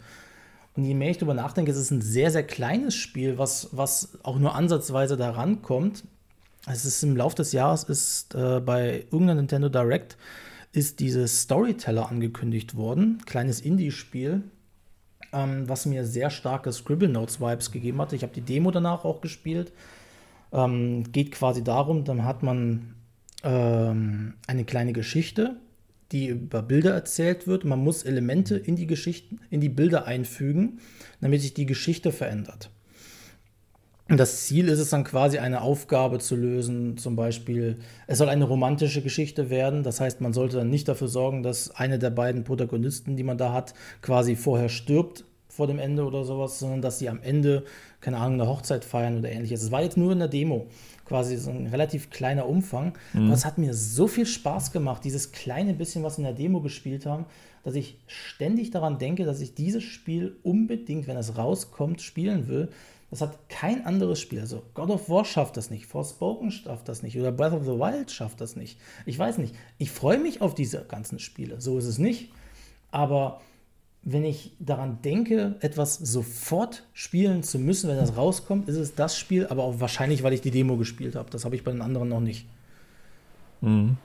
[0.76, 4.18] Und je mehr ich darüber nachdenke, ist es ein sehr, sehr kleines Spiel, was, was
[4.22, 6.04] auch nur ansatzweise da rankommt.
[6.66, 10.16] Es ist im Laufe des Jahres ist äh, bei irgendeiner Nintendo Direct
[10.72, 14.42] ist dieses Storyteller angekündigt worden, kleines Indie-Spiel,
[15.32, 18.14] ähm, was mir sehr starke Scribble Notes Vibes gegeben hatte.
[18.14, 19.72] Ich habe die Demo danach auch gespielt
[20.52, 22.94] ähm, geht quasi darum, dann hat man
[23.42, 25.56] ähm, eine kleine Geschichte,
[26.12, 27.64] die über Bilder erzählt wird.
[27.64, 30.80] Man muss Elemente in die Geschichten, in die Bilder einfügen,
[31.20, 32.70] damit sich die Geschichte verändert.
[34.10, 37.78] Und das Ziel ist es dann quasi eine Aufgabe zu lösen, zum Beispiel,
[38.08, 39.84] es soll eine romantische Geschichte werden.
[39.84, 43.38] Das heißt, man sollte dann nicht dafür sorgen, dass eine der beiden Protagonisten, die man
[43.38, 43.72] da hat,
[44.02, 47.62] quasi vorher stirbt vor dem Ende oder sowas, sondern dass sie am Ende
[48.00, 49.62] keine Ahnung, eine Hochzeit feiern oder ähnliches.
[49.62, 50.66] Es war jetzt nur in der Demo,
[51.04, 52.94] quasi so ein relativ kleiner Umfang.
[53.12, 53.26] Mhm.
[53.26, 56.60] Aber es hat mir so viel Spaß gemacht, dieses kleine bisschen, was in der Demo
[56.60, 57.26] gespielt haben,
[57.62, 62.68] dass ich ständig daran denke, dass ich dieses Spiel unbedingt, wenn es rauskommt, spielen will.
[63.10, 64.40] Das hat kein anderes Spiel.
[64.40, 67.72] Also God of War schafft das nicht, Forspoken schafft das nicht oder Breath of the
[67.72, 68.78] Wild schafft das nicht.
[69.04, 69.54] Ich weiß nicht.
[69.78, 71.60] Ich freue mich auf diese ganzen Spiele.
[71.60, 72.30] So ist es nicht.
[72.92, 73.40] Aber
[74.02, 79.18] wenn ich daran denke, etwas sofort spielen zu müssen, wenn das rauskommt, ist es das
[79.18, 81.30] Spiel, aber auch wahrscheinlich, weil ich die Demo gespielt habe.
[81.30, 82.46] Das habe ich bei den anderen noch nicht.
[83.60, 83.98] Mhm.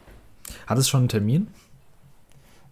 [0.67, 1.47] Hat es schon einen Termin?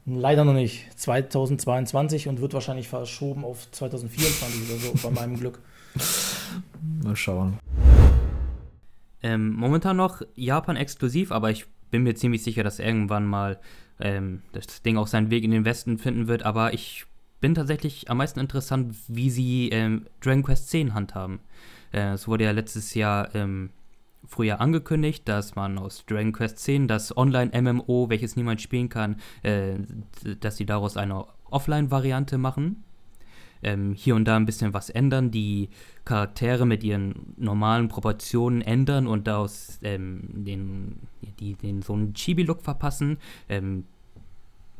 [0.05, 0.87] Leider noch nicht.
[0.99, 5.59] 2022 und wird wahrscheinlich verschoben auf 2024 oder so, bei meinem Glück.
[7.03, 7.57] Mal schauen.
[9.21, 13.59] Ähm, momentan noch Japan exklusiv, aber ich bin mir ziemlich sicher, dass irgendwann mal
[14.01, 16.43] ähm, das Ding auch seinen Weg in den Westen finden wird.
[16.43, 17.05] Aber ich
[17.43, 21.41] bin tatsächlich am meisten interessant, wie sie ähm, Dragon Quest 10 handhaben.
[21.91, 23.71] Äh, es wurde ja letztes Jahr ähm,
[24.25, 29.73] früher angekündigt, dass man aus Dragon Quest 10 das Online-MMO, welches niemand spielen kann, äh,
[30.39, 32.85] dass sie daraus eine Offline-Variante machen.
[33.61, 35.67] Ähm, hier und da ein bisschen was ändern, die
[36.05, 40.95] Charaktere mit ihren normalen Proportionen ändern und daraus ähm, den,
[41.41, 43.17] die, den so einen Chibi-Look verpassen.
[43.49, 43.83] Ähm,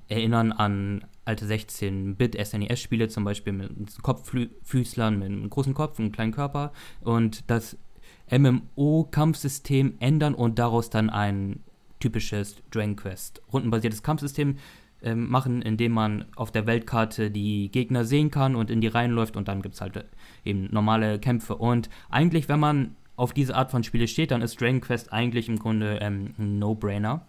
[0.08, 6.32] erinnern an alte 16-Bit-SNES-Spiele, zum Beispiel mit Kopffüßlern, mit einem großen Kopf und einem kleinen
[6.32, 6.74] Körper.
[7.02, 7.78] Und das
[8.32, 11.62] MMO-Kampfsystem ändern und daraus dann ein
[12.00, 14.58] typisches Dragon Quest rundenbasiertes Kampfsystem
[15.02, 19.12] ähm, machen, indem man auf der Weltkarte die Gegner sehen kann und in die Reihen
[19.12, 20.04] läuft und dann gibt es halt äh,
[20.46, 21.56] eben normale Kämpfe.
[21.56, 25.48] Und eigentlich, wenn man auf diese Art von Spiele steht, dann ist Dragon Quest eigentlich
[25.48, 27.28] im Grunde ähm, ein No-Brainer.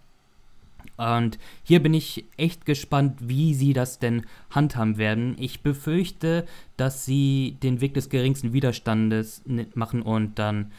[0.97, 5.37] Und hier bin ich echt gespannt, wie sie das denn handhaben werden.
[5.39, 6.47] Ich befürchte,
[6.77, 9.43] dass sie den Weg des geringsten Widerstandes
[9.75, 10.71] machen und dann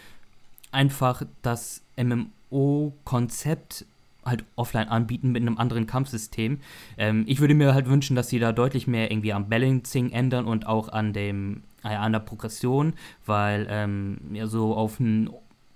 [0.72, 3.86] einfach das MMO-Konzept
[4.26, 6.60] halt offline anbieten mit einem anderen Kampfsystem.
[6.98, 10.45] Ähm, ich würde mir halt wünschen, dass sie da deutlich mehr irgendwie am Balancing ändern
[10.45, 12.94] und auch an dem äh, an der Progression,
[13.26, 15.30] weil ähm, ja so auf ein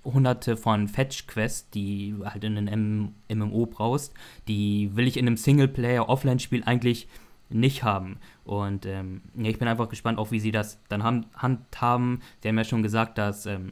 [0.03, 4.13] hunderte von Fetch-Quests, die halt in einem MMO brauchst,
[4.47, 7.07] die will ich in einem Singleplayer-Offline-Spiel eigentlich
[7.49, 8.17] nicht haben.
[8.45, 12.21] Und ähm, ja, ich bin einfach gespannt, auch wie sie das dann haben, handhaben.
[12.41, 13.71] Sie haben ja schon gesagt, dass ähm,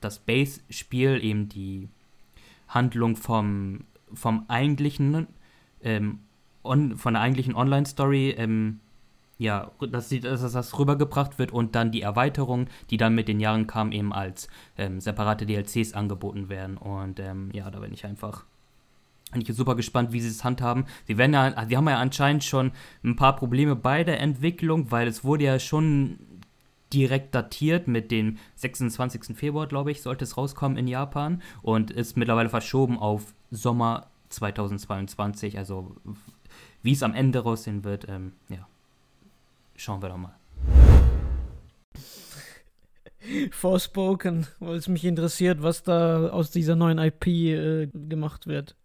[0.00, 1.88] das Base-Spiel eben die
[2.68, 3.84] Handlung vom
[4.14, 5.26] vom eigentlichen,
[5.82, 6.20] ähm,
[6.62, 8.80] on, von der eigentlichen Online-Story, ähm,
[9.38, 13.66] ja, dass, dass das rübergebracht wird und dann die Erweiterung, die dann mit den Jahren
[13.66, 14.48] kam, eben als
[14.78, 16.76] ähm, separate DLCs angeboten werden.
[16.76, 18.44] Und ähm, ja, da bin ich einfach
[19.32, 20.84] bin ich super gespannt, wie sie es handhaben.
[21.06, 22.70] Sie werden ja, sie haben ja anscheinend schon
[23.02, 26.18] ein paar Probleme bei der Entwicklung, weil es wurde ja schon
[26.92, 29.36] direkt datiert mit dem 26.
[29.36, 35.58] Februar, glaube ich, sollte es rauskommen in Japan und ist mittlerweile verschoben auf Sommer 2022.
[35.58, 35.96] Also
[36.82, 38.68] wie es am Ende aussehen wird, ähm, ja,
[39.76, 40.34] schauen wir doch mal.
[43.50, 48.76] Forspoken, weil es mich interessiert, was da aus dieser neuen IP äh, gemacht wird.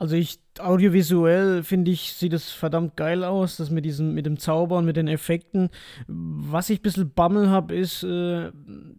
[0.00, 4.38] Also ich audiovisuell finde ich, sieht es verdammt geil aus, das mit diesem, mit dem
[4.38, 5.70] Zaubern, mit den Effekten.
[6.06, 8.52] Was ich ein bisschen Bammel habe, ist, äh,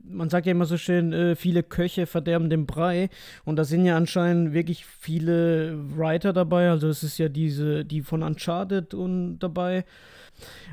[0.03, 3.09] man sagt ja immer so schön, äh, viele Köche verderben den Brei.
[3.45, 6.69] Und da sind ja anscheinend wirklich viele Writer dabei.
[6.69, 9.85] Also es ist ja diese, die von Uncharted und dabei.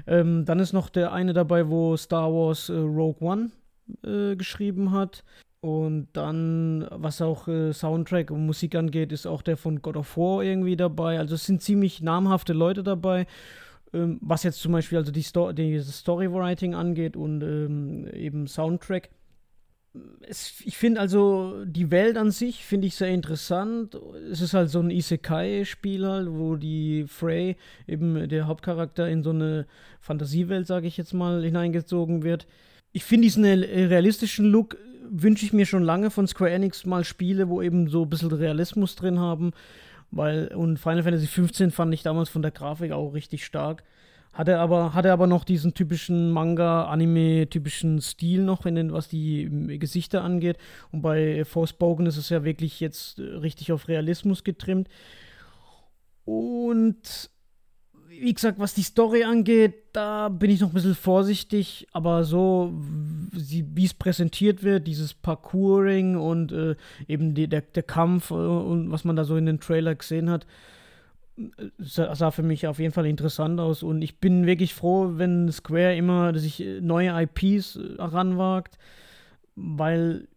[0.07, 3.51] Ähm, dann ist noch der eine dabei, wo Star Wars äh, Rogue One
[4.05, 5.25] äh, geschrieben hat.
[5.61, 10.17] Und dann, was auch äh, Soundtrack und Musik angeht, ist auch der von God of
[10.17, 11.19] War irgendwie dabei.
[11.19, 13.27] Also es sind ziemlich namhafte Leute dabei.
[13.93, 19.11] Ähm, was jetzt zum Beispiel also die, Sto die Storywriting angeht und ähm, eben Soundtrack.
[20.28, 23.98] Es, ich finde also die Welt an sich finde ich sehr interessant.
[24.31, 27.56] Es ist halt so ein Isekai-Spiel halt, wo die Frey,
[27.86, 29.66] eben der Hauptcharakter, in so eine
[30.01, 32.47] Fantasiewelt, sage ich jetzt mal, hineingezogen wird.
[32.93, 34.77] Ich finde diesen realistischen Look
[35.09, 38.32] wünsche ich mir schon lange von Square Enix mal Spiele, wo eben so ein bisschen
[38.32, 39.52] Realismus drin haben.
[40.10, 43.82] Weil, und Final Fantasy 15 fand ich damals von der Grafik auch richtig stark.
[44.37, 49.81] Hatte aber, hatte aber noch diesen typischen Manga-Anime-typischen Stil noch, in den, was die ähm,
[49.81, 50.59] Gesichter angeht.
[50.93, 54.89] Und bei Forspoken ist es ja wirklich jetzt äh, richtig auf Realismus getrimmt.
[56.27, 57.31] Und
[58.09, 62.75] wie gesagt, was die Story angeht, da bin ich noch ein bisschen vorsichtig, aber so,
[63.33, 66.77] wie es präsentiert wird, dieses Parkouring und äh,
[67.09, 70.29] eben die, der, der Kampf äh, und was man da so in den Trailer gesehen
[70.29, 70.47] hat,
[71.79, 73.83] sah, für mich auf jeden Fall interessant aus.
[73.83, 78.79] Und ich bin wirklich froh, wenn Square immer sich äh, neue IPs heranwagt,
[79.55, 80.29] weil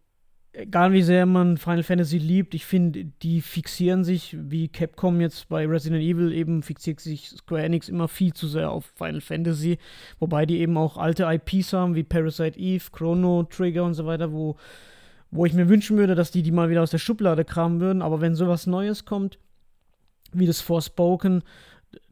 [0.52, 5.48] egal wie sehr man Final Fantasy liebt, ich finde, die fixieren sich, wie Capcom jetzt
[5.48, 9.78] bei Resident Evil eben fixiert sich Square Enix immer viel zu sehr auf Final Fantasy,
[10.18, 14.32] wobei die eben auch alte IPs haben, wie Parasite Eve, Chrono Trigger und so weiter,
[14.32, 14.56] wo,
[15.30, 18.02] wo ich mir wünschen würde, dass die die mal wieder aus der Schublade kramen würden,
[18.02, 19.38] aber wenn sowas Neues kommt,
[20.32, 21.42] wie das Forspoken,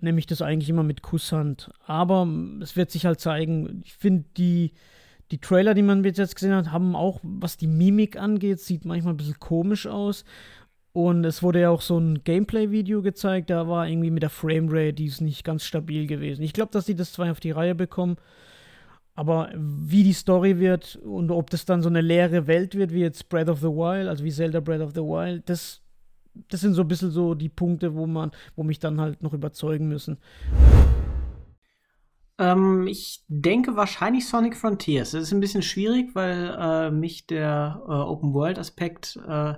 [0.00, 1.70] nehme ich das eigentlich immer mit Kusshand.
[1.86, 2.28] Aber
[2.60, 4.72] es wird sich halt zeigen, ich finde die
[5.30, 9.14] die Trailer, die man jetzt gesehen hat, haben auch, was die Mimik angeht, sieht manchmal
[9.14, 10.24] ein bisschen komisch aus.
[10.92, 14.94] Und es wurde ja auch so ein Gameplay-Video gezeigt, da war irgendwie mit der Framerate,
[14.94, 16.42] die ist nicht ganz stabil gewesen.
[16.42, 18.16] Ich glaube, dass sie das zwar auf die Reihe bekommen,
[19.14, 23.00] aber wie die Story wird und ob das dann so eine leere Welt wird, wie
[23.00, 25.82] jetzt Breath of the Wild, also wie Zelda Breath of the Wild, das,
[26.34, 29.32] das sind so ein bisschen so die Punkte, wo man, wo mich dann halt noch
[29.32, 30.18] überzeugen müssen.
[32.38, 35.10] Ähm, ich denke wahrscheinlich Sonic Frontiers.
[35.10, 39.54] Das ist ein bisschen schwierig, weil äh, mich der äh, Open World Aspekt äh,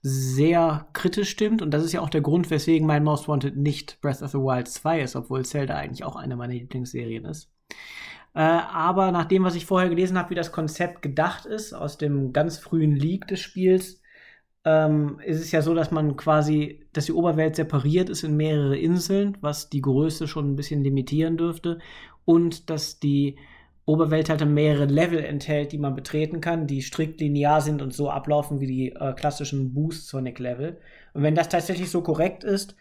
[0.00, 1.62] sehr kritisch stimmt.
[1.62, 4.38] Und das ist ja auch der Grund, weswegen mein Most Wanted nicht Breath of the
[4.38, 7.50] Wild 2 ist, obwohl Zelda eigentlich auch eine meiner Lieblingsserien ist.
[8.34, 11.98] Äh, aber nach dem, was ich vorher gelesen habe, wie das Konzept gedacht ist, aus
[11.98, 14.00] dem ganz frühen Leak des Spiels,
[14.64, 18.76] ähm, ist es ja so, dass man quasi, dass die Oberwelt separiert ist in mehrere
[18.76, 21.78] Inseln, was die Größe schon ein bisschen limitieren dürfte
[22.24, 23.36] und dass die
[23.86, 28.08] Oberwelt halt mehrere Level enthält, die man betreten kann, die strikt linear sind und so
[28.10, 30.78] ablaufen wie die äh, klassischen Boost Sonic Level.
[31.12, 32.76] Und wenn das tatsächlich so korrekt ist,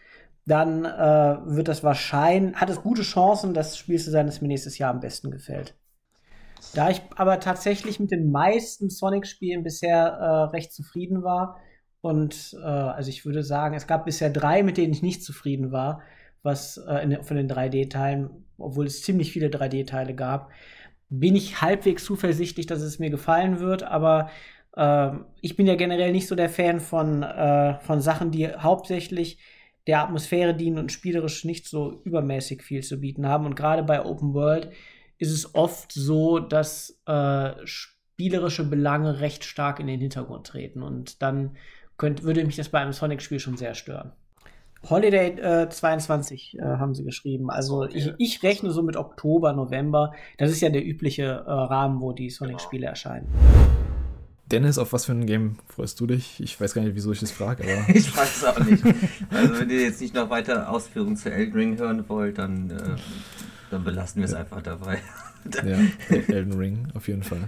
[0.45, 4.47] dann äh, wird das wahrscheinlich, hat es gute Chancen, das Spiel zu sein, das mir
[4.47, 5.75] nächstes Jahr am besten gefällt.
[6.73, 11.59] Da ich aber tatsächlich mit den meisten Sonic-Spielen bisher äh, recht zufrieden war
[12.03, 15.71] und äh, also ich würde sagen, es gab bisher drei, mit denen ich nicht zufrieden
[15.71, 16.01] war,
[16.41, 20.51] was äh, in, von den 3D-Teilen, obwohl es ziemlich viele 3D-Teile gab,
[21.07, 24.29] bin ich halbwegs zuversichtlich, dass es mir gefallen wird, aber
[24.75, 29.37] äh, ich bin ja generell nicht so der Fan von, äh, von Sachen, die hauptsächlich
[29.87, 33.45] der Atmosphäre dienen und spielerisch nicht so übermäßig viel zu bieten haben.
[33.45, 34.71] Und gerade bei Open World
[35.19, 40.83] ist es oft so, dass äh, spielerische Belange recht stark in den Hintergrund treten.
[40.83, 41.55] Und dann
[42.03, 44.11] könnt, würde mich das bei einem Sonic-Spiel schon sehr stören.
[44.89, 47.49] Holiday äh, 22 äh, haben sie geschrieben.
[47.49, 47.97] Also okay.
[47.97, 50.11] ich, ich, rechne so mit Oktober, November.
[50.37, 52.89] Das ist ja der übliche äh, Rahmen, wo die Sonic-Spiele genau.
[52.89, 53.27] erscheinen.
[54.51, 56.41] Dennis, auf was für ein Game freust du dich?
[56.41, 57.95] Ich weiß gar nicht, wieso ich das frage, aber.
[57.95, 58.83] ich frage es auch nicht.
[59.29, 62.97] Also, wenn ihr jetzt nicht noch weiter Ausführungen zu Elden Ring hören wollt, dann, äh,
[63.71, 64.39] dann belassen wir es ja.
[64.39, 64.99] einfach dabei.
[65.65, 65.77] ja,
[66.09, 67.47] Elden Ring, auf jeden Fall.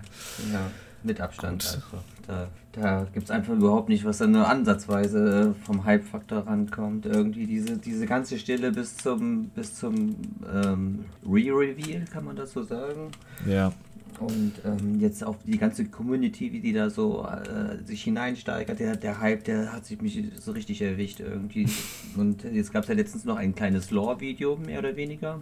[0.54, 0.72] Ja,
[1.06, 1.64] mit Abstand.
[1.66, 2.04] Also.
[2.28, 7.06] Da, da gibt es einfach überhaupt nicht, was da nur ansatzweise äh, vom Hype-Faktor rankommt.
[7.06, 10.16] Irgendwie diese, diese ganze Stille bis zum, bis zum
[10.52, 13.12] ähm, Re-Reveal, kann man das so sagen?
[13.46, 13.72] Ja.
[14.20, 18.96] Und ähm, jetzt auch die ganze Community, wie die da so äh, sich hineinsteigert, der,
[18.96, 21.68] der Hype, der hat sich mich so richtig erwischt irgendwie.
[22.16, 25.42] Und jetzt gab es ja letztens noch ein kleines Lore-Video, mehr oder weniger.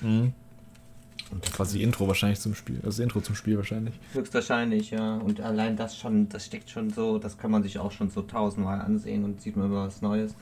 [0.00, 0.32] Mhm.
[1.30, 3.94] Und quasi Intro wahrscheinlich zum Spiel, also Intro zum Spiel wahrscheinlich.
[4.12, 5.16] Höchstwahrscheinlich, ja.
[5.16, 8.22] Und allein das schon, das steckt schon so, das kann man sich auch schon so
[8.22, 10.34] tausendmal ansehen und sieht man immer was Neues.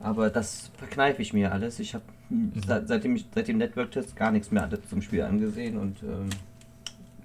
[0.00, 1.78] Aber das verkneife ich mir alles.
[1.80, 2.52] Ich habe mhm.
[2.64, 6.30] seitdem, ich, seit dem Network-Test gar nichts mehr zum Spiel angesehen und ähm,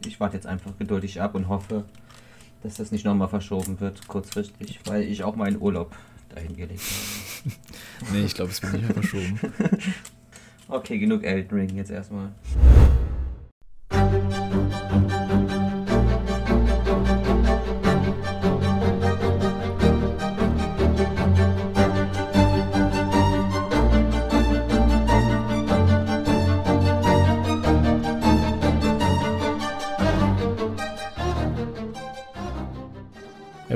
[0.05, 1.85] ich warte jetzt einfach geduldig ab und hoffe,
[2.63, 5.95] dass das nicht nochmal verschoben wird, kurzfristig, weil ich auch meinen Urlaub
[6.29, 7.55] dahin gelegt habe.
[8.13, 9.39] nee, ich glaube, es wird nicht mehr verschoben.
[10.71, 12.31] okay, genug Elden Ring jetzt erstmal.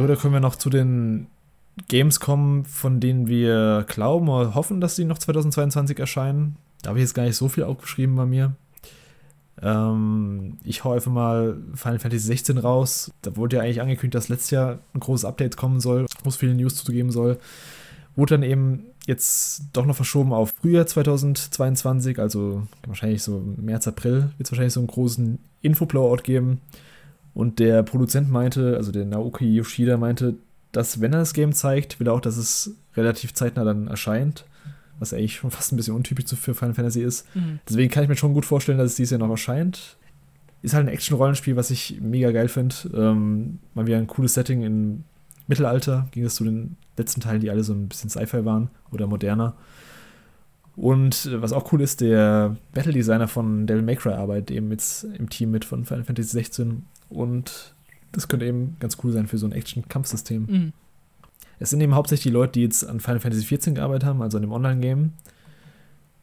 [0.06, 1.28] oder können wir noch zu den
[1.88, 6.58] Games kommen, von denen wir glauben oder hoffen, dass sie noch 2022 erscheinen?
[6.86, 8.54] Da habe ich jetzt gar nicht so viel aufgeschrieben bei mir.
[9.60, 13.12] Ähm, ich hau einfach mal Final Fantasy 16 raus.
[13.24, 16.36] Da wurde ja eigentlich angekündigt, dass letztes Jahr ein großes Update kommen soll, wo es
[16.36, 17.40] viele News zu geben soll.
[18.16, 24.30] Wurde dann eben jetzt doch noch verschoben auf Frühjahr 2022, also wahrscheinlich so März, April
[24.38, 26.62] wird es wahrscheinlich so einen großen Info-Blowout geben.
[27.34, 30.36] Und der Produzent meinte, also der Naoki Yoshida meinte,
[30.72, 34.46] dass wenn er das Game zeigt, will er auch, dass es relativ zeitnah dann erscheint.
[35.00, 37.26] Was eigentlich schon fast ein bisschen untypisch für Final Fantasy ist.
[37.36, 37.60] Mhm.
[37.68, 39.98] Deswegen kann ich mir schon gut vorstellen, dass es dieses Jahr noch erscheint.
[40.62, 42.76] Ist halt ein Action-Rollenspiel, was ich mega geil finde.
[42.94, 45.04] Ähm, mal wieder ein cooles Setting im
[45.48, 46.08] Mittelalter.
[46.12, 49.56] Ging es zu den letzten Teilen, die alle so ein bisschen Sci-Fi waren oder moderner.
[50.76, 55.04] Und äh, was auch cool ist, der Battle-Designer von Devil May Cry arbeitet eben jetzt
[55.04, 57.74] im Team mit von Final Fantasy 16 und
[58.12, 60.46] das könnte eben ganz cool sein für so ein Action-Kampfsystem.
[60.50, 60.74] Mhm.
[61.60, 64.38] Es sind eben hauptsächlich die Leute, die jetzt an Final Fantasy XIV gearbeitet haben, also
[64.38, 65.14] an dem Online-Game.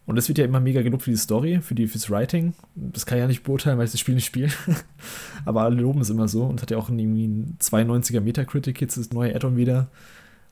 [0.05, 2.55] Und es wird ja immer mega gelobt für die Story, für die, fürs Writing.
[2.75, 4.51] Das kann ich ja nicht beurteilen, weil ich das Spiel nicht spiele.
[5.45, 8.97] Aber alle loben es immer so und hat ja auch irgendwie ein 92er Metacritic jetzt
[8.97, 9.89] das neue Add-on wieder.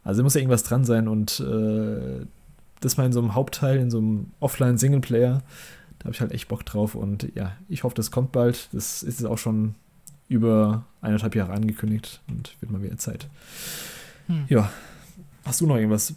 [0.05, 2.25] Also muss ja irgendwas dran sein und äh,
[2.81, 5.43] das mal in so einem Hauptteil, in so einem Offline-Singleplayer,
[5.99, 8.69] da habe ich halt echt Bock drauf und ja, ich hoffe, das kommt bald.
[8.73, 9.75] Das ist jetzt auch schon
[10.29, 13.29] über eineinhalb Jahre angekündigt und wird mal wieder Zeit.
[14.27, 14.47] Hm.
[14.49, 14.71] Ja.
[15.45, 16.15] Hast du noch irgendwas?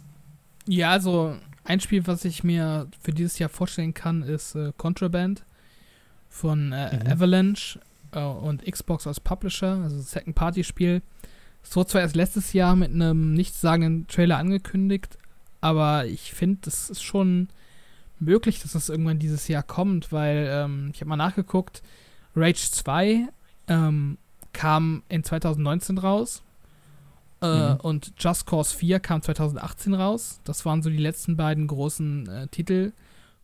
[0.65, 5.43] Ja, also ein Spiel, was ich mir für dieses Jahr vorstellen kann, ist äh, Contraband
[6.29, 7.11] von äh, mhm.
[7.11, 7.79] Avalanche
[8.11, 11.01] äh, und Xbox als Publisher, also Second-Party-Spiel.
[11.63, 15.17] Es wurde zwar erst letztes Jahr mit einem nichtssagenden Trailer angekündigt,
[15.61, 17.47] aber ich finde, das ist schon
[18.19, 21.81] möglich, dass das irgendwann dieses Jahr kommt, weil ähm, ich habe mal nachgeguckt,
[22.35, 23.27] Rage 2
[23.67, 24.17] ähm,
[24.51, 26.43] kam in 2019 raus.
[27.43, 27.79] Äh, mhm.
[27.81, 30.39] Und Just Cause 4 kam 2018 raus.
[30.45, 32.93] Das waren so die letzten beiden großen äh, Titel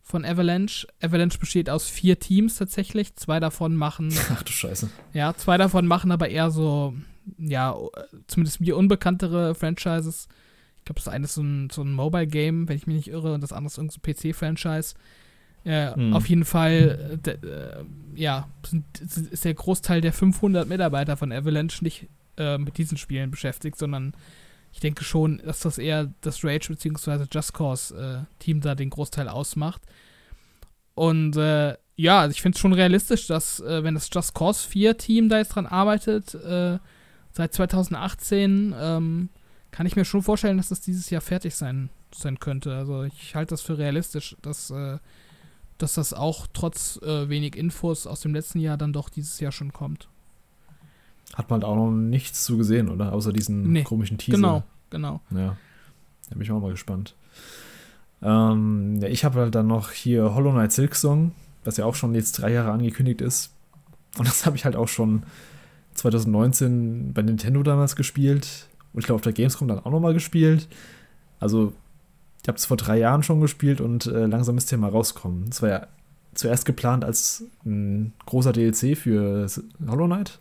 [0.02, 0.86] von Avalanche.
[1.02, 3.14] Avalanche besteht aus vier Teams tatsächlich.
[3.16, 4.12] Zwei davon machen.
[4.32, 4.88] Ach du Scheiße.
[5.12, 6.94] Ja, zwei davon machen aber eher so,
[7.38, 7.76] ja,
[8.26, 10.28] zumindest mir unbekanntere Franchises.
[10.78, 13.34] Ich glaube, das eine ist so ein, so ein Mobile-Game, wenn ich mich nicht irre,
[13.34, 14.94] und das andere ist irgendein so PC-Franchise.
[15.64, 16.14] Äh, Mhm.
[16.14, 21.32] Auf jeden Fall, äh, de, äh, ja, sind, ist der Großteil der 500 Mitarbeiter von
[21.32, 24.14] Avalanche nicht äh, mit diesen Spielen beschäftigt, sondern
[24.72, 27.26] ich denke schon, dass das eher das Rage bzw.
[27.30, 29.82] Just Cause äh, da den Großteil ausmacht.
[30.94, 34.66] Und äh, ja, also ich finde es schon realistisch, dass äh, wenn das Just Cause
[34.68, 36.78] 4 Team da jetzt dran arbeitet, äh,
[37.32, 39.28] seit 2018, ähm,
[39.70, 42.74] kann ich mir schon vorstellen, dass das dieses Jahr fertig sein, sein könnte.
[42.74, 44.72] Also ich halte das für realistisch, dass,
[45.78, 49.52] dass das auch trotz äh, wenig Infos aus dem letzten Jahr dann doch dieses Jahr
[49.52, 50.09] schon kommt.
[51.34, 53.12] Hat man halt auch noch nichts zu gesehen, oder?
[53.12, 54.36] Außer diesen Nee, komischen Teaser.
[54.36, 55.20] Genau, genau.
[55.30, 55.56] Ja.
[56.28, 57.14] Da bin ich auch mal gespannt.
[58.22, 61.32] Ähm, ja, ich habe halt dann noch hier Hollow Knight Silk Song,
[61.64, 63.52] was ja auch schon jetzt drei Jahre angekündigt ist.
[64.18, 65.22] Und das habe ich halt auch schon
[65.94, 68.68] 2019 bei Nintendo damals gespielt.
[68.92, 70.68] Und ich glaube auf der Gamescom dann auch nochmal gespielt.
[71.38, 71.72] Also,
[72.42, 75.48] ich habe es vor drei Jahren schon gespielt und äh, langsam ist der mal rauskommen.
[75.50, 75.86] Es war ja
[76.34, 79.46] zuerst geplant als ein großer DLC für
[79.86, 80.38] Hollow Knight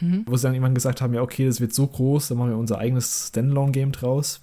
[0.00, 0.24] Mhm.
[0.26, 2.56] wo sie dann irgendwann gesagt haben, ja, okay, das wird so groß, dann machen wir
[2.56, 4.42] unser eigenes Standalone-Game draus.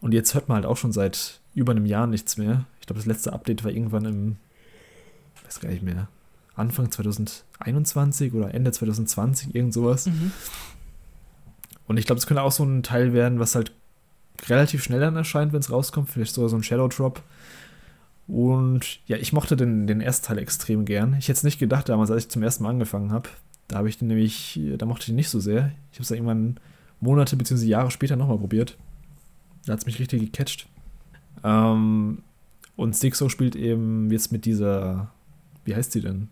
[0.00, 2.64] Und jetzt hört man halt auch schon seit über einem Jahr nichts mehr.
[2.80, 4.36] Ich glaube, das letzte Update war irgendwann im,
[5.44, 6.08] weiß gar nicht mehr,
[6.54, 10.06] Anfang 2021 oder Ende 2020, irgend sowas.
[10.06, 10.32] Mhm.
[11.86, 13.72] Und ich glaube, es könnte auch so ein Teil werden, was halt
[14.46, 16.10] relativ schnell dann erscheint, wenn es rauskommt.
[16.10, 17.22] Vielleicht sogar so ein Shadow Drop.
[18.28, 21.16] Und ja, ich mochte den, den ersten Teil extrem gern.
[21.18, 23.30] Ich hätte es nicht gedacht damals, als ich zum ersten Mal angefangen habe.
[23.68, 25.72] Da habe ich den nämlich, da mochte ich ihn nicht so sehr.
[25.92, 26.60] Ich habe es dann irgendwann
[27.00, 27.66] Monate bzw.
[27.66, 28.76] Jahre später nochmal probiert.
[29.66, 30.66] Da hat es mich richtig gecatcht.
[31.44, 32.22] Ähm,
[32.76, 35.10] und Stixo spielt eben jetzt mit dieser,
[35.64, 36.28] wie heißt sie denn?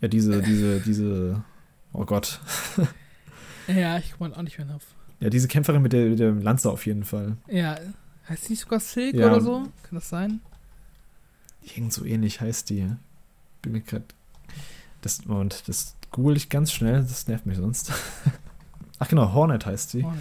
[0.00, 1.44] Ja, diese, diese, diese,
[1.92, 2.40] oh Gott.
[3.66, 4.82] Ja, ich komme auch nicht mehr drauf.
[5.20, 7.38] Ja, diese Kämpferin mit der, mit dem Lanzer auf jeden Fall.
[7.48, 7.78] Ja,
[8.28, 9.28] heißt die nicht sogar Silk Ja.
[9.28, 9.62] oder so?
[9.84, 10.40] Kann das sein?
[11.74, 12.86] Irgend so ähnlich heißt die.
[13.62, 14.04] Bin mir gerade.
[15.00, 17.92] Das, Moment, das google ich ganz schnell, das nervt mich sonst.
[19.00, 20.00] Ach genau, Hornet heißt sie.
[20.00, 20.14] Ja.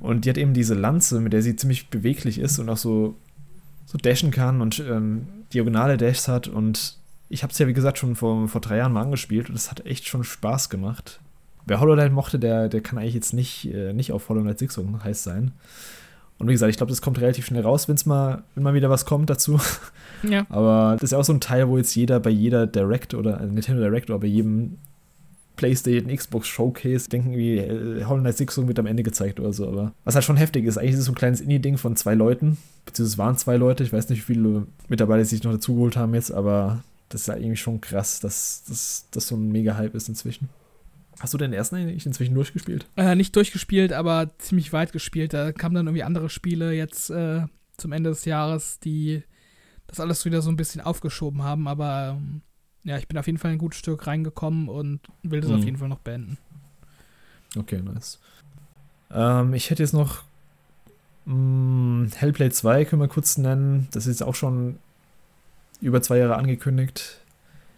[0.00, 3.16] Und die hat eben diese Lanze, mit der sie ziemlich beweglich ist und auch so,
[3.84, 6.48] so dashen kann und ähm, diagonale Dashs hat.
[6.48, 6.96] Und
[7.28, 9.70] ich habe es ja, wie gesagt, schon vor, vor drei Jahren mal angespielt und es
[9.70, 11.20] hat echt schon Spaß gemacht.
[11.66, 14.58] Wer Hollow Knight mochte, der, der kann eigentlich jetzt nicht, äh, nicht auf Hollow Knight
[14.58, 15.52] 6 so heiß sein.
[16.40, 18.88] Und wie gesagt, ich glaube, das kommt relativ schnell raus, wenn's mal, wenn mal wieder
[18.88, 19.60] was kommt dazu.
[20.22, 20.46] ja.
[20.48, 23.38] Aber das ist ja auch so ein Teil, wo jetzt jeder bei jeder Direct oder
[23.38, 24.78] also Nintendo Direct oder bei jedem
[25.56, 29.68] PlayStation, Xbox Showcase denken wie äh, Hollow Knight 6 wird am Ende gezeigt oder so.
[29.68, 32.14] Aber was halt schon heftig ist, eigentlich ist es so ein kleines Indie-Ding von zwei
[32.14, 32.56] Leuten,
[32.86, 33.84] beziehungsweise es waren zwei Leute.
[33.84, 37.36] Ich weiß nicht, wie viele Mitarbeiter sich noch dazugeholt haben jetzt, aber das ist ja
[37.36, 40.48] irgendwie schon krass, dass das so ein Mega-Hype ist inzwischen.
[41.20, 42.86] Hast du den ersten eigentlich inzwischen durchgespielt?
[42.96, 45.32] Äh, nicht durchgespielt, aber ziemlich weit gespielt.
[45.34, 47.42] Da kamen dann irgendwie andere Spiele jetzt äh,
[47.76, 49.22] zum Ende des Jahres, die
[49.86, 51.68] das alles wieder so ein bisschen aufgeschoben haben.
[51.68, 52.40] Aber ähm,
[52.84, 55.56] ja, ich bin auf jeden Fall ein gutes Stück reingekommen und will das Mhm.
[55.56, 56.38] auf jeden Fall noch beenden.
[57.56, 58.18] Okay, nice.
[59.12, 60.22] Ähm, ich hätte jetzt noch
[61.26, 63.88] mh, Hellblade 2, können wir kurz nennen.
[63.90, 64.78] Das ist jetzt auch schon
[65.80, 67.20] über zwei Jahre angekündigt.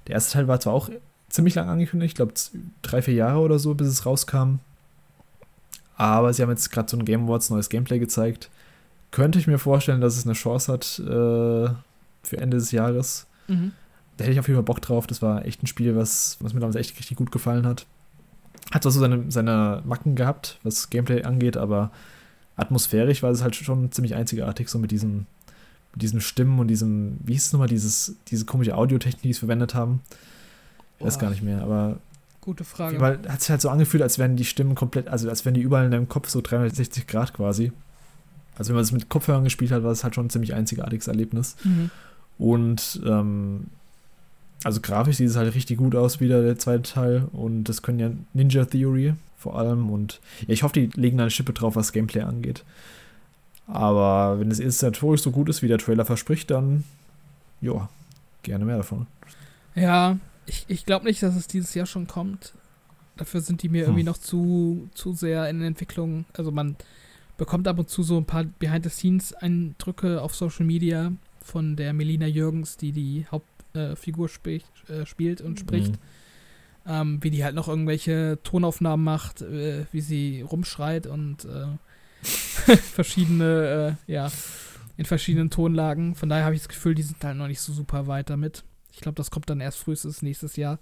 [0.07, 0.91] Der erste Teil war zwar auch
[1.33, 2.35] ziemlich lang angekündigt, ich glaube
[2.83, 4.61] drei, vier Jahre oder so, bis es rauskam.
[5.97, 8.51] Aber sie haben jetzt gerade so ein Game Awards neues Gameplay gezeigt.
[9.11, 11.75] Könnte ich mir vorstellen, dass es eine Chance hat äh,
[12.23, 13.27] für Ende des Jahres.
[13.49, 13.73] Mhm.
[14.17, 15.07] Da hätte ich auf jeden Fall Bock drauf.
[15.07, 17.87] Das war echt ein Spiel, was, was mir damals echt richtig gut gefallen hat.
[18.71, 21.91] Hat zwar so seine, seine Macken gehabt, was Gameplay angeht, aber
[22.57, 25.27] atmosphärisch war es halt schon ziemlich einzigartig, so mit diesen,
[25.93, 29.39] mit diesen Stimmen und diesem, wie hieß es nochmal, dieses, diese komische Audiotechnik, die sie
[29.41, 30.01] verwendet haben.
[31.03, 31.21] Ich weiß Boah.
[31.23, 31.97] gar nicht mehr, aber
[32.41, 33.01] Gute Frage.
[33.01, 35.61] weil hat sich halt so angefühlt, als wären die Stimmen komplett, also als wären die
[35.61, 37.73] überall in deinem Kopf so 360 Grad quasi.
[38.57, 41.09] Also wenn man das mit Kopfhörern gespielt hat, war es halt schon ein ziemlich einzigartiges
[41.09, 41.57] Erlebnis.
[41.65, 41.91] Mhm.
[42.39, 43.67] Und ähm,
[44.63, 47.29] also grafisch sieht es halt richtig gut aus, wieder der zweite Teil.
[47.33, 49.91] Und das können ja Ninja Theory vor allem.
[49.91, 52.65] Und ja, ich hoffe, die legen da eine Schippe drauf, was Gameplay angeht.
[53.67, 56.85] Aber wenn es inszenatorisch so gut ist, wie der Trailer verspricht, dann
[57.61, 57.89] ja,
[58.43, 59.07] gerne mehr davon.
[59.75, 62.55] Ja, ich, ich glaube nicht, dass es dieses Jahr schon kommt.
[63.17, 63.89] Dafür sind die mir Hm.
[63.89, 66.25] irgendwie noch zu, zu sehr in Entwicklung.
[66.33, 66.77] Also man
[67.37, 71.13] bekommt ab und zu so ein paar Behind-the-Scenes-Eindrücke auf Social Media
[71.43, 75.93] von der Melina Jürgens, die die Hauptfigur spricht, äh, spielt und spricht.
[75.93, 75.99] Mhm.
[76.85, 81.67] Ähm, wie die halt noch irgendwelche Tonaufnahmen macht, äh, wie sie rumschreit und äh,
[82.77, 84.31] verschiedene, äh, ja,
[84.97, 86.15] in verschiedenen Tonlagen.
[86.17, 88.65] Von daher habe ich das Gefühl, die sind halt noch nicht so super weit damit.
[88.93, 90.79] Ich glaube, das kommt dann erst frühestens nächstes Jahr.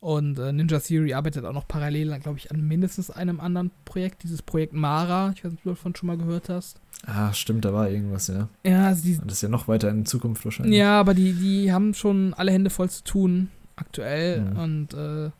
[0.00, 4.22] Und äh, Ninja Theory arbeitet auch noch parallel, glaube ich, an mindestens einem anderen Projekt,
[4.22, 5.32] dieses Projekt Mara.
[5.34, 6.78] Ich weiß nicht, ob du davon schon mal gehört hast.
[7.06, 8.48] Ah, stimmt, da war irgendwas, ja.
[8.64, 10.76] Ja, also die, das ist ja noch weiter in Zukunft wahrscheinlich.
[10.76, 14.42] ja aber die, die haben schon alle Hände voll zu tun aktuell.
[14.42, 14.58] Mhm.
[14.58, 15.30] Und äh,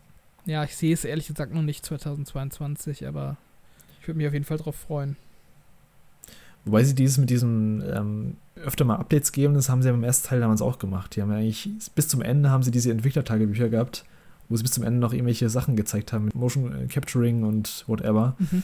[0.47, 3.37] ja, ich sehe es ehrlich gesagt noch nicht 2022, aber
[4.01, 5.17] ich würde mich auf jeden Fall drauf freuen.
[6.65, 10.05] Wobei sie dieses mit diesem ähm, öfter mal Updates geben, das haben sie ja beim
[10.05, 11.17] ersten Teil damals auch gemacht.
[11.17, 14.05] Die haben ja eigentlich bis zum Ende haben sie diese Entwicklertagebücher gehabt,
[14.49, 17.85] wo sie bis zum Ende noch irgendwelche Sachen gezeigt haben mit Motion äh, Capturing und
[17.87, 18.37] whatever.
[18.39, 18.63] Mhm.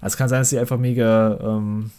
[0.00, 1.90] Also es kann sein, dass sie einfach mega ähm,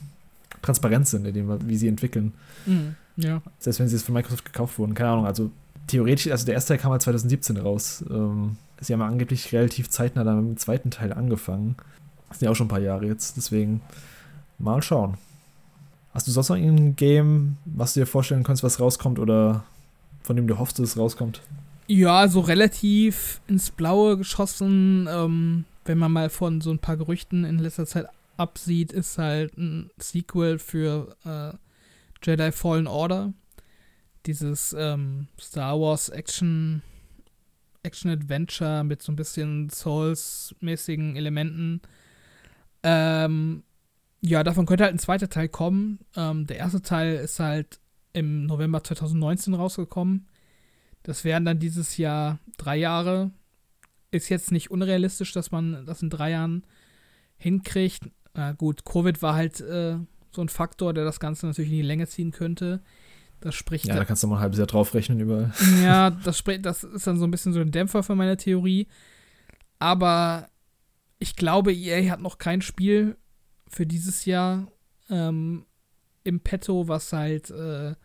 [0.62, 2.34] transparent sind, in dem, wie sie entwickeln.
[2.66, 2.96] Mhm.
[3.18, 3.42] Ja.
[3.60, 4.94] Selbst wenn sie jetzt von Microsoft gekauft wurden.
[4.94, 5.52] Keine Ahnung, also
[5.88, 8.04] theoretisch, also der erste Teil kam halt 2017 raus.
[8.10, 11.76] Ähm, sie haben ja angeblich relativ zeitnah dann mit dem zweiten Teil angefangen.
[12.30, 13.82] Das sind ja auch schon ein paar Jahre jetzt, deswegen
[14.58, 15.18] mal schauen.
[16.16, 19.66] Hast du sonst noch irgendein Game, was du dir vorstellen kannst, was rauskommt oder
[20.24, 21.42] von dem du hoffst, dass es rauskommt?
[21.88, 27.44] Ja, so relativ ins Blaue geschossen, ähm, wenn man mal von so ein paar Gerüchten
[27.44, 31.52] in letzter Zeit absieht, ist halt ein Sequel für äh,
[32.24, 33.34] Jedi Fallen Order.
[34.26, 36.82] Dieses ähm, Star Wars Action
[37.84, 41.82] Action Adventure mit so ein bisschen Souls-mäßigen Elementen.
[42.84, 43.64] Ähm,
[44.22, 46.00] ja, davon könnte halt ein zweiter Teil kommen.
[46.16, 47.80] Ähm, der erste Teil ist halt
[48.14, 50.28] im November 2019 rausgekommen.
[51.04, 53.32] Das wären dann dieses Jahr drei Jahre.
[54.12, 56.66] Ist jetzt nicht unrealistisch, dass man das in drei Jahren
[57.38, 58.10] hinkriegt.
[58.34, 59.98] Na gut, Covid war halt äh,
[60.32, 62.82] so ein Faktor, der das Ganze natürlich in die Länge ziehen könnte.
[63.42, 63.86] Das spricht.
[63.86, 65.54] Ja, da kannst du mal ein halbes Jahr draufrechnen überall.
[65.84, 68.88] Ja, das, spricht, das ist dann so ein bisschen so ein Dämpfer für meine Theorie.
[69.78, 70.48] Aber
[71.20, 73.18] ich glaube, EA hat noch kein Spiel
[73.76, 74.68] für dieses Jahr
[75.10, 75.66] ähm,
[76.24, 77.96] im Petto, was halt äh,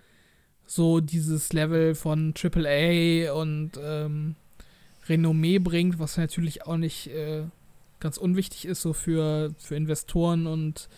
[0.67, 4.35] so dieses Level von AAA und ähm,
[5.09, 7.45] Renommee bringt, was natürlich auch nicht äh,
[8.01, 10.89] ganz unwichtig ist, so für, für Investoren und,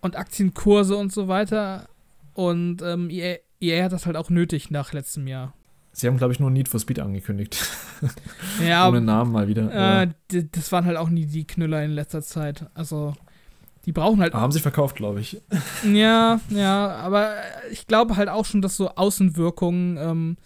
[0.00, 1.88] und Aktienkurse und so weiter.
[2.34, 5.54] Und ähm, EA, EA hat das halt auch nötig nach letztem Jahr.
[5.92, 7.56] Sie haben, glaube ich, nur Need for Speed angekündigt.
[8.66, 9.70] Ja, Ohne Namen mal wieder.
[9.72, 10.42] äh, ja.
[10.50, 12.66] das waren halt auch nie die Knüller in letzter Zeit.
[12.74, 13.14] Also,
[13.86, 14.34] die brauchen halt.
[14.34, 15.40] Aber haben sich verkauft, glaube ich.
[15.84, 17.34] Ja, ja, aber
[17.70, 20.36] ich glaube halt auch schon, dass so Außenwirkungen, ähm,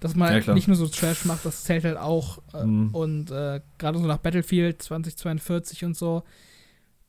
[0.00, 2.38] dass man Ja, nicht nur so Trash macht, das zählt halt auch.
[2.54, 2.94] Äh, Mhm.
[2.94, 6.22] Und äh, gerade so nach Battlefield 2042 und so,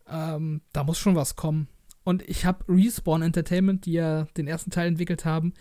[0.10, 1.68] ähm, da muss schon was kommen.
[2.04, 5.54] Und ich habe Respawn Entertainment, die ja den ersten Teil entwickelt haben,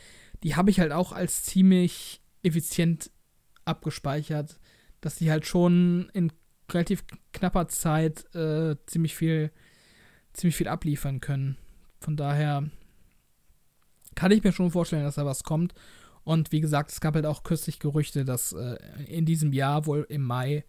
[0.44, 3.10] die habe ich halt auch als ziemlich effizient
[3.64, 4.58] abgespeichert,
[5.00, 6.32] dass die halt schon in
[6.70, 9.50] relativ knapper Zeit äh, ziemlich viel,
[10.36, 11.56] ziemlich viel abliefern können.
[12.00, 12.68] Von daher
[14.14, 15.74] kann ich mir schon vorstellen, dass da was kommt.
[16.24, 18.76] Und wie gesagt, es gab halt auch kürzlich Gerüchte, dass äh,
[19.06, 20.64] in diesem Jahr, wohl im Mai,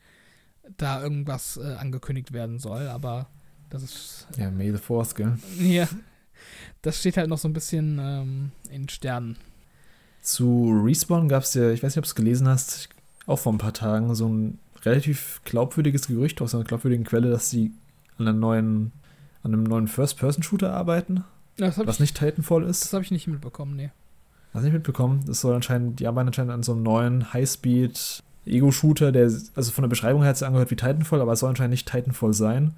[0.77, 2.87] da irgendwas äh, angekündigt werden soll.
[2.87, 3.27] Aber
[3.69, 5.37] das ist Ja, May the Fourth, gell?
[5.59, 5.87] ja,
[6.81, 9.37] das steht halt noch so ein bisschen ähm, in Sternen.
[10.21, 12.89] Zu Respawn gab es ja, ich weiß nicht, ob du es gelesen hast,
[13.25, 17.49] auch vor ein paar Tagen so ein relativ glaubwürdiges Gerücht aus einer glaubwürdigen Quelle, dass
[17.49, 17.71] sie
[18.17, 18.91] an einem neuen,
[19.43, 21.23] an einem neuen First-Person-Shooter arbeiten,
[21.57, 22.83] Das habe was ich, nicht Titanfall ist.
[22.83, 23.91] das hab ich nicht mitbekommen, nee.
[24.53, 25.23] Hast du nicht mitbekommen?
[25.25, 29.81] Das soll anscheinend, die arbeiten anscheinend an so einem neuen Highspeed Ego-Shooter, der, also von
[29.83, 32.73] der Beschreibung her hat es angehört wie Titanfall, aber es soll anscheinend nicht Titanfall sein.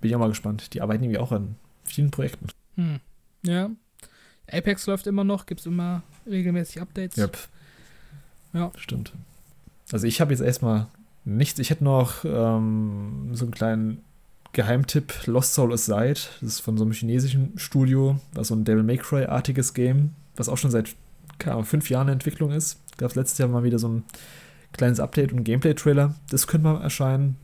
[0.00, 0.74] Bin ich auch mal gespannt.
[0.74, 2.46] Die arbeiten irgendwie auch an vielen Projekten.
[2.76, 3.00] Hm.
[3.42, 3.70] Ja.
[4.50, 7.16] Apex läuft immer noch, gibt es immer regelmäßig Updates.
[7.16, 7.36] Yep.
[8.52, 8.70] Ja.
[8.76, 9.12] Stimmt.
[9.92, 10.86] Also ich habe jetzt erstmal
[11.24, 11.58] nichts.
[11.58, 14.02] Ich hätte noch ähm, so einen kleinen
[14.54, 16.20] Geheimtipp, Lost Soul Aside.
[16.40, 20.48] Das ist von so einem chinesischen Studio, was so ein Devil May Cry-artiges Game, was
[20.48, 20.94] auch schon seit
[21.38, 22.80] keine Ahnung, fünf Jahren in Entwicklung ist.
[22.96, 24.04] Gab es letztes Jahr mal wieder so ein
[24.72, 26.14] kleines Update und Gameplay-Trailer.
[26.30, 27.36] Das könnte mal erscheinen.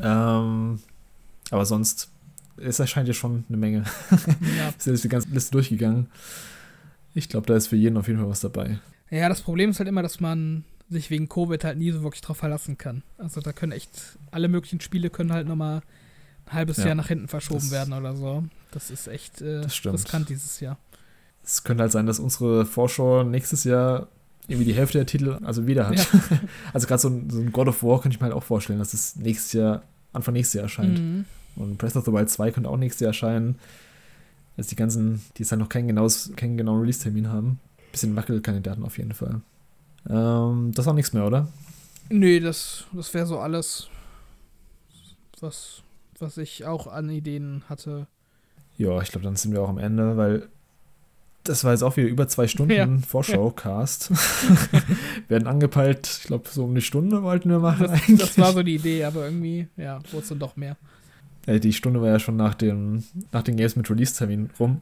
[0.00, 0.80] Ähm,
[1.50, 2.10] aber sonst,
[2.56, 3.84] es erscheint ja schon eine Menge.
[4.10, 4.72] Ja.
[4.78, 6.06] Sind jetzt die ganze Liste durchgegangen.
[7.14, 8.78] Ich glaube, da ist für jeden auf jeden Fall was dabei.
[9.10, 12.22] ja, das Problem ist halt immer, dass man sich wegen Covid halt nie so wirklich
[12.22, 13.02] drauf verlassen kann.
[13.18, 15.82] Also da können echt, alle möglichen Spiele können halt nochmal
[16.46, 16.86] ein halbes Ja.
[16.86, 18.44] Jahr nach hinten verschoben werden oder so.
[18.70, 20.78] Das ist echt äh, Das riskant dieses Jahr.
[21.44, 24.08] Es könnte halt sein, dass unsere Vorschau nächstes Jahr
[24.46, 26.06] irgendwie die Hälfte der Titel also wieder hat.
[26.72, 28.78] also gerade so, ein- so ein God of War könnte ich mir halt auch vorstellen,
[28.78, 29.82] dass es nächstes Jahr,
[30.14, 30.98] Anfang nächstes Jahr erscheint.
[30.98, 31.24] Mhm.
[31.56, 33.56] Und Breath of the Wild 2 könnte auch nächstes Jahr erscheinen.
[34.56, 37.60] Jetzt die ganzen, die jetzt halt noch keinen, genaues, keinen genauen Release-Termin haben.
[37.92, 39.40] Bisschen Wackelkandidaten auf jeden Fall.
[40.08, 41.48] Ähm, das ist auch nichts mehr, oder?
[42.10, 43.88] Nee, das, das wäre so alles,
[45.40, 45.82] was,
[46.18, 48.06] was ich auch an Ideen hatte.
[48.76, 50.48] Ja, ich glaube, dann sind wir auch am Ende, weil
[51.44, 52.88] Das war jetzt auch wieder über zwei Stunden Ja.
[53.06, 54.10] Vorschau-Cast.
[55.28, 57.88] wir hatten angepeilt, ich glaube, so um eine Stunde wollten wir machen.
[57.88, 58.20] Das, eigentlich.
[58.20, 60.76] das war so die Idee, aber irgendwie, ja, wurde es dann doch mehr.
[61.46, 64.80] Äh, Die Stunde war ja schon nach, dem, nach den Games mit Release-Termin rum.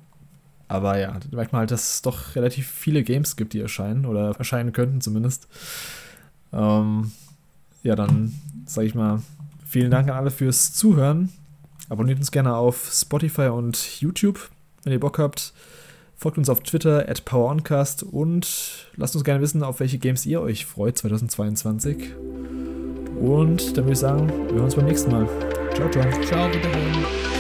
[0.69, 4.05] Aber ja, da merkt man halt, dass es doch relativ viele Games gibt, die erscheinen
[4.05, 5.49] oder erscheinen könnten zumindest.
[6.53, 7.13] Ähm,
[7.83, 8.35] ja, dann
[8.67, 9.23] sage ich mal,
[9.67, 11.31] vielen Dank an alle fürs Zuhören.
[11.89, 14.51] Abonniert uns gerne auf Spotify und YouTube,
[14.83, 15.53] wenn ihr Bock habt.
[16.17, 20.41] Folgt uns auf Twitter at PowerOncast und lasst uns gerne wissen, auf welche Games ihr
[20.41, 22.15] euch freut 2022.
[23.21, 25.29] Und dann würde ich sagen, wir hören uns beim nächsten Mal.
[25.75, 26.11] Ciao, ciao.
[26.23, 27.36] Ciao, wiederhören.